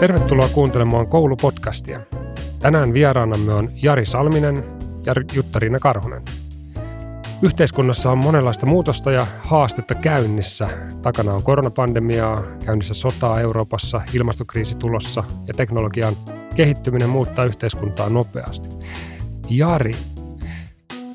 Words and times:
Tervetuloa 0.00 0.48
kuuntelemaan 0.48 1.06
koulupodcastia. 1.06 2.00
Tänään 2.60 2.92
vieraanamme 2.92 3.54
on 3.54 3.70
Jari 3.82 4.06
Salminen 4.06 4.64
ja 5.06 5.14
Jutta-Riina 5.34 5.78
Karhunen. 5.78 6.22
Yhteiskunnassa 7.42 8.10
on 8.10 8.18
monenlaista 8.18 8.66
muutosta 8.66 9.10
ja 9.10 9.26
haastetta 9.40 9.94
käynnissä. 9.94 10.68
Takana 11.02 11.34
on 11.34 11.42
koronapandemiaa, 11.42 12.42
käynnissä 12.64 12.94
sotaa 12.94 13.40
Euroopassa, 13.40 14.00
ilmastokriisi 14.14 14.74
tulossa 14.74 15.24
ja 15.46 15.54
teknologian 15.54 16.16
kehittyminen 16.54 17.08
muuttaa 17.08 17.44
yhteiskuntaa 17.44 18.08
nopeasti. 18.08 18.68
Jari, 19.48 19.92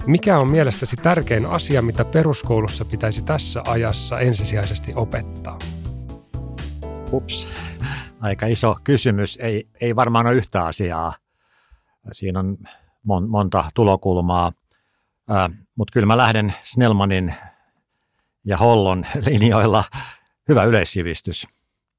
mikä 0.05 0.39
on 0.39 0.47
mielestäsi 0.47 0.95
tärkein 0.95 1.45
asia, 1.45 1.81
mitä 1.81 2.05
peruskoulussa 2.05 2.86
pitäisi 2.86 3.23
tässä 3.23 3.61
ajassa 3.67 4.20
ensisijaisesti 4.20 4.93
opettaa? 4.95 5.59
Ups, 7.11 7.47
aika 8.19 8.45
iso 8.45 8.75
kysymys. 8.83 9.37
Ei, 9.41 9.67
ei 9.81 9.95
varmaan 9.95 10.27
ole 10.27 10.35
yhtä 10.35 10.65
asiaa. 10.65 11.13
Siinä 12.11 12.39
on 12.39 12.57
mon, 13.03 13.29
monta 13.29 13.63
tulokulmaa, 13.73 14.51
mutta 15.75 15.91
kyllä 15.91 16.05
mä 16.05 16.17
lähden 16.17 16.53
Snellmanin 16.63 17.33
ja 18.45 18.57
Hollon 18.57 19.05
linjoilla 19.29 19.83
hyvä 20.49 20.63
yleissivistys, 20.63 21.47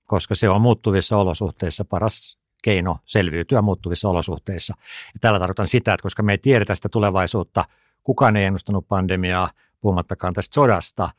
koska 0.05 0.35
se 0.35 0.49
on 0.49 0.61
muuttuvissa 0.61 1.17
olosuhteissa 1.17 1.85
paras 1.85 2.39
keino 2.63 2.99
selviytyä 3.05 3.63
muuttuvissa 3.63 4.09
olosuhteissa. 4.09 4.75
Ja 5.15 5.21
tällä 5.21 5.39
tarkoitan 5.39 5.69
sitä, 5.69 5.95
että 5.95 6.03
koska 6.03 6.23
me 6.23 6.33
ei 6.33 6.39
tiedetä 6.39 6.75
sitä 6.75 6.89
tulevaisuutta, 6.89 7.65
kukaan 8.03 8.37
ei 8.37 8.45
ennustanut 8.45 8.89
pandemiaa, 8.89 9.51
puhumattakaan 9.81 10.35
tästä 10.35 10.55
sodasta, 10.55 11.11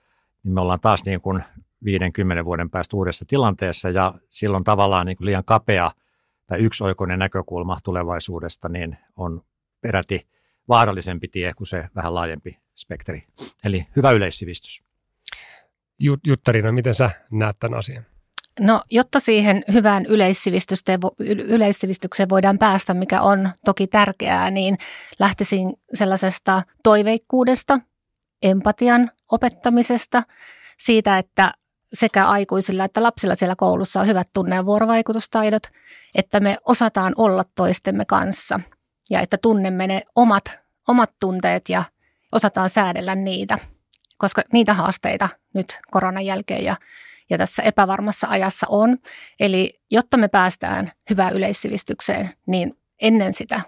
niin 0.44 0.54
me 0.54 0.62
ollaan 0.62 0.80
taas 0.80 1.06
niin 1.06 1.22
kuin 1.22 1.44
50 1.84 2.46
vuoden 2.46 2.70
päästä 2.70 2.98
uudessa 2.98 3.26
tilanteessa 3.28 3.90
ja 3.90 4.14
silloin 4.30 4.64
tavallaan 4.64 5.06
niin 5.06 5.18
kuin 5.18 5.26
liian 5.26 5.46
kapea 5.46 5.92
tai 6.48 6.60
yksioikoinen 6.60 7.20
näkökulma 7.20 7.78
tulevaisuudesta 7.84 8.70
niin 8.70 8.98
on 9.16 9.42
peräti 9.82 10.28
vaarallisempi 10.68 11.28
tie 11.28 11.54
kuin 11.54 11.68
se 11.68 11.90
vähän 11.96 12.16
laajempi 12.16 12.58
spektri. 12.76 13.24
Eli 13.64 13.88
hyvä 13.96 14.12
yleissivistys. 14.12 14.84
Juttarina, 16.28 16.72
miten 16.72 16.96
sä 16.96 17.12
näet 17.32 17.58
tämän 17.60 17.80
asian? 17.80 18.06
No, 18.60 18.82
jotta 18.92 19.20
siihen 19.20 19.64
hyvään 19.74 20.06
yleissivistykseen 21.48 22.30
voidaan 22.30 22.58
päästä, 22.58 22.94
mikä 22.94 23.22
on 23.22 23.50
toki 23.66 23.88
tärkeää, 23.88 24.52
niin 24.52 24.78
lähtisin 25.20 25.74
sellaisesta 25.94 26.62
toiveikkuudesta, 26.84 27.80
empatian 28.42 29.12
opettamisesta, 29.32 30.24
siitä, 30.78 31.18
että 31.18 31.52
sekä 31.94 32.28
aikuisilla 32.28 32.84
että 32.84 33.04
lapsilla 33.04 33.36
siellä 33.36 33.56
koulussa 33.56 34.00
on 34.00 34.08
hyvät 34.08 34.28
tunne- 34.34 34.56
ja 34.56 34.66
vuorovaikutustaidot, 34.66 35.64
että 36.16 36.40
me 36.40 36.58
osataan 36.66 37.14
olla 37.18 37.44
toistemme 37.56 38.06
kanssa 38.06 38.60
ja 39.10 39.22
että 39.22 39.38
tunnemme 39.38 39.88
ne 39.88 40.02
omat, 40.16 40.60
omat 40.88 41.12
tunteet 41.20 41.70
ja 41.70 41.84
osataan 42.32 42.70
säädellä 42.70 43.16
niitä, 43.16 43.60
koska 44.18 44.42
niitä 44.54 44.74
haasteita 44.74 45.30
nyt 45.54 45.80
koronan 45.92 46.26
jälkeen 46.26 46.64
ja, 46.64 46.76
ja 47.30 47.38
tässä 47.38 47.64
epävarmassa 47.64 48.28
ajassa 48.30 48.68
on. 48.70 48.98
Eli 49.40 49.82
jotta 49.92 50.18
me 50.18 50.28
päästään 50.28 50.92
hyvään 51.10 51.34
yleissivistykseen, 51.34 52.30
niin 52.48 52.78
ennen 53.02 53.34
sitä 53.34 53.62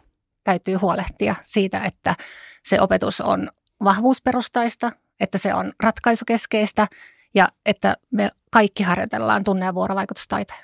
täytyy 0.44 0.76
huolehtia 0.76 1.36
siitä, 1.44 1.81
että 1.83 2.16
se 2.64 2.81
opetus 2.81 3.22
on 3.22 3.52
vahvuusperustaista, 3.83 4.92
että 5.20 5.38
se 5.38 5.54
on 5.54 5.73
ratkaisukeskeistä 5.83 6.88
ja 7.35 7.47
että 7.66 7.97
me 8.11 8.31
kaikki 8.52 8.83
harjoitellaan 8.83 9.44
tunne- 9.44 9.66
ja 9.66 9.73
vuorovaikutustaitoja. 9.73 10.59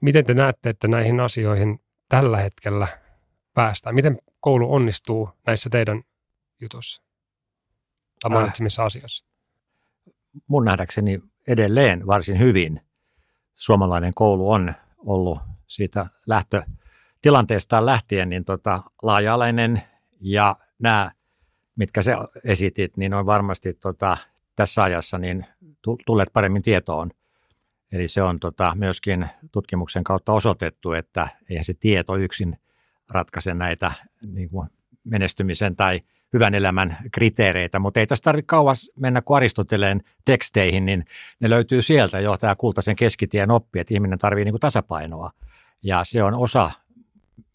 Miten 0.00 0.24
te 0.24 0.34
näette, 0.34 0.68
että 0.68 0.88
näihin 0.88 1.20
asioihin 1.20 1.80
tällä 2.08 2.36
hetkellä 2.36 2.88
päästään? 3.54 3.94
Miten 3.94 4.18
koulu 4.40 4.74
onnistuu 4.74 5.30
näissä 5.46 5.70
teidän 5.70 6.02
jutussa 6.60 7.02
tai 8.22 8.30
äh. 8.30 8.34
mainitsemissa 8.34 8.82
äh, 8.82 8.86
asioissa? 8.86 9.24
Mun 10.46 10.64
nähdäkseni 10.64 11.22
edelleen 11.48 12.06
varsin 12.06 12.38
hyvin 12.38 12.80
suomalainen 13.56 14.14
koulu 14.14 14.50
on 14.50 14.74
ollut 14.98 15.38
siitä 15.66 16.06
lähtötilanteestaan 16.26 17.86
lähtien 17.86 18.28
niin 18.28 18.44
tota, 18.44 18.82
laaja-alainen 19.02 19.82
ja 20.20 20.56
nämä, 20.78 21.10
mitkä 21.76 22.02
se 22.02 22.14
esitit, 22.44 22.96
niin 22.96 23.14
on 23.14 23.26
varmasti 23.26 23.74
tota, 23.74 24.16
tässä 24.56 24.82
ajassa 24.82 25.18
niin 25.18 25.46
tulleet 26.06 26.28
paremmin 26.32 26.62
tietoon. 26.62 27.10
Eli 27.92 28.08
se 28.08 28.22
on 28.22 28.40
tota, 28.40 28.72
myöskin 28.74 29.26
tutkimuksen 29.52 30.04
kautta 30.04 30.32
osoitettu, 30.32 30.92
että 30.92 31.28
eihän 31.50 31.64
se 31.64 31.74
tieto 31.74 32.16
yksin 32.16 32.58
ratkaise 33.08 33.54
näitä 33.54 33.92
niin 34.26 34.50
kuin 34.50 34.68
menestymisen 35.04 35.76
tai 35.76 36.00
hyvän 36.32 36.54
elämän 36.54 36.98
kriteereitä, 37.12 37.78
mutta 37.78 38.00
ei 38.00 38.06
tässä 38.06 38.22
tarvitse 38.22 38.46
kauas 38.46 38.90
mennä 38.96 39.22
kuin 39.22 39.36
Aristoteleen 39.36 40.02
teksteihin, 40.24 40.86
niin 40.86 41.04
ne 41.40 41.50
löytyy 41.50 41.82
sieltä 41.82 42.20
jo 42.20 42.36
tämä 42.36 42.54
kultaisen 42.54 42.96
keskitien 42.96 43.50
oppi, 43.50 43.78
että 43.78 43.94
ihminen 43.94 44.18
tarvitsee 44.18 44.52
niin 44.52 44.60
tasapainoa. 44.60 45.30
Ja 45.82 46.04
se 46.04 46.22
on 46.22 46.34
osa 46.34 46.70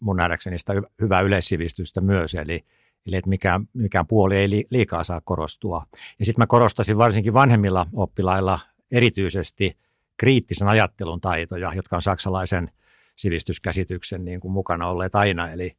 mun 0.00 0.16
nähdäkseni 0.16 0.58
sitä 0.58 0.72
hyvää 1.00 1.20
yleissivistystä 1.20 2.00
myös, 2.00 2.34
eli 2.34 2.64
Eli 3.10 3.16
että 3.16 3.28
mikään, 3.28 3.68
mikään 3.72 4.06
puoli 4.06 4.36
ei 4.36 4.66
liikaa 4.70 5.04
saa 5.04 5.20
korostua. 5.20 5.86
Ja 6.18 6.24
sitten 6.24 6.42
mä 6.42 6.46
korostasin 6.46 6.98
varsinkin 6.98 7.34
vanhemmilla 7.34 7.86
oppilailla 7.92 8.60
erityisesti 8.92 9.76
kriittisen 10.16 10.68
ajattelun 10.68 11.20
taitoja, 11.20 11.72
jotka 11.74 11.96
on 11.96 12.02
saksalaisen 12.02 12.70
sivistyskäsityksen 13.16 14.24
niin 14.24 14.40
kuin 14.40 14.52
mukana 14.52 14.88
olleet 14.88 15.14
aina. 15.14 15.50
Eli, 15.50 15.76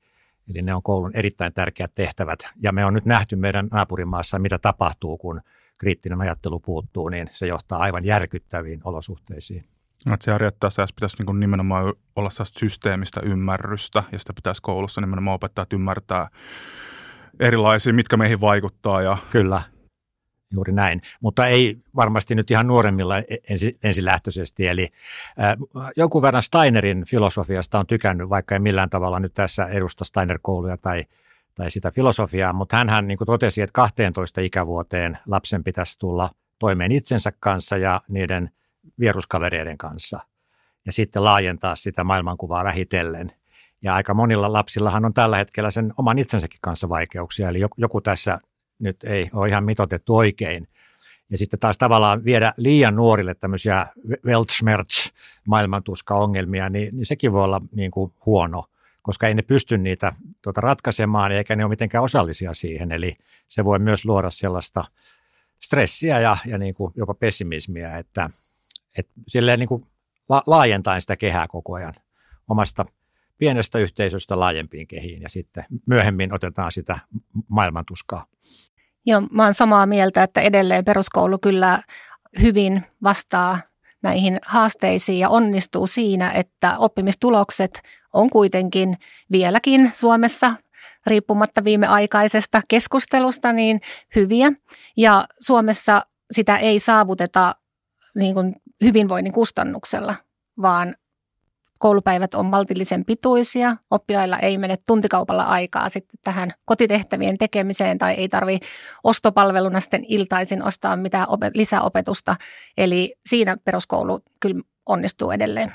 eli 0.50 0.62
ne 0.62 0.74
on 0.74 0.84
koulun 0.84 1.12
erittäin 1.16 1.54
tärkeät 1.54 1.92
tehtävät. 1.96 2.40
Ja 2.62 2.72
me 2.72 2.86
on 2.86 2.94
nyt 2.94 3.06
nähty 3.06 3.36
meidän 3.36 3.68
naapurimaassa, 3.72 4.40
mitä 4.40 4.58
tapahtuu, 4.58 5.18
kun 5.18 5.42
kriittinen 5.80 6.22
ajattelu 6.22 6.60
puuttuu, 6.60 7.10
niin 7.10 7.28
se 7.32 7.48
johtaa 7.48 7.80
aivan 7.80 8.06
järkyttäviin 8.06 8.82
olosuhteisiin. 8.84 9.64
No, 10.06 10.14
että 10.14 10.24
se 10.26 10.32
harjoittaessa 10.32 10.86
pitäisi 10.96 11.24
niin 11.24 11.40
nimenomaan 11.40 11.94
olla 12.16 12.30
systeemistä 12.44 13.22
ymmärrystä, 13.24 14.04
ja 14.12 14.20
sitä 14.20 14.34
pitäisi 14.34 14.62
koulussa 14.62 15.02
nimenomaan 15.02 15.36
opettaa, 15.36 15.64
että 15.64 15.76
ymmärtää 15.76 16.28
erilaisia, 17.42 17.94
mitkä 17.94 18.18
meihin 18.18 18.42
vaikuttaa. 18.42 19.02
Ja... 19.02 19.18
Kyllä, 19.32 19.62
juuri 20.52 20.74
näin. 20.74 21.02
Mutta 21.22 21.48
ei 21.48 21.78
varmasti 21.96 22.36
nyt 22.36 22.52
ihan 22.52 22.68
nuoremmilla 22.68 23.18
e-, 23.18 23.24
ensi, 23.50 23.78
ensilähtöisesti. 23.84 24.68
Eli 24.68 24.88
äh, 25.44 25.58
jonkun 25.96 26.22
verran 26.22 26.44
Steinerin 26.44 27.06
filosofiasta 27.06 27.80
on 27.80 27.88
tykännyt, 27.88 28.30
vaikka 28.30 28.56
ei 28.56 28.60
millään 28.60 28.90
tavalla 28.90 29.20
nyt 29.20 29.34
tässä 29.34 29.66
edusta 29.66 30.06
Steiner-kouluja 30.06 30.78
tai, 30.78 31.06
tai 31.56 31.70
sitä 31.70 31.92
filosofiaa, 31.92 32.54
mutta 32.54 32.86
hän 32.90 33.08
niin 33.08 33.18
totesi, 33.26 33.62
että 33.62 33.74
12 33.74 34.42
ikävuoteen 34.42 35.18
lapsen 35.28 35.64
pitäisi 35.64 36.00
tulla 36.00 36.30
toimeen 36.60 36.92
itsensä 36.92 37.32
kanssa 37.40 37.78
ja 37.78 38.02
niiden 38.08 38.52
vieruskavereiden 39.00 39.78
kanssa 39.78 40.20
ja 40.86 40.92
sitten 40.92 41.24
laajentaa 41.24 41.76
sitä 41.76 42.04
maailmankuvaa 42.04 42.64
vähitellen– 42.64 43.32
ja 43.82 43.96
aika 43.96 44.14
monilla 44.14 44.54
lapsillahan 44.54 45.06
on 45.06 45.14
tällä 45.14 45.38
hetkellä 45.38 45.72
sen 45.72 45.94
oman 45.98 46.20
itsensäkin 46.20 46.60
kanssa 46.62 46.90
vaikeuksia, 46.90 47.50
eli 47.50 47.62
joku 47.78 48.02
tässä 48.02 48.40
nyt 48.80 49.04
ei 49.04 49.30
ole 49.34 49.50
ihan 49.50 49.64
mitotettu 49.64 50.16
oikein. 50.16 50.68
Ja 51.30 51.38
sitten 51.38 51.60
taas 51.60 51.78
tavallaan 51.78 52.24
viedä 52.26 52.54
liian 52.58 52.96
nuorille 52.96 53.36
tämmöisiä 53.36 53.88
Weltschmerz 54.26 55.12
maailmantuska-ongelmia, 55.48 56.70
niin, 56.70 56.96
niin 56.96 57.06
sekin 57.06 57.32
voi 57.32 57.44
olla 57.44 57.62
niin 57.72 57.92
kuin 57.92 58.14
huono, 58.26 58.66
koska 59.04 59.28
ei 59.28 59.36
ne 59.36 59.42
pysty 59.42 59.78
niitä 59.78 60.14
tuota, 60.42 60.62
ratkaisemaan, 60.62 61.32
eikä 61.32 61.56
ne 61.56 61.66
ole 61.66 61.70
mitenkään 61.70 62.04
osallisia 62.04 62.54
siihen. 62.54 62.92
Eli 62.92 63.16
se 63.48 63.66
voi 63.66 63.80
myös 63.80 64.06
luoda 64.06 64.30
sellaista 64.30 64.86
stressiä 65.64 66.20
ja, 66.20 66.38
ja 66.46 66.58
niin 66.58 66.74
kuin 66.74 66.94
jopa 66.96 67.14
pessimismiä, 67.14 67.98
että, 67.98 68.30
että 68.98 69.12
silleen 69.28 69.60
niin 69.60 69.70
kuin 69.70 69.86
la, 70.30 70.44
laajentaen 70.48 71.02
sitä 71.02 71.16
kehää 71.16 71.48
koko 71.48 71.74
ajan 71.74 71.94
omasta– 72.48 72.86
pienestä 73.42 73.80
yhteisöstä 73.80 74.40
laajempiin 74.40 74.88
kehiin 74.88 75.22
ja 75.22 75.30
sitten 75.30 75.66
myöhemmin 75.86 76.34
otetaan 76.34 76.72
sitä 76.72 77.00
maailmantuskaa. 77.48 78.26
Joo, 79.06 79.22
mä 79.32 79.44
olen 79.44 79.54
samaa 79.54 79.86
mieltä, 79.86 80.24
että 80.24 80.42
edelleen 80.42 80.86
peruskoulu 80.86 81.38
kyllä 81.40 81.84
hyvin 82.42 82.86
vastaa 83.04 83.60
näihin 84.04 84.40
haasteisiin 84.46 85.20
ja 85.20 85.30
onnistuu 85.30 85.88
siinä, 85.88 86.32
että 86.32 86.78
oppimistulokset 86.78 87.82
on 88.14 88.30
kuitenkin 88.30 88.98
vieläkin 89.32 89.92
Suomessa 89.94 90.56
riippumatta 91.08 91.64
viimeaikaisesta 91.64 92.62
keskustelusta 92.68 93.54
niin 93.54 93.82
hyviä. 94.16 94.52
Ja 94.98 95.26
Suomessa 95.40 96.02
sitä 96.32 96.58
ei 96.58 96.80
saavuteta 96.80 97.56
niin 98.16 98.34
kuin 98.34 98.56
hyvinvoinnin 98.82 99.34
kustannuksella, 99.34 100.16
vaan 100.62 100.96
koulupäivät 101.82 102.34
on 102.34 102.46
maltillisen 102.46 103.06
pituisia, 103.06 103.76
oppilailla 103.92 104.38
ei 104.38 104.58
mene 104.58 104.78
tuntikaupalla 104.88 105.44
aikaa 105.44 105.90
sitten 105.90 106.20
tähän 106.24 106.52
kotitehtävien 106.66 107.38
tekemiseen 107.38 107.98
tai 107.98 108.14
ei 108.14 108.30
tarvi 108.30 108.60
ostopalveluna 109.04 109.80
sitten 109.80 110.06
iltaisin 110.08 110.64
ostaa 110.64 110.96
mitään 110.96 111.28
lisäopetusta. 111.54 112.36
Eli 112.78 113.16
siinä 113.26 113.58
peruskoulu 113.66 114.20
kyllä 114.40 114.62
onnistuu 114.86 115.32
edelleen. 115.32 115.74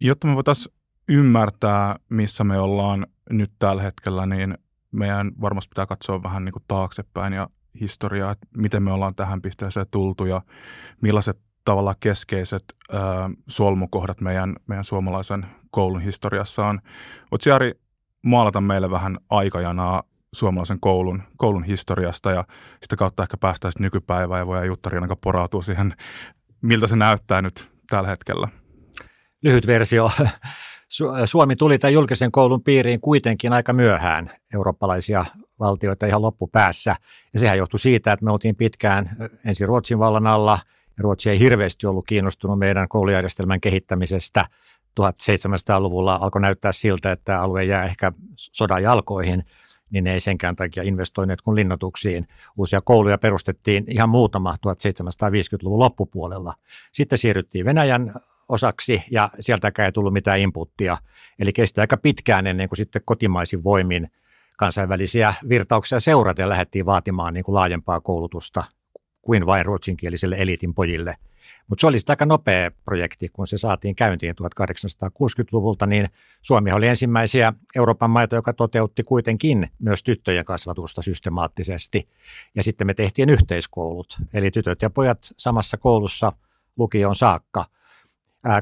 Jotta 0.00 0.26
me 0.26 0.34
voitaisiin 0.34 0.74
ymmärtää, 1.08 1.96
missä 2.08 2.44
me 2.44 2.58
ollaan 2.58 3.06
nyt 3.30 3.52
tällä 3.58 3.82
hetkellä, 3.82 4.26
niin 4.26 4.58
meidän 4.92 5.32
varmasti 5.40 5.68
pitää 5.68 5.86
katsoa 5.86 6.22
vähän 6.22 6.44
niin 6.44 6.52
kuin 6.52 6.64
taaksepäin 6.68 7.32
ja 7.32 7.48
historiaa, 7.80 8.32
että 8.32 8.46
miten 8.56 8.82
me 8.82 8.92
ollaan 8.92 9.14
tähän 9.14 9.42
pisteeseen 9.42 9.86
tultu 9.90 10.24
ja 10.24 10.42
millaiset 11.00 11.49
tavallaan 11.70 11.96
keskeiset 12.00 12.64
ö, 12.92 12.96
solmukohdat 13.48 14.20
meidän, 14.20 14.56
meidän 14.66 14.84
suomalaisen 14.84 15.46
koulun 15.70 16.00
historiassa 16.00 16.66
on. 16.66 16.80
Voitko 17.30 17.50
Jari 17.50 17.72
maalata 18.22 18.60
meille 18.60 18.90
vähän 18.90 19.18
aikajanaa 19.28 20.02
suomalaisen 20.32 20.80
koulun, 20.80 21.22
koulun 21.36 21.64
historiasta 21.64 22.30
ja 22.30 22.44
sitä 22.82 22.96
kautta 22.96 23.22
ehkä 23.22 23.36
päästään 23.36 23.72
nykypäivään 23.78 24.38
ja 24.38 24.46
voidaan 24.46 24.66
Jutta 24.66 24.90
Riinakaan 24.90 25.18
porautua 25.20 25.62
siihen, 25.62 25.94
miltä 26.62 26.86
se 26.86 26.96
näyttää 26.96 27.42
nyt 27.42 27.70
tällä 27.90 28.08
hetkellä. 28.08 28.48
Lyhyt 29.42 29.66
versio. 29.66 30.10
Suomi 31.24 31.56
tuli 31.56 31.78
tämän 31.78 31.94
julkisen 31.94 32.32
koulun 32.32 32.62
piiriin 32.62 33.00
kuitenkin 33.00 33.52
aika 33.52 33.72
myöhään 33.72 34.30
eurooppalaisia 34.54 35.24
valtioita 35.60 36.06
ihan 36.06 36.22
loppupäässä. 36.22 36.96
Ja 37.32 37.38
sehän 37.38 37.58
johtui 37.58 37.80
siitä, 37.80 38.12
että 38.12 38.24
me 38.24 38.32
oltiin 38.32 38.56
pitkään 38.56 39.16
ensin 39.44 39.68
Ruotsin 39.68 39.98
vallan 39.98 40.26
alla. 40.26 40.58
Ruotsi 41.00 41.30
ei 41.30 41.38
hirveästi 41.38 41.86
ollut 41.86 42.06
kiinnostunut 42.06 42.58
meidän 42.58 42.88
koulujärjestelmän 42.88 43.60
kehittämisestä. 43.60 44.46
1700-luvulla 45.00 46.18
alkoi 46.20 46.40
näyttää 46.40 46.72
siltä, 46.72 47.12
että 47.12 47.40
alue 47.42 47.64
jää 47.64 47.84
ehkä 47.84 48.12
sodan 48.36 48.82
jalkoihin, 48.82 49.44
niin 49.90 50.04
ne 50.04 50.12
ei 50.12 50.20
senkään 50.20 50.56
takia 50.56 50.82
investoineet 50.82 51.42
kuin 51.42 51.54
linnoituksiin. 51.54 52.24
Uusia 52.56 52.80
kouluja 52.80 53.18
perustettiin 53.18 53.84
ihan 53.88 54.08
muutama 54.08 54.56
1750-luvun 54.66 55.78
loppupuolella. 55.78 56.54
Sitten 56.92 57.18
siirryttiin 57.18 57.64
Venäjän 57.64 58.14
osaksi 58.48 59.02
ja 59.10 59.30
sieltäkään 59.40 59.86
ei 59.86 59.92
tullut 59.92 60.12
mitään 60.12 60.38
inputtia. 60.38 60.96
Eli 61.38 61.52
kesti 61.52 61.80
aika 61.80 61.96
pitkään 61.96 62.46
ennen 62.46 62.68
kuin 62.68 62.76
sitten 62.76 63.02
kotimaisin 63.04 63.64
voimin 63.64 64.10
kansainvälisiä 64.56 65.34
virtauksia 65.48 66.00
seuraten 66.00 66.48
lähdettiin 66.48 66.86
vaatimaan 66.86 67.34
niin 67.34 67.44
kuin 67.44 67.54
laajempaa 67.54 68.00
koulutusta 68.00 68.64
kuin 69.22 69.46
vain 69.46 69.66
ruotsinkielisille 69.66 70.36
eliitin 70.38 70.74
pojille. 70.74 71.16
Mutta 71.68 71.80
se 71.80 71.86
oli 71.86 71.96
aika 72.08 72.26
nopea 72.26 72.70
projekti, 72.84 73.28
kun 73.28 73.46
se 73.46 73.58
saatiin 73.58 73.96
käyntiin 73.96 74.34
1860-luvulta, 74.42 75.86
niin 75.86 76.08
Suomi 76.42 76.72
oli 76.72 76.88
ensimmäisiä 76.88 77.52
Euroopan 77.76 78.10
maita, 78.10 78.36
joka 78.36 78.52
toteutti 78.52 79.02
kuitenkin 79.02 79.68
myös 79.78 80.02
tyttöjen 80.02 80.44
kasvatusta 80.44 81.02
systemaattisesti. 81.02 82.08
Ja 82.54 82.62
sitten 82.62 82.86
me 82.86 82.94
tehtiin 82.94 83.30
yhteiskoulut, 83.30 84.18
eli 84.34 84.50
tytöt 84.50 84.82
ja 84.82 84.90
pojat 84.90 85.18
samassa 85.36 85.76
koulussa 85.76 86.32
lukioon 86.76 87.14
saakka– 87.14 87.64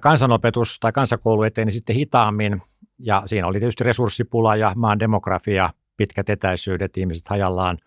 kansanopetus 0.01 0.77
tai 0.81 0.93
kansakoulu 0.93 1.43
eteni 1.43 1.73
sitten 1.73 1.97
hitaammin 1.97 2.63
ja 2.99 3.23
siinä 3.27 3.47
oli 3.47 3.59
tietysti 3.59 3.85
resurssipula 3.85 4.57
ja 4.57 4.73
maan 4.77 4.99
demografia, 4.99 5.71
pitkät 5.97 6.31
etäisyydet, 6.31 6.97
ihmiset 6.97 7.29
hajallaan, 7.29 7.79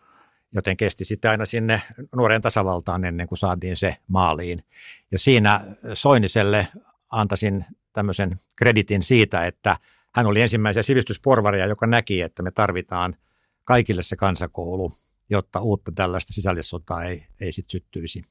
joten 0.52 0.78
kesti 0.78 1.06
sitten 1.06 1.32
aina 1.32 1.46
sinne 1.46 1.82
nuoren 2.16 2.42
tasavaltaan 2.42 3.06
ennen 3.06 3.28
kuin 3.28 3.38
saatiin 3.38 3.78
se 3.78 3.98
maaliin. 4.08 4.64
Ja 5.12 5.20
siinä 5.20 5.62
Soiniselle 5.94 6.68
antaisin 7.10 7.66
tämmöisen 7.94 8.36
kreditin 8.56 9.04
siitä, 9.04 9.46
että 9.46 9.78
hän 10.16 10.26
oli 10.26 10.42
ensimmäisiä 10.42 10.84
sivistysporvaria, 10.84 11.66
joka 11.66 11.88
näki, 11.88 12.22
että 12.22 12.44
me 12.44 12.52
tarvitaan 12.52 13.16
kaikille 13.64 14.04
se 14.04 14.16
kansakoulu, 14.16 14.92
jotta 15.30 15.60
uutta 15.60 15.92
tällaista 15.96 16.34
sisällissotaa 16.34 17.04
ei, 17.04 17.26
ei 17.40 17.52
sitten 17.52 17.72
syttyisi. 17.72 18.22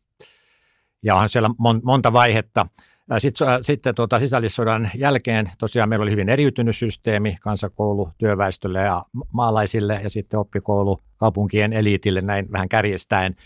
Ja 1.02 1.14
onhan 1.14 1.28
siellä 1.28 1.50
monta 1.82 2.12
vaihetta. 2.12 2.66
Sitten, 3.18 3.64
sitten 3.64 3.94
tuota, 3.94 4.18
sisällissodan 4.18 4.90
jälkeen 4.94 5.50
tosiaan 5.58 5.88
meillä 5.88 6.02
oli 6.02 6.10
hyvin 6.10 6.28
eriytynyt 6.28 6.76
systeemi, 6.76 7.36
kansakoulu 7.40 8.10
työväestölle 8.18 8.78
ja 8.78 9.04
maalaisille 9.32 10.00
ja 10.02 10.10
sitten 10.10 10.40
oppikoulu 10.40 11.02
kaupunkien 11.16 11.72
eliitille 11.72 12.20
näin 12.20 12.52
vähän 12.52 12.68
kärjestäen. 12.68 13.36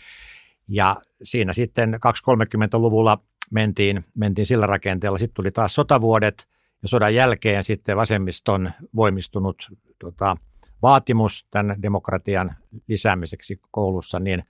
Ja 0.69 0.97
siinä 1.23 1.53
sitten 1.53 1.95
230-luvulla 1.95 3.19
mentiin, 3.51 4.05
mentiin 4.15 4.47
sillä 4.47 4.67
rakenteella. 4.67 5.19
Sitten 5.19 5.35
tuli 5.35 5.51
taas 5.51 5.75
sotavuodet 5.75 6.49
ja 6.83 6.89
sodan 6.89 7.15
jälkeen 7.15 7.65
sitten 7.65 7.97
vasemmiston 7.97 8.71
voimistunut 8.97 9.69
tota, 9.99 10.37
vaatimus 10.83 11.47
tämän 11.51 11.83
demokratian 11.83 12.57
lisäämiseksi 12.89 13.61
koulussa, 13.71 14.21
niin 14.21 14.45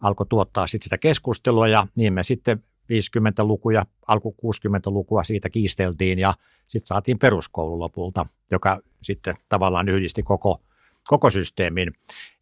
alkoi 0.00 0.26
tuottaa 0.26 0.66
sitten 0.66 0.84
sitä 0.84 0.98
keskustelua 0.98 1.68
ja 1.68 1.86
niin 1.94 2.12
me 2.12 2.22
sitten 2.22 2.62
50 2.88 3.42
ja 3.74 3.86
alku 4.06 4.36
60-lukua 4.42 5.24
siitä 5.24 5.50
kiisteltiin 5.50 6.18
ja 6.18 6.34
sitten 6.66 6.86
saatiin 6.86 7.18
peruskoulu 7.18 7.78
lopulta, 7.78 8.26
joka 8.50 8.80
sitten 9.02 9.34
tavallaan 9.48 9.88
yhdisti 9.88 10.22
koko, 10.22 10.62
koko 11.08 11.30
systeemin. 11.30 11.92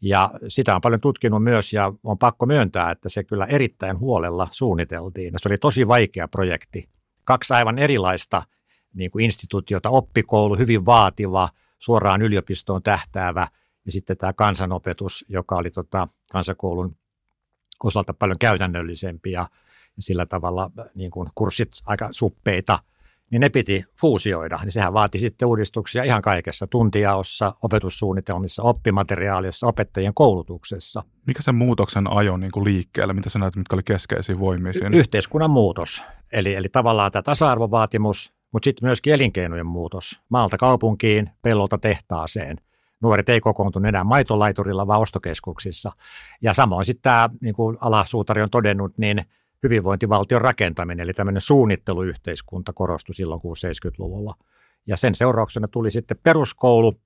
Ja 0.01 0.31
sitä 0.49 0.75
on 0.75 0.81
paljon 0.81 1.01
tutkinut 1.01 1.43
myös 1.43 1.73
ja 1.73 1.93
on 2.05 2.19
pakko 2.19 2.47
myöntää, 2.47 2.91
että 2.91 3.09
se 3.09 3.25
kyllä 3.25 3.47
erittäin 3.47 3.99
huolella 3.99 4.49
suunniteltiin. 4.51 5.35
Se 5.37 5.49
oli 5.49 5.59
tosi 5.59 5.89
vaikea 5.89 6.29
projekti. 6.29 6.89
Kaksi 7.25 7.55
aivan 7.55 7.79
erilaista 7.79 8.43
niin 8.95 9.11
kuin 9.11 9.25
instituutiota, 9.25 9.91
oppikoulu, 9.91 10.57
hyvin 10.57 10.87
vaativa, 10.87 11.49
suoraan 11.79 12.23
yliopistoon 12.23 12.83
tähtäävä 12.83 13.49
ja 13.87 13.93
sitten 13.93 14.17
tämä 14.17 14.33
kansanopetus, 14.33 15.25
joka 15.29 15.57
oli 15.57 15.71
tota, 15.71 16.09
kansakoulun 16.33 16.97
osalta 17.85 18.15
paljon 18.15 18.39
käytännöllisempi 18.39 19.33
ja 19.33 19.49
sillä 19.99 20.27
tavalla 20.27 20.71
niin 20.95 21.11
kuin 21.11 21.29
kurssit 21.35 21.71
aika 21.87 22.09
suppeita, 22.11 22.79
niin 23.31 23.41
ne 23.41 23.49
piti 23.49 23.85
fuusioida. 24.01 24.59
Niin 24.63 24.73
sehän 24.73 24.93
vaati 24.93 25.19
sitten 25.19 25.49
uudistuksia 25.49 26.05
ihan 26.05 26.23
kaikessa, 26.23 26.67
tuntijaossa, 26.67 27.55
opetussuunnitelmissa, 27.63 28.63
oppimateriaalissa, 28.63 29.67
opettajien 29.67 30.15
koulutuksessa. 30.15 31.03
Mikä 31.27 31.43
se 31.43 31.53
muutoksen 31.53 32.13
ajo 32.13 32.37
niin 32.37 32.53
kuin 32.53 32.65
liikkeelle? 32.65 33.13
Mitä 33.13 33.31
sä 33.31 33.39
näet, 33.39 33.57
mitkä 33.57 33.77
oli 33.77 33.83
keskeisiä 33.83 34.39
voimia 34.39 34.73
siinä? 34.73 34.97
Y- 34.97 34.99
yhteiskunnan 34.99 35.51
muutos. 35.51 36.03
Eli, 36.33 36.55
eli 36.55 36.69
tavallaan 36.69 37.13
tämä 37.13 37.23
tasa-arvovaatimus, 37.23 38.33
mutta 38.53 38.65
sitten 38.65 38.87
myöskin 38.87 39.13
elinkeinojen 39.13 39.67
muutos. 39.67 40.21
Maalta 40.29 40.57
kaupunkiin, 40.57 41.31
pellolta 41.43 41.79
tehtaaseen. 41.79 42.57
Nuoret 43.01 43.29
ei 43.29 43.41
kokoontunut 43.41 43.89
enää 43.89 44.05
maitolaiturilla, 44.05 44.87
vaan 44.87 45.01
ostokeskuksissa. 45.01 45.93
Ja 46.43 46.55
samoin 46.55 46.87
sitten 46.87 47.03
tämä, 47.03 47.31
niin 47.41 47.55
kuin 47.55 47.79
alasuutari 47.81 48.43
on 48.43 48.51
todennut, 48.51 48.99
niin– 48.99 49.25
hyvinvointivaltion 49.63 50.41
rakentaminen, 50.41 51.05
eli 51.05 51.13
tämmöinen 51.13 51.41
suunnitteluyhteiskunta 51.41 52.73
korostui 52.73 53.15
silloin 53.15 53.41
60-70-luvulla. 53.41 54.35
Ja 54.87 54.97
sen 54.97 55.15
seurauksena 55.15 55.69
tuli 55.69 55.91
sitten 55.91 56.19
peruskoulu, 56.23 57.01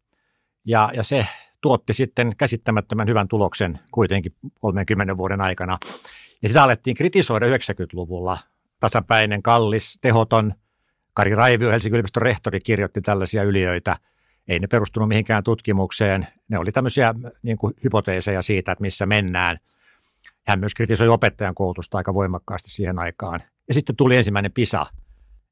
ja, 0.65 0.91
ja 0.95 1.03
se 1.03 1.27
tuotti 1.61 1.93
sitten 1.93 2.37
käsittämättömän 2.37 3.09
hyvän 3.09 3.29
tuloksen 3.29 3.79
kuitenkin 3.91 4.35
30 4.61 5.17
vuoden 5.17 5.41
aikana. 5.41 5.79
Ja 6.43 6.49
sitä 6.49 6.63
alettiin 6.63 6.97
kritisoida 6.97 7.47
90-luvulla. 7.47 8.39
Tasapäinen, 8.81 9.43
kallis, 9.43 9.99
tehoton. 10.01 10.55
Kari 11.15 11.35
Raivio, 11.35 11.71
Helsingin 11.71 11.95
yliopiston 11.95 12.23
rehtori, 12.23 12.61
kirjoitti 12.61 13.01
tällaisia 13.01 13.43
yliöitä. 13.43 13.97
Ei 14.49 14.59
ne 14.59 14.67
perustunut 14.67 15.09
mihinkään 15.09 15.45
tutkimukseen. 15.45 16.27
Ne 16.49 16.59
oli 16.59 16.73
tämmöisiä 16.73 17.15
niin 17.43 17.59
kuin, 17.59 17.75
hypoteeseja 17.85 18.43
siitä, 18.43 18.73
että 18.73 18.83
missä 18.83 19.07
mennään– 19.07 19.59
hän 20.47 20.61
myös 20.61 20.75
kritisoi 20.75 21.09
opettajan 21.09 21.55
koulutusta 21.55 21.99
aika 21.99 22.15
voimakkaasti 22.15 22.71
siihen 22.71 22.99
aikaan. 22.99 23.43
Ja 23.69 23.75
sitten 23.75 23.97
tuli 23.97 24.17
ensimmäinen 24.17 24.53
PISA, 24.53 24.87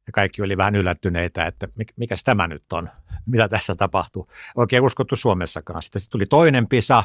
ja 0.06 0.12
kaikki 0.12 0.42
oli 0.42 0.56
vähän 0.56 0.74
yllättyneitä, 0.74 1.46
että 1.46 1.68
mikä 1.96 2.14
tämä 2.24 2.48
nyt 2.48 2.72
on, 2.72 2.88
mitä 3.26 3.48
tässä 3.48 3.74
tapahtuu. 3.74 4.28
Oikein 4.56 4.82
uskottu 4.82 5.16
Suomessakaan. 5.16 5.82
Sitten, 5.82 6.02
tuli 6.10 6.26
toinen 6.26 6.68
PISA 6.68 7.04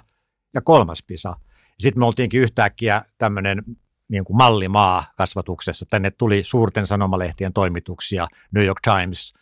ja 0.53 0.61
kolmas 0.61 1.03
PISA. 1.07 1.35
Sitten 1.79 2.01
me 2.01 2.05
oltiinkin 2.05 2.41
yhtäkkiä 2.41 3.01
tämmöinen 3.17 3.63
niin 4.07 4.25
kuin 4.25 4.37
mallimaa 4.37 5.03
kasvatuksessa. 5.17 5.85
Tänne 5.89 6.11
tuli 6.11 6.43
suurten 6.43 6.87
sanomalehtien 6.87 7.53
toimituksia, 7.53 8.27
New 8.51 8.65
York 8.65 8.79
Times, 8.81 9.33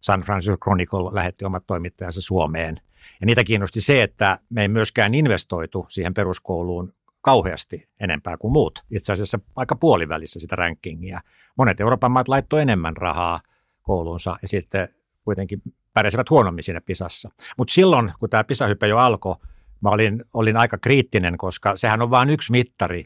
San 0.00 0.20
Francisco 0.20 0.56
Chronicle 0.56 1.14
lähetti 1.14 1.44
omat 1.44 1.66
toimittajansa 1.66 2.20
Suomeen. 2.20 2.76
Ja 3.20 3.26
niitä 3.26 3.44
kiinnosti 3.44 3.80
se, 3.80 4.02
että 4.02 4.38
me 4.50 4.62
ei 4.62 4.68
myöskään 4.68 5.14
investoitu 5.14 5.86
siihen 5.88 6.14
peruskouluun 6.14 6.92
kauheasti 7.20 7.88
enempää 8.00 8.36
kuin 8.36 8.52
muut. 8.52 8.84
Itse 8.90 9.12
asiassa 9.12 9.40
aika 9.56 9.76
puolivälissä 9.76 10.40
sitä 10.40 10.56
rankingia. 10.56 11.20
Monet 11.58 11.80
Euroopan 11.80 12.12
maat 12.12 12.28
laittoi 12.28 12.62
enemmän 12.62 12.96
rahaa 12.96 13.40
kouluunsa 13.82 14.36
ja 14.42 14.48
sitten 14.48 14.88
kuitenkin 15.24 15.62
pärjäsivät 15.94 16.30
huonommin 16.30 16.62
siinä 16.62 16.80
pisassa. 16.80 17.30
Mutta 17.56 17.74
silloin, 17.74 18.12
kun 18.20 18.30
tämä 18.30 18.44
pisahype 18.44 18.88
jo 18.88 18.98
alkoi, 18.98 19.36
mä 19.80 19.90
olin, 19.90 20.24
olin 20.34 20.56
aika 20.56 20.78
kriittinen, 20.78 21.38
koska 21.38 21.76
sehän 21.76 22.02
on 22.02 22.10
vain 22.10 22.30
yksi 22.30 22.52
mittari 22.52 23.04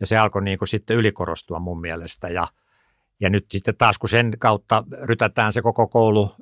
ja 0.00 0.06
se 0.06 0.18
alkoi 0.18 0.42
niin 0.42 0.58
kuin 0.58 0.68
sitten 0.68 0.96
ylikorostua 0.96 1.58
mun 1.58 1.80
mielestä 1.80 2.28
ja 2.28 2.48
ja 3.20 3.30
nyt 3.30 3.46
sitten 3.50 3.76
taas, 3.76 3.98
kun 3.98 4.08
sen 4.08 4.32
kautta 4.38 4.84
rytätään 5.02 5.52
se 5.52 5.62
koko 5.62 5.86
koulu 5.86 6.34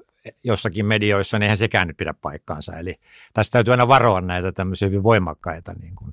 jossakin 0.44 0.86
medioissa, 0.86 1.38
niin 1.38 1.42
eihän 1.42 1.56
sekään 1.56 1.88
nyt 1.88 1.96
pidä 1.96 2.14
paikkaansa. 2.14 2.78
Eli 2.78 2.94
tästä 3.34 3.52
täytyy 3.52 3.72
aina 3.72 3.88
varoa 3.88 4.20
näitä 4.20 4.52
tämmöisiä 4.52 4.88
hyvin 4.88 5.02
voimakkaita 5.02 5.75
niin 5.80 5.94
kuin 5.94 6.10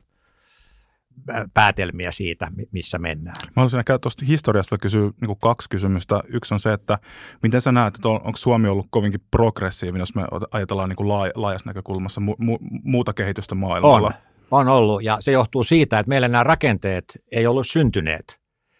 päätelmiä 1.53 2.11
siitä, 2.11 2.51
missä 2.71 2.99
mennään. 2.99 3.35
Mä 3.41 3.51
haluaisin 3.55 3.79
ehkä 3.79 3.99
tuosta 3.99 4.25
historiasta 4.25 4.77
kysyä 4.77 5.11
niin 5.21 5.37
kaksi 5.41 5.69
kysymystä. 5.69 6.23
Yksi 6.27 6.53
on 6.53 6.59
se, 6.59 6.73
että 6.73 6.99
miten 7.43 7.61
sä 7.61 7.71
näet, 7.71 7.95
että 7.95 8.09
on, 8.09 8.15
onko 8.15 8.37
Suomi 8.37 8.67
ollut 8.67 8.87
kovinkin 8.89 9.21
progressiivinen, 9.31 9.99
jos 9.99 10.15
me 10.15 10.23
ajatellaan 10.51 10.89
niin 10.89 10.97
kuin 10.97 11.09
laajassa 11.35 11.69
näkökulmassa 11.69 12.21
mu, 12.21 12.35
mu, 12.37 12.57
muuta 12.83 13.13
kehitystä 13.13 13.55
maailmalla? 13.55 14.13
On, 14.51 14.59
on 14.59 14.67
ollut 14.67 15.03
ja 15.03 15.17
se 15.19 15.31
johtuu 15.31 15.63
siitä, 15.63 15.99
että 15.99 16.09
meillä 16.09 16.27
nämä 16.27 16.43
rakenteet 16.43 17.05
ei 17.31 17.47
ollut 17.47 17.67
syntyneet. 17.67 18.39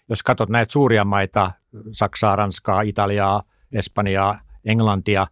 Jos 0.10 0.24
katsot 0.24 0.50
näitä 0.50 0.72
suuria 0.72 1.06
maita, 1.06 1.52
Saksaa, 1.92 2.36
Ranskaa, 2.36 2.82
Italiaa, 2.82 3.44
Espanjaa, 3.72 4.40
Englantia, 4.66 5.28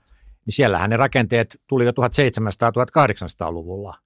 niin 0.46 0.53
siellähän 0.53 0.89
ne 0.89 0.98
rakenteet 0.98 1.62
tuli 1.67 1.86
jo 1.86 1.91
1700-1800-luvulla. 1.91 3.98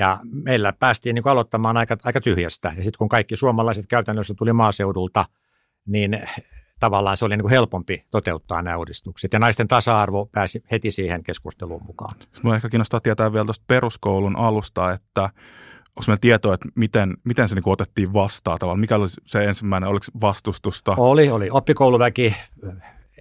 Ja 0.00 0.18
meillä 0.24 0.72
päästiin 0.72 1.14
niin 1.14 1.28
aloittamaan 1.28 1.76
aika, 1.76 1.96
aika 2.04 2.20
tyhjästä. 2.20 2.72
Ja 2.76 2.84
sitten 2.84 2.98
kun 2.98 3.08
kaikki 3.08 3.36
suomalaiset 3.36 3.86
käytännössä 3.86 4.34
tuli 4.38 4.52
maaseudulta, 4.52 5.24
niin 5.86 6.20
tavallaan 6.80 7.16
se 7.16 7.24
oli 7.24 7.36
niin 7.36 7.42
kuin 7.42 7.50
helpompi 7.50 8.04
toteuttaa 8.10 8.62
nämä 8.62 8.76
uudistukset. 8.76 9.32
Ja 9.32 9.38
naisten 9.38 9.68
tasa-arvo 9.68 10.26
pääsi 10.32 10.64
heti 10.70 10.90
siihen 10.90 11.22
keskusteluun 11.22 11.84
mukaan. 11.86 12.16
Minua 12.42 12.56
ehkä 12.56 12.68
kiinnostaa 12.68 13.00
tietää 13.00 13.32
vielä 13.32 13.44
tuosta 13.44 13.64
peruskoulun 13.66 14.36
alusta, 14.36 14.92
että 14.92 15.22
onko 15.22 16.04
meillä 16.06 16.20
tietoa, 16.20 16.54
että 16.54 16.68
miten, 16.74 17.16
miten 17.24 17.48
se 17.48 17.54
niin 17.54 17.62
kuin 17.62 17.72
otettiin 17.72 18.12
vastaan 18.12 18.58
tavallaan? 18.58 18.80
Mikä 18.80 18.96
oli 18.96 19.08
se 19.08 19.44
ensimmäinen, 19.44 19.88
oliko 19.88 20.06
vastustusta? 20.20 20.94
Oli, 20.96 21.30
oli. 21.30 21.48
Oppikouluväki 21.50 22.36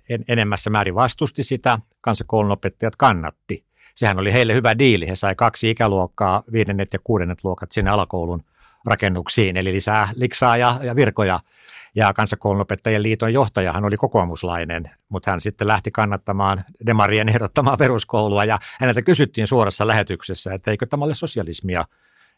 en, 0.09 0.25
enemmässä 0.27 0.69
määrin 0.69 0.95
vastusti 0.95 1.43
sitä, 1.43 1.79
kansakoulun 2.01 2.51
opettajat 2.51 2.95
kannatti. 2.95 3.68
Sehän 3.99 4.19
oli 4.19 4.33
heille 4.33 4.53
hyvä 4.53 4.79
diili. 4.79 5.07
He 5.07 5.15
sai 5.15 5.35
kaksi 5.35 5.69
ikäluokkaa, 5.69 6.43
viidennet 6.51 6.93
ja 6.93 6.99
kuudennet 7.03 7.43
luokat 7.43 7.71
sinne 7.71 7.91
alakoulun 7.91 8.43
rakennuksiin, 8.85 9.57
eli 9.57 9.73
lisää 9.73 10.07
liksaa 10.15 10.57
ja, 10.57 10.79
ja 10.83 10.95
virkoja. 10.95 11.39
Ja 11.95 12.13
kansakoulunopettajien 12.13 13.03
liiton 13.03 13.33
johtajahan 13.33 13.85
oli 13.85 13.97
kokoomuslainen, 13.97 14.91
mutta 15.09 15.31
hän 15.31 15.41
sitten 15.41 15.67
lähti 15.67 15.91
kannattamaan 15.91 16.65
Demarien 16.85 17.29
ehdottamaa 17.29 17.77
peruskoulua 17.77 18.45
ja 18.45 18.59
häneltä 18.79 19.01
kysyttiin 19.01 19.47
suorassa 19.47 19.87
lähetyksessä, 19.87 20.53
että 20.53 20.71
eikö 20.71 20.85
tämä 20.85 21.05
ole 21.05 21.13
sosialismia. 21.13 21.85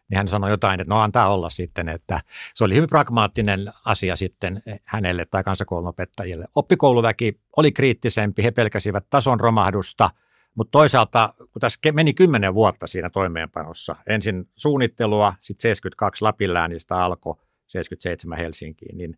Niin 0.09 0.17
hän 0.17 0.27
sanoi 0.27 0.49
jotain, 0.49 0.79
että 0.79 0.93
no 0.93 1.01
antaa 1.01 1.33
olla 1.33 1.49
sitten, 1.49 1.89
että 1.89 2.21
se 2.53 2.63
oli 2.63 2.75
hyvin 2.75 2.89
pragmaattinen 2.89 3.71
asia 3.85 4.15
sitten 4.15 4.63
hänelle 4.85 5.25
tai 5.25 5.43
kansakoulunopettajille. 5.43 6.45
Oppikouluväki 6.55 7.39
oli 7.57 7.71
kriittisempi, 7.71 8.43
he 8.43 8.51
pelkäsivät 8.51 9.05
tason 9.09 9.39
romahdusta– 9.39 10.09
mutta 10.55 10.71
toisaalta, 10.71 11.33
kun 11.37 11.59
tässä 11.59 11.79
meni 11.93 12.13
kymmenen 12.13 12.53
vuotta 12.53 12.87
siinä 12.87 13.09
toimeenpanossa, 13.09 13.95
ensin 14.07 14.49
suunnittelua, 14.55 15.33
sitten 15.41 15.61
72 15.61 16.23
Lapinläänistä 16.23 17.03
alkoi 17.03 17.35
77 17.67 18.37
Helsinkiin, 18.37 18.97
niin 18.97 19.17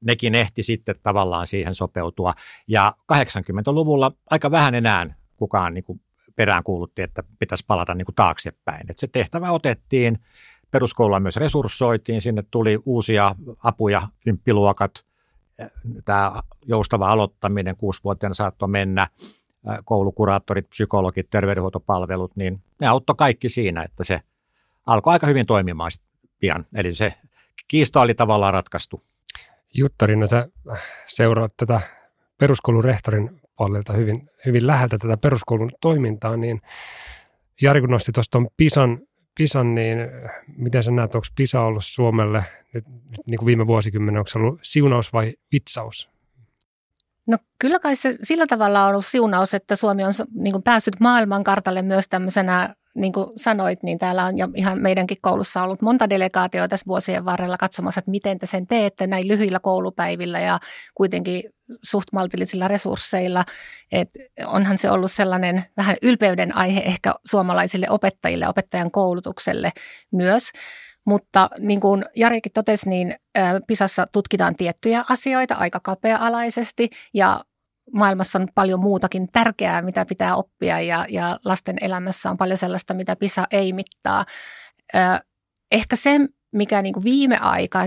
nekin 0.00 0.34
ehti 0.34 0.62
sitten 0.62 0.94
tavallaan 1.02 1.46
siihen 1.46 1.74
sopeutua. 1.74 2.34
Ja 2.68 2.94
80-luvulla 3.12 4.12
aika 4.30 4.50
vähän 4.50 4.74
enää 4.74 5.14
kukaan 5.36 5.74
niin 5.74 5.84
kuin 5.84 6.00
perään 6.36 6.62
kuulutti, 6.64 7.02
että 7.02 7.22
pitäisi 7.38 7.64
palata 7.66 7.94
niin 7.94 8.06
kuin 8.06 8.14
taaksepäin. 8.14 8.90
Et 8.90 8.98
se 8.98 9.06
tehtävä 9.06 9.50
otettiin, 9.50 10.18
peruskoulua 10.70 11.20
myös 11.20 11.36
resurssoitiin, 11.36 12.20
sinne 12.20 12.44
tuli 12.50 12.78
uusia 12.84 13.34
apuja, 13.62 14.08
kymppiluokat, 14.20 15.04
tämä 16.04 16.32
joustava 16.66 17.12
aloittaminen, 17.12 17.76
kuusivuotiaana 17.76 18.34
saattoi 18.34 18.68
mennä, 18.68 19.08
koulukuraattorit, 19.84 20.70
psykologit, 20.70 21.30
terveydenhuoltopalvelut, 21.30 22.36
niin 22.36 22.62
ne 22.80 22.86
auttoi 22.86 23.16
kaikki 23.18 23.48
siinä, 23.48 23.82
että 23.82 24.04
se 24.04 24.20
alkoi 24.86 25.12
aika 25.12 25.26
hyvin 25.26 25.46
toimimaan 25.46 25.90
pian. 26.38 26.64
Eli 26.74 26.94
se 26.94 27.14
kiista 27.68 28.00
oli 28.00 28.14
tavallaan 28.14 28.54
ratkaistu. 28.54 29.00
Juttarina, 29.74 30.26
sä 30.26 30.48
seuraat 31.06 31.52
tätä 31.56 31.80
peruskoulun 32.38 32.84
rehtorin 32.84 33.40
puolelta 33.56 33.92
hyvin, 33.92 34.30
hyvin 34.46 34.66
läheltä 34.66 34.98
tätä 34.98 35.16
peruskoulun 35.16 35.72
toimintaa, 35.80 36.36
niin 36.36 36.62
Jari, 37.62 37.80
kun 37.80 37.90
nosti 37.90 38.12
tuosta 38.12 38.42
Pisan, 38.56 38.98
Pisan, 39.34 39.74
niin 39.74 39.98
miten 40.56 40.82
sä 40.82 40.90
näet, 40.90 41.14
onko 41.14 41.26
Pisa 41.36 41.60
ollut 41.60 41.84
Suomelle 41.84 42.44
nyt, 42.72 42.88
nyt 42.88 43.26
niin 43.26 43.38
kuin 43.38 43.46
viime 43.46 43.66
vuosikymmenen, 43.66 44.18
onko 44.18 44.30
se 44.30 44.38
ollut 44.38 44.60
siunaus 44.62 45.12
vai 45.12 45.34
vitsaus? 45.52 46.10
No 47.26 47.38
kyllä 47.58 47.78
kai 47.78 47.96
se 47.96 48.16
sillä 48.22 48.46
tavalla 48.46 48.82
on 48.84 48.90
ollut 48.90 49.06
siunaus, 49.06 49.54
että 49.54 49.76
Suomi 49.76 50.04
on 50.04 50.12
niin 50.34 50.52
kuin 50.52 50.62
päässyt 50.62 51.00
maailmankartalle 51.00 51.82
myös 51.82 52.08
tämmöisenä, 52.08 52.74
niin 52.94 53.12
kuin 53.12 53.26
sanoit, 53.36 53.82
niin 53.82 53.98
täällä 53.98 54.24
on 54.24 54.38
jo 54.38 54.48
ihan 54.54 54.82
meidänkin 54.82 55.18
koulussa 55.20 55.62
ollut 55.62 55.82
monta 55.82 56.10
delegaatioita 56.10 56.68
tässä 56.68 56.86
vuosien 56.86 57.24
varrella 57.24 57.56
katsomassa, 57.56 57.98
että 57.98 58.10
miten 58.10 58.38
te 58.38 58.46
sen 58.46 58.66
teette 58.66 59.06
näin 59.06 59.28
lyhyillä 59.28 59.60
koulupäivillä 59.60 60.40
ja 60.40 60.58
kuitenkin 60.94 61.42
suht 61.82 62.08
maltillisilla 62.12 62.68
resursseilla. 62.68 63.44
Et 63.92 64.10
onhan 64.46 64.78
se 64.78 64.90
ollut 64.90 65.12
sellainen 65.12 65.64
vähän 65.76 65.96
ylpeyden 66.02 66.56
aihe 66.56 66.80
ehkä 66.80 67.14
suomalaisille 67.24 67.90
opettajille, 67.90 68.48
opettajan 68.48 68.90
koulutukselle 68.90 69.72
myös. 70.12 70.50
Mutta 71.06 71.48
niin 71.58 71.80
kuin 71.80 72.04
Jarikin 72.16 72.52
totesi, 72.52 72.88
niin 72.88 73.14
PISassa 73.66 74.06
tutkitaan 74.12 74.56
tiettyjä 74.56 75.04
asioita 75.08 75.54
aika 75.54 75.80
kapea-alaisesti 75.82 76.90
ja 77.14 77.40
maailmassa 77.92 78.38
on 78.38 78.48
paljon 78.54 78.80
muutakin 78.80 79.28
tärkeää, 79.32 79.82
mitä 79.82 80.06
pitää 80.06 80.36
oppia 80.36 80.80
ja, 80.80 81.06
ja 81.08 81.38
lasten 81.44 81.76
elämässä 81.80 82.30
on 82.30 82.36
paljon 82.36 82.58
sellaista, 82.58 82.94
mitä 82.94 83.16
PISA 83.16 83.44
ei 83.50 83.72
mittaa. 83.72 84.24
Ehkä 85.72 85.96
se, 85.96 86.20
mikä 86.52 86.82
niin 86.82 86.94
kuin 86.94 87.04
viime 87.04 87.38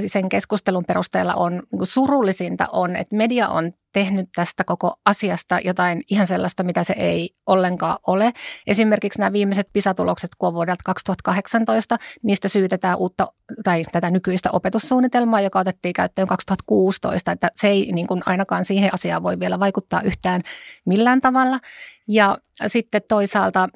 sen 0.07 0.29
keskustelun 0.29 0.85
perusteella 0.87 1.33
on 1.33 1.63
niin 1.71 1.87
surullisinta 1.87 2.67
on, 2.71 2.95
että 2.95 3.15
media 3.15 3.47
on 3.47 3.71
tehnyt 3.93 4.29
tästä 4.35 4.63
koko 4.63 4.93
asiasta 5.05 5.59
jotain 5.59 6.01
ihan 6.09 6.27
sellaista, 6.27 6.63
mitä 6.63 6.83
se 6.83 6.93
ei 6.97 7.29
ollenkaan 7.47 7.97
ole. 8.07 8.31
Esimerkiksi 8.67 9.19
nämä 9.19 9.33
viimeiset 9.33 9.69
PISA-tulokset, 9.73 10.31
vuodelta 10.41 10.81
2018, 10.85 11.97
niistä 12.23 12.47
syytetään 12.47 12.97
uutta 12.97 13.27
tai 13.63 13.85
tätä 13.91 14.11
nykyistä 14.11 14.49
opetussuunnitelmaa, 14.51 15.41
joka 15.41 15.59
otettiin 15.59 15.93
käyttöön 15.93 16.27
2016, 16.27 17.31
että 17.31 17.47
se 17.55 17.67
ei 17.67 17.91
niin 17.91 18.07
kuin 18.07 18.21
ainakaan 18.25 18.65
siihen 18.65 18.93
asiaan 18.93 19.23
voi 19.23 19.39
vielä 19.39 19.59
vaikuttaa 19.59 20.01
yhtään 20.01 20.41
millään 20.85 21.21
tavalla. 21.21 21.59
Ja 22.07 22.37
sitten 22.67 23.01
toisaalta 23.07 23.69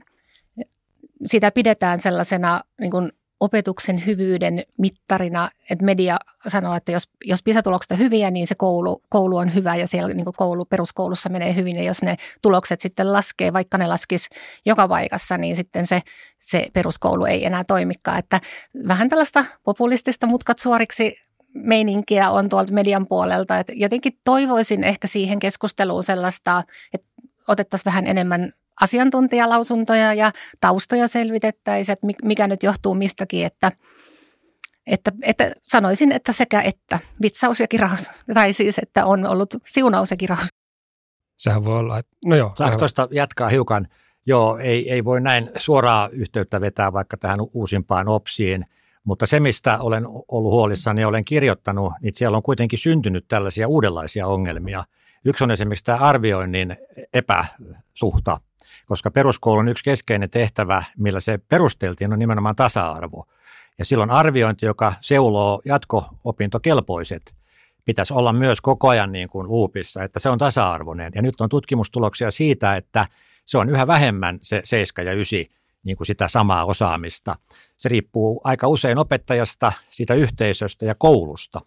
sitä 1.26 1.52
pidetään 1.52 2.02
sellaisena 2.02 2.62
niin 2.80 2.92
kuin 2.92 3.12
opetuksen 3.44 4.06
hyvyyden 4.06 4.64
mittarina, 4.78 5.50
että 5.70 5.86
media 5.86 6.18
sanoo, 6.48 6.76
että 6.76 6.92
jos, 6.92 7.10
jos 7.24 7.44
PISA-tulokset 7.44 7.92
on 7.92 7.98
hyviä, 7.98 8.32
niin 8.32 8.48
se 8.48 8.56
koulu, 8.56 9.02
koulu 9.10 9.38
on 9.38 9.54
hyvä 9.54 9.76
ja 9.76 9.88
siellä 9.88 10.14
niin 10.14 10.26
koulu, 10.36 10.66
peruskoulussa 10.66 11.30
menee 11.30 11.56
hyvin. 11.56 11.76
Ja 11.76 11.84
jos 11.84 12.02
ne 12.02 12.16
tulokset 12.42 12.82
sitten 12.82 13.14
laskee, 13.14 13.54
vaikka 13.54 13.78
ne 13.78 13.88
laskisi 13.88 14.30
joka 14.66 14.88
paikassa, 14.88 15.38
niin 15.38 15.56
sitten 15.56 15.88
se, 15.88 16.02
se 16.40 16.68
peruskoulu 16.74 17.26
ei 17.26 17.46
enää 17.46 17.64
toimikaan. 17.68 18.20
Että 18.20 18.42
vähän 18.88 19.10
tällaista 19.10 19.46
populistista 19.64 20.28
mutkat 20.28 20.60
suoriksi 20.60 21.16
meininkiä 21.54 22.30
on 22.30 22.50
tuolta 22.50 22.74
median 22.74 23.08
puolelta. 23.08 23.60
Että 23.60 23.74
jotenkin 23.76 24.20
toivoisin 24.24 24.84
ehkä 24.84 25.08
siihen 25.08 25.40
keskusteluun 25.40 26.04
sellaista, 26.04 26.64
että 26.94 27.08
otettaisiin 27.48 27.86
vähän 27.86 28.08
enemmän 28.08 28.54
asiantuntijalausuntoja 28.84 30.14
ja 30.14 30.32
taustoja 30.62 31.08
selvitettäisiin, 31.08 31.94
että 31.94 32.08
mikä 32.24 32.48
nyt 32.48 32.64
johtuu 32.64 32.94
mistäkin, 32.94 33.46
että, 33.46 33.72
että, 34.88 35.12
että 35.22 35.52
sanoisin, 35.64 36.12
että 36.12 36.32
sekä 36.32 36.62
että 36.62 37.00
vitsaus 37.22 37.60
ja 37.60 37.68
kiraus, 37.68 38.12
tai 38.34 38.54
siis, 38.54 38.80
että 38.80 39.06
on 39.06 39.26
ollut 39.26 39.56
siunaus 39.68 40.12
ja 40.12 40.18
kiraus. 40.18 40.48
Sehän 41.38 41.66
voi 41.66 41.80
olla, 41.80 42.00
että 42.00 42.16
no 42.26 42.36
joo. 42.36 42.52
Saanko 42.56 42.78
tuosta 42.78 43.08
jatkaa 43.12 43.50
hiukan? 43.50 43.88
Joo, 44.26 44.58
ei, 44.58 44.92
ei 44.92 45.04
voi 45.06 45.22
näin 45.22 45.52
suoraa 45.56 46.10
yhteyttä 46.12 46.62
vetää 46.62 46.94
vaikka 46.94 47.18
tähän 47.18 47.40
uusimpaan 47.54 48.08
OPSiin, 48.08 48.66
mutta 49.04 49.26
se, 49.26 49.40
mistä 49.40 49.80
olen 49.80 50.08
ollut 50.08 50.52
huolissani 50.52 51.02
ja 51.02 51.08
olen 51.08 51.26
kirjoittanut, 51.26 51.94
niin 52.02 52.14
siellä 52.16 52.38
on 52.38 52.44
kuitenkin 52.44 52.80
syntynyt 52.80 53.28
tällaisia 53.28 53.68
uudenlaisia 53.68 54.28
ongelmia. 54.28 54.84
Yksi 55.26 55.44
on 55.44 55.52
esimerkiksi 55.52 55.86
tämä 55.86 55.98
arvioinnin 55.98 56.78
epäsuhta 57.14 58.40
koska 58.86 59.12
peruskoulun 59.12 59.68
yksi 59.68 59.84
keskeinen 59.84 60.30
tehtävä, 60.30 60.84
millä 60.98 61.20
se 61.20 61.38
perusteltiin, 61.38 62.14
on 62.14 62.20
nimenomaan 62.20 62.56
tasa-arvo. 62.56 63.26
Ja 63.78 63.86
silloin 63.86 64.10
arviointi, 64.10 64.66
joka 64.66 64.94
seuloo 65.02 65.62
jatko-opintokelpoiset, 65.66 67.36
pitäisi 67.86 68.14
olla 68.14 68.34
myös 68.34 68.62
koko 68.62 68.90
ajan 68.90 69.12
niin 69.12 69.30
kuin 69.30 69.48
luupissa, 69.48 70.04
että 70.04 70.20
se 70.20 70.30
on 70.30 70.38
tasa-arvoinen. 70.38 71.12
Ja 71.16 71.22
nyt 71.22 71.42
on 71.42 71.50
tutkimustuloksia 71.50 72.32
siitä, 72.32 72.76
että 72.76 73.08
se 73.46 73.58
on 73.58 73.70
yhä 73.70 73.88
vähemmän 73.88 74.40
se 74.42 74.62
7 74.64 75.08
ja 75.08 75.14
9 75.14 75.40
niin 75.84 75.98
kuin 75.98 76.08
sitä 76.08 76.28
samaa 76.28 76.66
osaamista. 76.66 77.36
Se 77.78 77.90
riippuu 77.90 78.42
aika 78.44 78.68
usein 78.68 78.98
opettajasta, 78.98 79.72
siitä 79.90 80.14
yhteisöstä 80.14 80.86
ja 80.86 80.96
koulusta. 80.96 81.62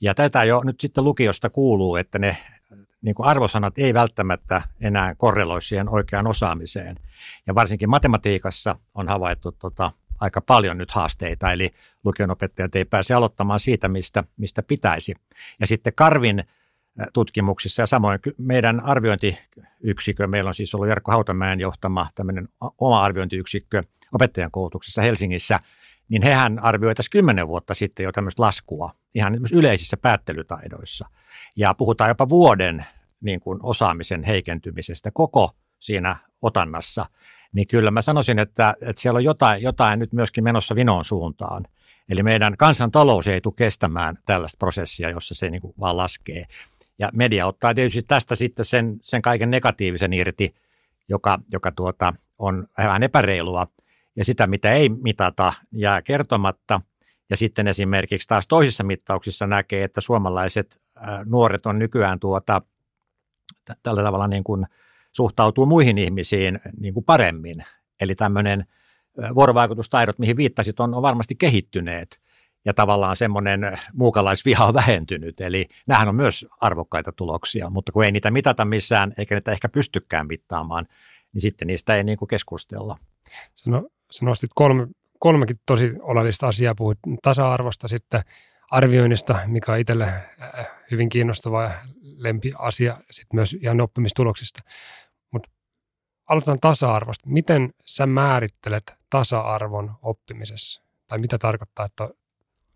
Ja 0.00 0.14
tätä 0.14 0.44
jo 0.44 0.62
nyt 0.64 0.80
sitten 0.80 1.04
lukiosta 1.04 1.50
kuuluu, 1.50 1.96
että 1.96 2.18
ne 2.18 2.36
niin 3.04 3.14
kuin 3.14 3.26
arvosanat 3.26 3.74
ei 3.78 3.94
välttämättä 3.94 4.62
enää 4.80 5.14
korreloi 5.14 5.62
siihen 5.62 5.88
oikeaan 5.88 6.26
osaamiseen. 6.26 6.96
Ja 7.46 7.54
varsinkin 7.54 7.90
matematiikassa 7.90 8.76
on 8.94 9.08
havaittu 9.08 9.52
tota, 9.52 9.92
aika 10.20 10.40
paljon 10.40 10.78
nyt 10.78 10.90
haasteita, 10.90 11.52
eli 11.52 11.70
lukionopettajat 12.04 12.76
ei 12.76 12.84
pääse 12.84 13.14
aloittamaan 13.14 13.60
siitä, 13.60 13.88
mistä, 13.88 14.24
mistä 14.36 14.62
pitäisi. 14.62 15.14
Ja 15.60 15.66
sitten 15.66 15.92
Karvin 15.96 16.44
tutkimuksissa 17.12 17.82
ja 17.82 17.86
samoin 17.86 18.18
meidän 18.38 18.80
arviointiyksikö, 18.80 20.26
meillä 20.26 20.48
on 20.48 20.54
siis 20.54 20.74
ollut 20.74 20.88
Jarkko 20.88 21.12
Hautamäen 21.12 21.60
johtama 21.60 22.08
tämmöinen 22.14 22.48
oma 22.78 23.04
arviointiyksikkö 23.04 23.82
opettajan 24.12 24.50
koulutuksessa 24.50 25.02
Helsingissä, 25.02 25.60
niin 26.08 26.22
hehän 26.22 26.58
arvioi 26.58 26.94
tässä 26.94 27.10
kymmenen 27.10 27.48
vuotta 27.48 27.74
sitten 27.74 28.04
jo 28.04 28.12
tämmöistä 28.12 28.42
laskua 28.42 28.90
ihan 29.14 29.38
yleisissä 29.52 29.96
päättelytaidoissa. 29.96 31.08
Ja 31.56 31.74
puhutaan 31.74 32.10
jopa 32.10 32.28
vuoden 32.28 32.86
niin 33.20 33.40
kuin 33.40 33.58
osaamisen 33.62 34.24
heikentymisestä 34.24 35.10
koko 35.14 35.50
siinä 35.78 36.16
otannassa. 36.42 37.06
Niin 37.52 37.66
kyllä 37.66 37.90
mä 37.90 38.02
sanoisin, 38.02 38.38
että, 38.38 38.74
että 38.80 39.02
siellä 39.02 39.18
on 39.18 39.24
jotain, 39.24 39.62
jotain 39.62 39.98
nyt 39.98 40.12
myöskin 40.12 40.44
menossa 40.44 40.74
vinoon 40.74 41.04
suuntaan. 41.04 41.64
Eli 42.08 42.22
meidän 42.22 42.56
kansantalous 42.56 43.28
ei 43.28 43.40
tule 43.40 43.54
kestämään 43.56 44.16
tällaista 44.26 44.58
prosessia, 44.58 45.10
jossa 45.10 45.34
se 45.34 45.50
niin 45.50 45.62
kuin 45.62 45.74
vaan 45.80 45.96
laskee. 45.96 46.44
Ja 46.98 47.10
media 47.12 47.46
ottaa 47.46 47.74
tietysti 47.74 48.02
tästä 48.02 48.34
sitten 48.34 48.64
sen, 48.64 48.98
sen 49.02 49.22
kaiken 49.22 49.50
negatiivisen 49.50 50.12
irti, 50.12 50.54
joka, 51.08 51.38
joka 51.52 51.72
tuota, 51.72 52.14
on 52.38 52.66
vähän 52.78 53.02
epäreilua. 53.02 53.66
Ja 54.16 54.24
sitä, 54.24 54.46
mitä 54.46 54.72
ei 54.72 54.88
mitata, 54.88 55.52
jää 55.72 56.02
kertomatta. 56.02 56.80
Ja 57.30 57.36
sitten 57.36 57.68
esimerkiksi 57.68 58.28
taas 58.28 58.46
toisissa 58.46 58.84
mittauksissa 58.84 59.46
näkee, 59.46 59.84
että 59.84 60.00
suomalaiset 60.00 60.80
nuoret 61.26 61.66
on 61.66 61.78
nykyään 61.78 62.20
tuota, 62.20 62.62
tällä 63.82 64.02
tavalla 64.02 64.28
niin 64.28 64.44
kuin 64.44 64.66
suhtautuu 65.12 65.66
muihin 65.66 65.98
ihmisiin 65.98 66.60
niin 66.80 66.94
kuin 66.94 67.04
paremmin. 67.04 67.64
Eli 68.00 68.14
tämmöinen 68.14 68.66
vuorovaikutustaidot, 69.34 70.18
mihin 70.18 70.36
viittasit, 70.36 70.80
on, 70.80 70.94
on 70.94 71.02
varmasti 71.02 71.34
kehittyneet 71.34 72.20
ja 72.64 72.74
tavallaan 72.74 73.16
semmoinen 73.16 73.78
muukalaisviha 73.92 74.64
on 74.64 74.74
vähentynyt. 74.74 75.40
Eli 75.40 75.68
nämähän 75.86 76.08
on 76.08 76.14
myös 76.14 76.46
arvokkaita 76.60 77.12
tuloksia, 77.12 77.70
mutta 77.70 77.92
kun 77.92 78.04
ei 78.04 78.12
niitä 78.12 78.30
mitata 78.30 78.64
missään, 78.64 79.14
eikä 79.18 79.34
niitä 79.34 79.52
ehkä 79.52 79.68
pystykään 79.68 80.26
mittaamaan, 80.26 80.86
niin 81.32 81.42
sitten 81.42 81.66
niistä 81.66 81.96
ei 81.96 82.04
niin 82.04 82.18
kuin 82.18 82.28
keskustella. 82.28 82.98
Sano, 83.54 83.88
sä 84.10 84.24
nostit 84.24 84.50
kolme, 84.54 84.86
kolmekin 85.18 85.60
tosi 85.66 85.92
oleellista 86.00 86.46
asiaa. 86.46 86.74
Puhuit 86.74 86.98
tasa-arvosta, 87.22 87.88
sitten 87.88 88.22
arvioinnista, 88.74 89.38
mikä 89.46 89.72
on 89.72 89.78
itselle 89.78 90.04
äh, 90.04 90.66
hyvin 90.90 91.08
kiinnostava 91.08 91.62
ja 91.62 91.70
lempi 92.02 92.52
asia, 92.58 93.00
sitten 93.10 93.36
myös 93.36 93.56
ihan 93.60 93.80
oppimistuloksista. 93.80 94.60
Mutta 95.30 95.50
aloitetaan 96.26 96.58
tasa-arvosta. 96.60 97.28
Miten 97.28 97.72
sä 97.84 98.06
määrittelet 98.06 98.94
tasa-arvon 99.10 99.94
oppimisessa? 100.02 100.82
Tai 101.06 101.18
mitä 101.18 101.38
tarkoittaa, 101.38 101.86
että 101.86 102.08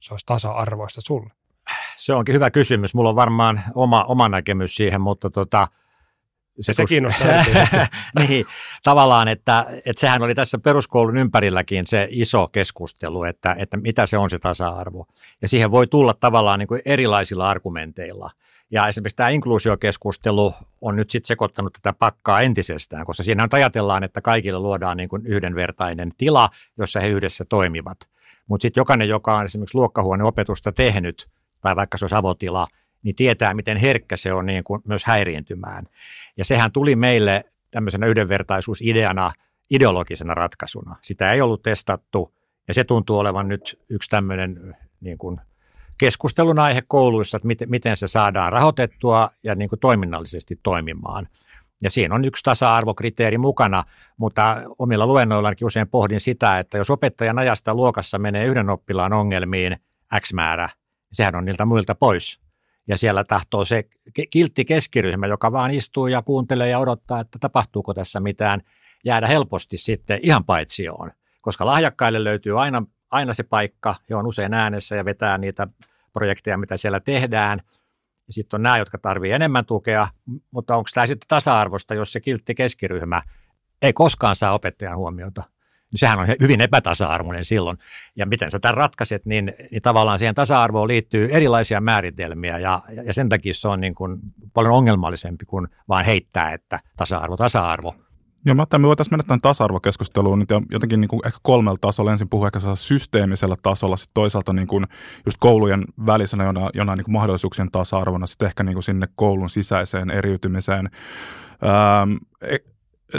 se 0.01 0.15
olisi 0.15 0.27
tasa-arvoista 0.27 1.01
sulle? 1.01 1.31
Se 1.97 2.15
onkin 2.15 2.35
hyvä 2.35 2.51
kysymys. 2.51 2.95
Mulla 2.95 3.09
on 3.09 3.17
varmaan 3.17 3.61
oma, 3.75 4.05
oma 4.05 4.29
näkemys 4.29 4.75
siihen, 4.75 5.01
mutta 5.01 5.31
tota, 5.31 5.69
se, 6.61 6.73
se 6.73 6.85
kiinnostaa. 6.85 7.29
niin, 8.29 8.47
tavallaan, 8.83 9.29
että, 9.29 9.67
että 9.85 10.01
sehän 10.01 10.23
oli 10.23 10.35
tässä 10.35 10.59
peruskoulun 10.59 11.19
ympärilläkin 11.19 11.87
se 11.87 12.09
iso 12.11 12.49
keskustelu, 12.49 13.25
että, 13.25 13.57
että 13.59 13.77
mitä 13.77 14.07
se 14.07 14.19
on 14.19 14.31
se 14.31 14.39
tasa-arvo. 14.39 15.07
Ja 15.43 15.49
siihen 15.49 15.71
voi 15.71 15.87
tulla 15.87 16.15
tavallaan 16.15 16.59
niin 16.59 16.69
kuin 16.69 16.83
erilaisilla 16.85 17.51
argumenteilla. 17.51 18.31
Ja 18.71 18.89
esimerkiksi 18.89 19.17
tämä 19.17 19.29
inkluusiokeskustelu 19.29 20.55
on 20.81 20.97
nyt 20.97 21.11
sitten 21.11 21.29
sekoittanut 21.29 21.73
tätä 21.73 21.93
pakkaa 21.99 22.41
entisestään, 22.41 23.07
koska 23.07 23.23
siinä 23.23 23.43
on 23.43 23.49
ajatellaan, 23.53 24.05
että 24.05 24.21
kaikille 24.21 24.59
luodaan 24.59 24.97
niin 24.97 25.09
kuin 25.09 25.27
yhdenvertainen 25.27 26.13
tila, 26.19 26.49
jossa 26.79 27.01
he 27.01 27.09
yhdessä 27.09 27.45
toimivat. 27.45 27.99
Mutta 28.49 28.63
sitten 28.63 28.81
jokainen, 28.81 29.09
joka 29.09 29.37
on 29.37 29.45
esimerkiksi 29.45 29.75
luokkahuoneopetusta 29.75 30.73
tehnyt, 30.73 31.29
tai 31.61 31.77
vaikka 31.77 31.99
se 31.99 32.05
olisi 32.05 32.15
avotila, 32.15 32.67
niin 33.03 33.17
tietää, 33.17 33.55
miten 33.55 33.77
herkkä 33.77 34.17
se 34.17 34.33
on 34.33 34.47
niin 34.47 34.65
kuin 34.65 34.83
myös 34.85 35.05
häiriintymään. 35.05 35.85
Ja 36.37 36.45
sehän 36.45 36.73
tuli 36.73 36.97
meille 36.97 37.45
tämmöisenä 37.71 38.07
yhdenvertaisuusideana, 38.07 39.33
ideologisena 39.71 40.35
ratkaisuna. 40.35 40.97
Sitä 41.03 41.33
ei 41.33 41.41
ollut 41.41 41.63
testattu, 41.63 42.35
ja 42.69 42.75
se 42.75 42.85
tuntuu 42.85 43.19
olevan 43.19 43.49
nyt 43.49 43.81
yksi 43.89 44.11
tämmöinen 44.11 44.77
niin 45.01 45.19
kuin 45.19 45.41
keskustelun 45.99 46.59
aihe 46.59 46.83
kouluissa, 46.89 47.37
että 47.37 47.47
miten, 47.47 47.71
miten 47.71 47.97
se 47.97 48.09
saadaan 48.09 48.53
rahoitettua 48.53 49.31
ja 49.43 49.55
niin 49.55 49.69
kuin 49.69 49.81
toiminnallisesti 49.81 50.61
toimimaan. 50.63 51.29
Ja 51.83 51.91
siinä 51.91 52.15
on 52.15 52.25
yksi 52.25 52.43
tasa-arvokriteeri 52.45 53.39
mukana, 53.39 53.85
mutta 54.17 54.57
omilla 54.79 55.07
luennoillakin 55.07 55.67
usein 55.67 55.89
pohdin 55.89 56.21
sitä, 56.21 56.59
että 56.59 56.79
jos 56.79 56.91
opettajan 56.91 57.39
ajasta 57.39 57.75
luokassa 57.75 58.19
menee 58.19 58.47
yhden 58.47 58.71
oppilaan 58.71 59.13
ongelmiin 59.13 59.77
X 60.21 60.33
määrä, 60.33 60.69
sehän 61.13 61.35
on 61.35 61.45
niiltä 61.45 61.65
muilta 61.65 61.95
pois. 61.95 62.41
Ja 62.89 62.97
siellä 62.97 63.25
tahtoo 63.25 63.65
se 63.65 63.85
kiltti 64.31 64.65
keskiryhmä, 64.65 65.27
joka 65.27 65.53
vaan 65.53 65.71
istuu 65.71 66.07
ja 66.07 66.23
kuuntelee 66.23 66.69
ja 66.69 66.79
odottaa, 66.79 67.21
että 67.21 67.39
tapahtuuko 67.39 67.95
tässä 67.95 68.21
mitään, 68.21 68.61
jäädä 69.05 69.27
helposti 69.27 69.77
sitten 69.77 70.21
ihan 70.23 70.45
paitsioon. 70.45 71.11
Koska 71.41 71.67
lahjakkaille 71.67 72.25
löytyy 72.25 72.63
aina, 72.63 72.83
aina 73.11 73.35
se 73.35 73.43
paikka, 73.43 73.95
he 74.11 74.15
on 74.15 74.27
usein 74.27 74.55
äänessä 74.55 74.97
ja 74.97 75.05
vetää 75.05 75.39
niitä 75.39 75.67
projekteja, 76.13 76.59
mitä 76.59 76.77
siellä 76.77 77.01
tehdään– 77.01 77.61
sitten 78.31 78.59
on 78.59 78.63
nämä, 78.63 78.79
jotka 78.79 78.99
tarvitsevat 78.99 79.37
enemmän 79.37 79.67
tukea, 79.67 80.09
mutta 80.51 80.77
onko 80.77 80.91
tämä 80.95 81.07
sitten 81.07 81.29
tasa-arvosta, 81.29 81.95
jos 81.95 82.13
se 82.13 82.21
kiltti 82.21 82.55
keskiryhmä 82.55 83.23
ei 83.83 83.93
koskaan 83.93 84.37
saa 84.37 84.53
opettajan 84.53 84.97
huomiota? 84.97 85.43
Niin 85.93 85.99
sehän 85.99 86.19
on 86.19 86.27
hyvin 86.41 86.61
epätasa-arvoinen 86.61 87.45
silloin. 87.45 87.79
Ja 88.17 88.27
miten 88.27 88.51
sä 88.51 88.59
tämän 88.59 88.77
ratkaiset, 88.77 89.27
niin, 89.27 89.53
niin 89.71 89.83
tavallaan 89.83 90.19
siihen 90.19 90.35
tasa-arvoon 90.35 90.89
liittyy 90.89 91.29
erilaisia 91.33 91.81
määritelmiä 91.81 92.59
ja, 92.59 92.81
ja 93.05 93.15
sen 93.15 93.29
takia 93.29 93.55
se 93.55 93.69
on 93.69 93.81
niin 93.81 93.95
kuin 93.95 94.19
paljon 94.53 94.75
ongelmallisempi 94.75 95.45
kuin 95.45 95.69
vaan 95.89 96.05
heittää, 96.05 96.53
että 96.53 96.81
tasa-arvo, 96.97 97.37
tasa-arvo– 97.37 97.95
Joo, 98.45 98.55
mä 98.55 98.63
ajattelin, 98.63 98.83
me 98.83 98.87
voitaisiin 98.89 99.13
mennä 99.13 99.25
tämän 99.25 99.41
tasa-arvokeskusteluun 99.41 100.39
nyt 100.39 100.49
jotenkin 100.71 101.01
niin 101.01 101.09
kuin 101.09 101.21
ehkä 101.27 101.39
kolmella 101.43 101.79
tasolla. 101.81 102.11
Ensin 102.11 102.29
puhua 102.29 102.47
ehkä 102.47 102.61
systeemisellä 102.75 103.57
tasolla, 103.63 103.97
sitten 103.97 104.15
toisaalta 104.15 104.53
niin 104.53 104.69
kuin 104.69 104.87
just 105.27 105.39
koulujen 105.41 105.85
välisenä 106.07 106.45
jona, 106.45 106.71
jona 106.75 106.97
niin 106.97 107.05
kuin 107.05 107.13
mahdollisuuksien 107.13 107.71
tasa-arvona, 107.71 108.27
sitten 108.27 108.47
ehkä 108.47 108.63
niin 108.63 108.75
kuin 108.75 108.83
sinne 108.83 109.09
koulun 109.15 109.51
sisäiseen 109.51 110.11
eriytymiseen. 110.11 110.91
E, 112.43 112.57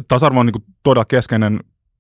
tasa-arvo 0.07 0.39
on 0.39 0.45
niin 0.45 0.53
kuin 0.53 0.75
todella 0.83 1.05
keskeinen 1.05 1.59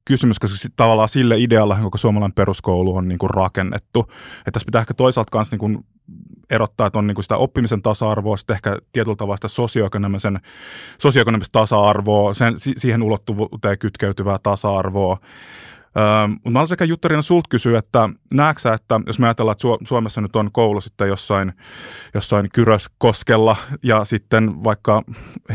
kysymys, 0.09 0.39
koska 0.39 0.69
tavallaan 0.75 1.09
sille 1.09 1.37
idealla 1.37 1.79
koko 1.81 1.97
suomalainen 1.97 2.33
peruskoulu 2.33 2.95
on 2.95 3.07
niin 3.07 3.19
kuin 3.19 3.29
rakennettu. 3.29 3.99
Että 4.39 4.51
tässä 4.51 4.65
pitää 4.65 4.81
ehkä 4.81 4.93
toisaalta 4.93 5.37
myös 5.37 5.51
niin 5.51 5.59
kuin 5.59 5.85
erottaa, 6.49 6.87
että 6.87 6.99
on 6.99 7.07
niin 7.07 7.15
kuin 7.15 7.23
sitä 7.23 7.37
oppimisen 7.37 7.81
tasa-arvoa, 7.81 8.37
sitten 8.37 8.53
ehkä 8.53 8.77
tietyllä 8.91 9.15
tavalla 9.15 9.37
sitä 9.37 9.47
sosioekonomisen, 9.47 10.39
tasa-arvoa, 11.51 12.33
sen, 12.33 12.53
siihen 12.57 13.03
ulottuvuuteen 13.03 13.79
kytkeytyvää 13.79 14.37
tasa-arvoa. 14.43 15.19
Mutta 16.33 16.49
mä 16.49 16.59
haluaisin 16.59 16.89
Juttarina 16.89 17.21
sulta 17.21 17.47
kysyä, 17.49 17.79
että 17.79 18.09
näetkö 18.33 18.73
että 18.73 18.99
jos 19.07 19.19
me 19.19 19.27
ajatellaan, 19.27 19.53
että 19.53 19.87
Suomessa 19.87 20.21
nyt 20.21 20.35
on 20.35 20.51
koulu 20.51 20.81
sitten 20.81 21.07
jossain, 21.07 21.53
jossain 22.13 22.49
Kyröskoskella 22.53 23.55
ja 23.83 24.03
sitten 24.03 24.63
vaikka 24.63 25.03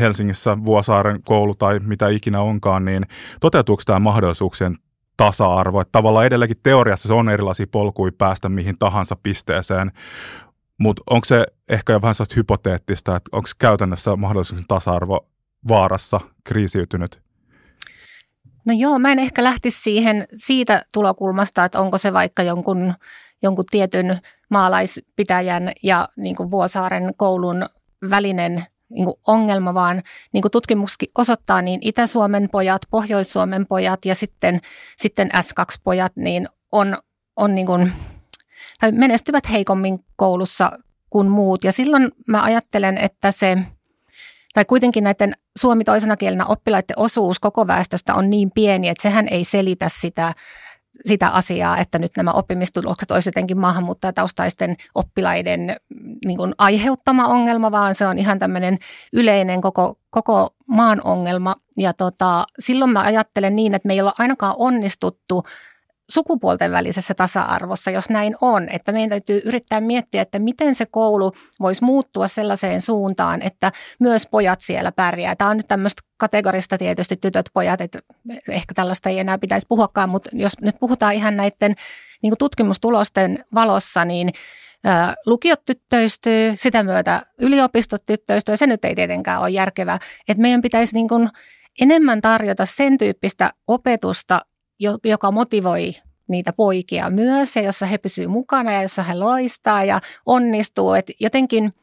Helsingissä 0.00 0.64
Vuosaaren 0.64 1.22
koulu 1.22 1.54
tai 1.54 1.78
mitä 1.78 2.08
ikinä 2.08 2.40
onkaan, 2.40 2.84
niin 2.84 3.06
toteutuuko 3.40 3.82
tämä 3.86 3.98
mahdollisuuksien 3.98 4.76
tasa-arvo. 5.16 5.80
Että 5.80 5.92
tavallaan 5.92 6.26
edelleenkin 6.26 6.60
teoriassa 6.62 7.08
se 7.08 7.14
on 7.14 7.28
erilaisia 7.28 7.66
polkuja 7.72 8.12
päästä 8.18 8.48
mihin 8.48 8.78
tahansa 8.78 9.16
pisteeseen, 9.22 9.92
mutta 10.78 11.02
onko 11.10 11.24
se 11.24 11.46
ehkä 11.68 11.92
jo 11.92 12.02
vähän 12.02 12.14
sellaista 12.14 12.34
hypoteettista, 12.36 13.16
että 13.16 13.28
onko 13.32 13.48
käytännössä 13.58 14.16
mahdollisuuksien 14.16 14.68
tasa-arvo 14.68 15.28
vaarassa 15.68 16.20
kriisiytynyt? 16.44 17.24
No 18.64 18.74
joo, 18.76 18.98
mä 18.98 19.12
en 19.12 19.18
ehkä 19.18 19.44
lähtisi 19.44 19.82
siihen 19.82 20.26
siitä 20.36 20.84
tulokulmasta, 20.92 21.64
että 21.64 21.80
onko 21.80 21.98
se 21.98 22.12
vaikka 22.12 22.42
jonkun, 22.42 22.94
jonkun 23.42 23.66
tietyn 23.70 24.18
maalaispitäjän 24.50 25.72
ja 25.82 26.08
niin 26.16 26.36
kuin 26.36 26.50
Vuosaaren 26.50 27.14
koulun 27.16 27.66
välinen 28.10 28.64
niin 28.88 29.04
kuin 29.04 29.16
ongelma, 29.26 29.74
vaan 29.74 30.02
niin 30.32 30.42
kuin 30.42 30.52
tutkimuskin 30.52 31.08
osoittaa, 31.18 31.62
niin 31.62 31.80
Itä-Suomen 31.82 32.48
pojat, 32.52 32.82
Pohjois-Suomen 32.90 33.66
pojat 33.66 34.04
ja 34.04 34.14
sitten, 34.14 34.60
sitten 34.96 35.30
S2-pojat 35.34 36.12
niin 36.16 36.48
on, 36.72 36.98
on 37.36 37.54
niin 37.54 37.66
kuin, 37.66 37.92
tai 38.80 38.92
menestyvät 38.92 39.50
heikommin 39.50 39.98
koulussa 40.16 40.78
kuin 41.10 41.28
muut. 41.28 41.64
Ja 41.64 41.72
silloin 41.72 42.08
mä 42.28 42.42
ajattelen, 42.42 42.98
että 42.98 43.32
se, 43.32 43.58
tai 44.54 44.64
kuitenkin 44.64 45.04
näiden 45.04 45.32
suomi 45.58 45.84
toisena 45.84 46.16
kielenä 46.16 46.46
oppilaiden 46.46 46.98
osuus 46.98 47.40
koko 47.40 47.66
väestöstä 47.66 48.14
on 48.14 48.30
niin 48.30 48.50
pieni, 48.54 48.88
että 48.88 49.02
sehän 49.02 49.28
ei 49.28 49.44
selitä 49.44 49.88
sitä 49.88 50.32
sitä 51.04 51.28
asiaa, 51.28 51.78
että 51.78 51.98
nyt 51.98 52.12
nämä 52.16 52.30
oppimistulokset 52.30 53.10
olisivat 53.10 53.34
jotenkin 53.34 53.58
maahanmuuttajataustaisten 53.58 54.76
oppilaiden 54.94 55.76
niin 56.26 56.38
kuin 56.38 56.54
aiheuttama 56.58 57.26
ongelma, 57.26 57.70
vaan 57.70 57.94
se 57.94 58.06
on 58.06 58.18
ihan 58.18 58.38
tämmöinen 58.38 58.78
yleinen 59.12 59.60
koko, 59.60 59.98
koko 60.10 60.54
maan 60.66 61.00
ongelma. 61.04 61.54
Ja 61.78 61.92
tota, 61.92 62.44
silloin 62.58 62.90
mä 62.90 63.00
ajattelen 63.00 63.56
niin, 63.56 63.74
että 63.74 63.86
me 63.86 63.92
ei 63.92 64.00
olla 64.00 64.14
ainakaan 64.18 64.54
onnistuttu 64.58 65.42
sukupuolten 66.10 66.72
välisessä 66.72 67.14
tasa-arvossa, 67.14 67.90
jos 67.90 68.10
näin 68.10 68.36
on, 68.40 68.68
että 68.68 68.92
meidän 68.92 69.08
täytyy 69.08 69.42
yrittää 69.44 69.80
miettiä, 69.80 70.22
että 70.22 70.38
miten 70.38 70.74
se 70.74 70.86
koulu 70.86 71.32
voisi 71.60 71.84
muuttua 71.84 72.28
sellaiseen 72.28 72.82
suuntaan, 72.82 73.42
että 73.42 73.72
myös 73.98 74.26
pojat 74.26 74.60
siellä 74.60 74.92
pärjää. 74.92 75.36
Tämä 75.36 75.50
on 75.50 75.56
nyt 75.56 75.68
tämmöistä 75.68 76.02
kategorista 76.16 76.78
tietysti 76.78 77.16
tytöt, 77.16 77.46
pojat, 77.54 77.80
että 77.80 77.98
ehkä 78.48 78.74
tällaista 78.74 79.08
ei 79.08 79.18
enää 79.18 79.38
pitäisi 79.38 79.66
puhuakaan, 79.68 80.08
mutta 80.08 80.30
jos 80.32 80.52
nyt 80.60 80.76
puhutaan 80.80 81.14
ihan 81.14 81.36
näiden 81.36 81.74
niin 82.22 82.34
tutkimustulosten 82.38 83.44
valossa, 83.54 84.04
niin 84.04 84.30
lukiot 85.26 85.64
tyttöistyy, 85.64 86.54
sitä 86.58 86.82
myötä 86.82 87.22
yliopistot 87.38 88.06
tyttöistyy, 88.06 88.52
ja 88.52 88.56
se 88.56 88.66
nyt 88.66 88.84
ei 88.84 88.94
tietenkään 88.94 89.40
ole 89.40 89.50
järkevää. 89.50 89.98
Että 90.28 90.42
meidän 90.42 90.62
pitäisi 90.62 90.94
niin 90.94 91.08
kuin 91.08 91.28
enemmän 91.80 92.20
tarjota 92.20 92.66
sen 92.66 92.98
tyyppistä 92.98 93.50
opetusta, 93.68 94.40
joka 95.04 95.30
motivoi 95.30 95.94
niitä 96.28 96.52
poikia 96.52 97.10
myös, 97.10 97.56
ja 97.56 97.62
jossa 97.62 97.86
he 97.86 97.98
pysyvät 97.98 98.30
mukana 98.30 98.72
ja 98.72 98.82
jossa 98.82 99.02
he 99.02 99.14
loistaa 99.14 99.84
ja 99.84 100.00
onnistuu. 100.26 100.92
Et 100.92 101.06
jotenkin, 101.20 101.74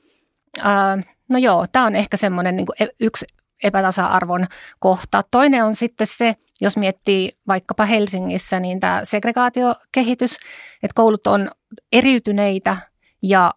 ää, 0.63 0.97
no 1.29 1.37
joo, 1.37 1.65
tämä 1.71 1.85
on 1.85 1.95
ehkä 1.95 2.17
semmoinen 2.17 2.55
niin 2.55 2.65
yksi 2.99 3.25
epätasa-arvon 3.63 4.47
kohta. 4.79 5.21
Toinen 5.31 5.65
on 5.65 5.75
sitten 5.75 6.07
se, 6.07 6.35
jos 6.61 6.77
miettii 6.77 7.31
vaikkapa 7.47 7.85
Helsingissä, 7.85 8.59
niin 8.59 8.79
tämä 8.79 9.01
segregaatiokehitys, 9.03 10.37
että 10.83 10.95
koulut 10.95 11.27
on 11.27 11.51
eriytyneitä 11.91 12.77
ja 13.21 13.51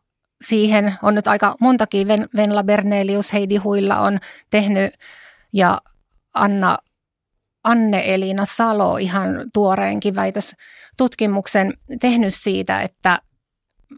siihen 0.44 0.94
on 1.02 1.14
nyt 1.14 1.26
aika 1.26 1.54
montakin, 1.60 2.08
Venla 2.08 2.64
Bernelius, 2.64 3.32
Heidi 3.32 3.56
Huilla 3.56 3.98
on 3.98 4.18
tehnyt 4.50 4.94
ja 5.52 5.78
Anna 6.34 6.78
Anne-Elina 7.64 8.44
Salo 8.44 8.96
ihan 8.96 9.50
tuoreenkin 9.54 10.14
väitöstutkimuksen 10.14 11.72
tehnyt 12.00 12.34
siitä, 12.34 12.80
että 12.80 13.18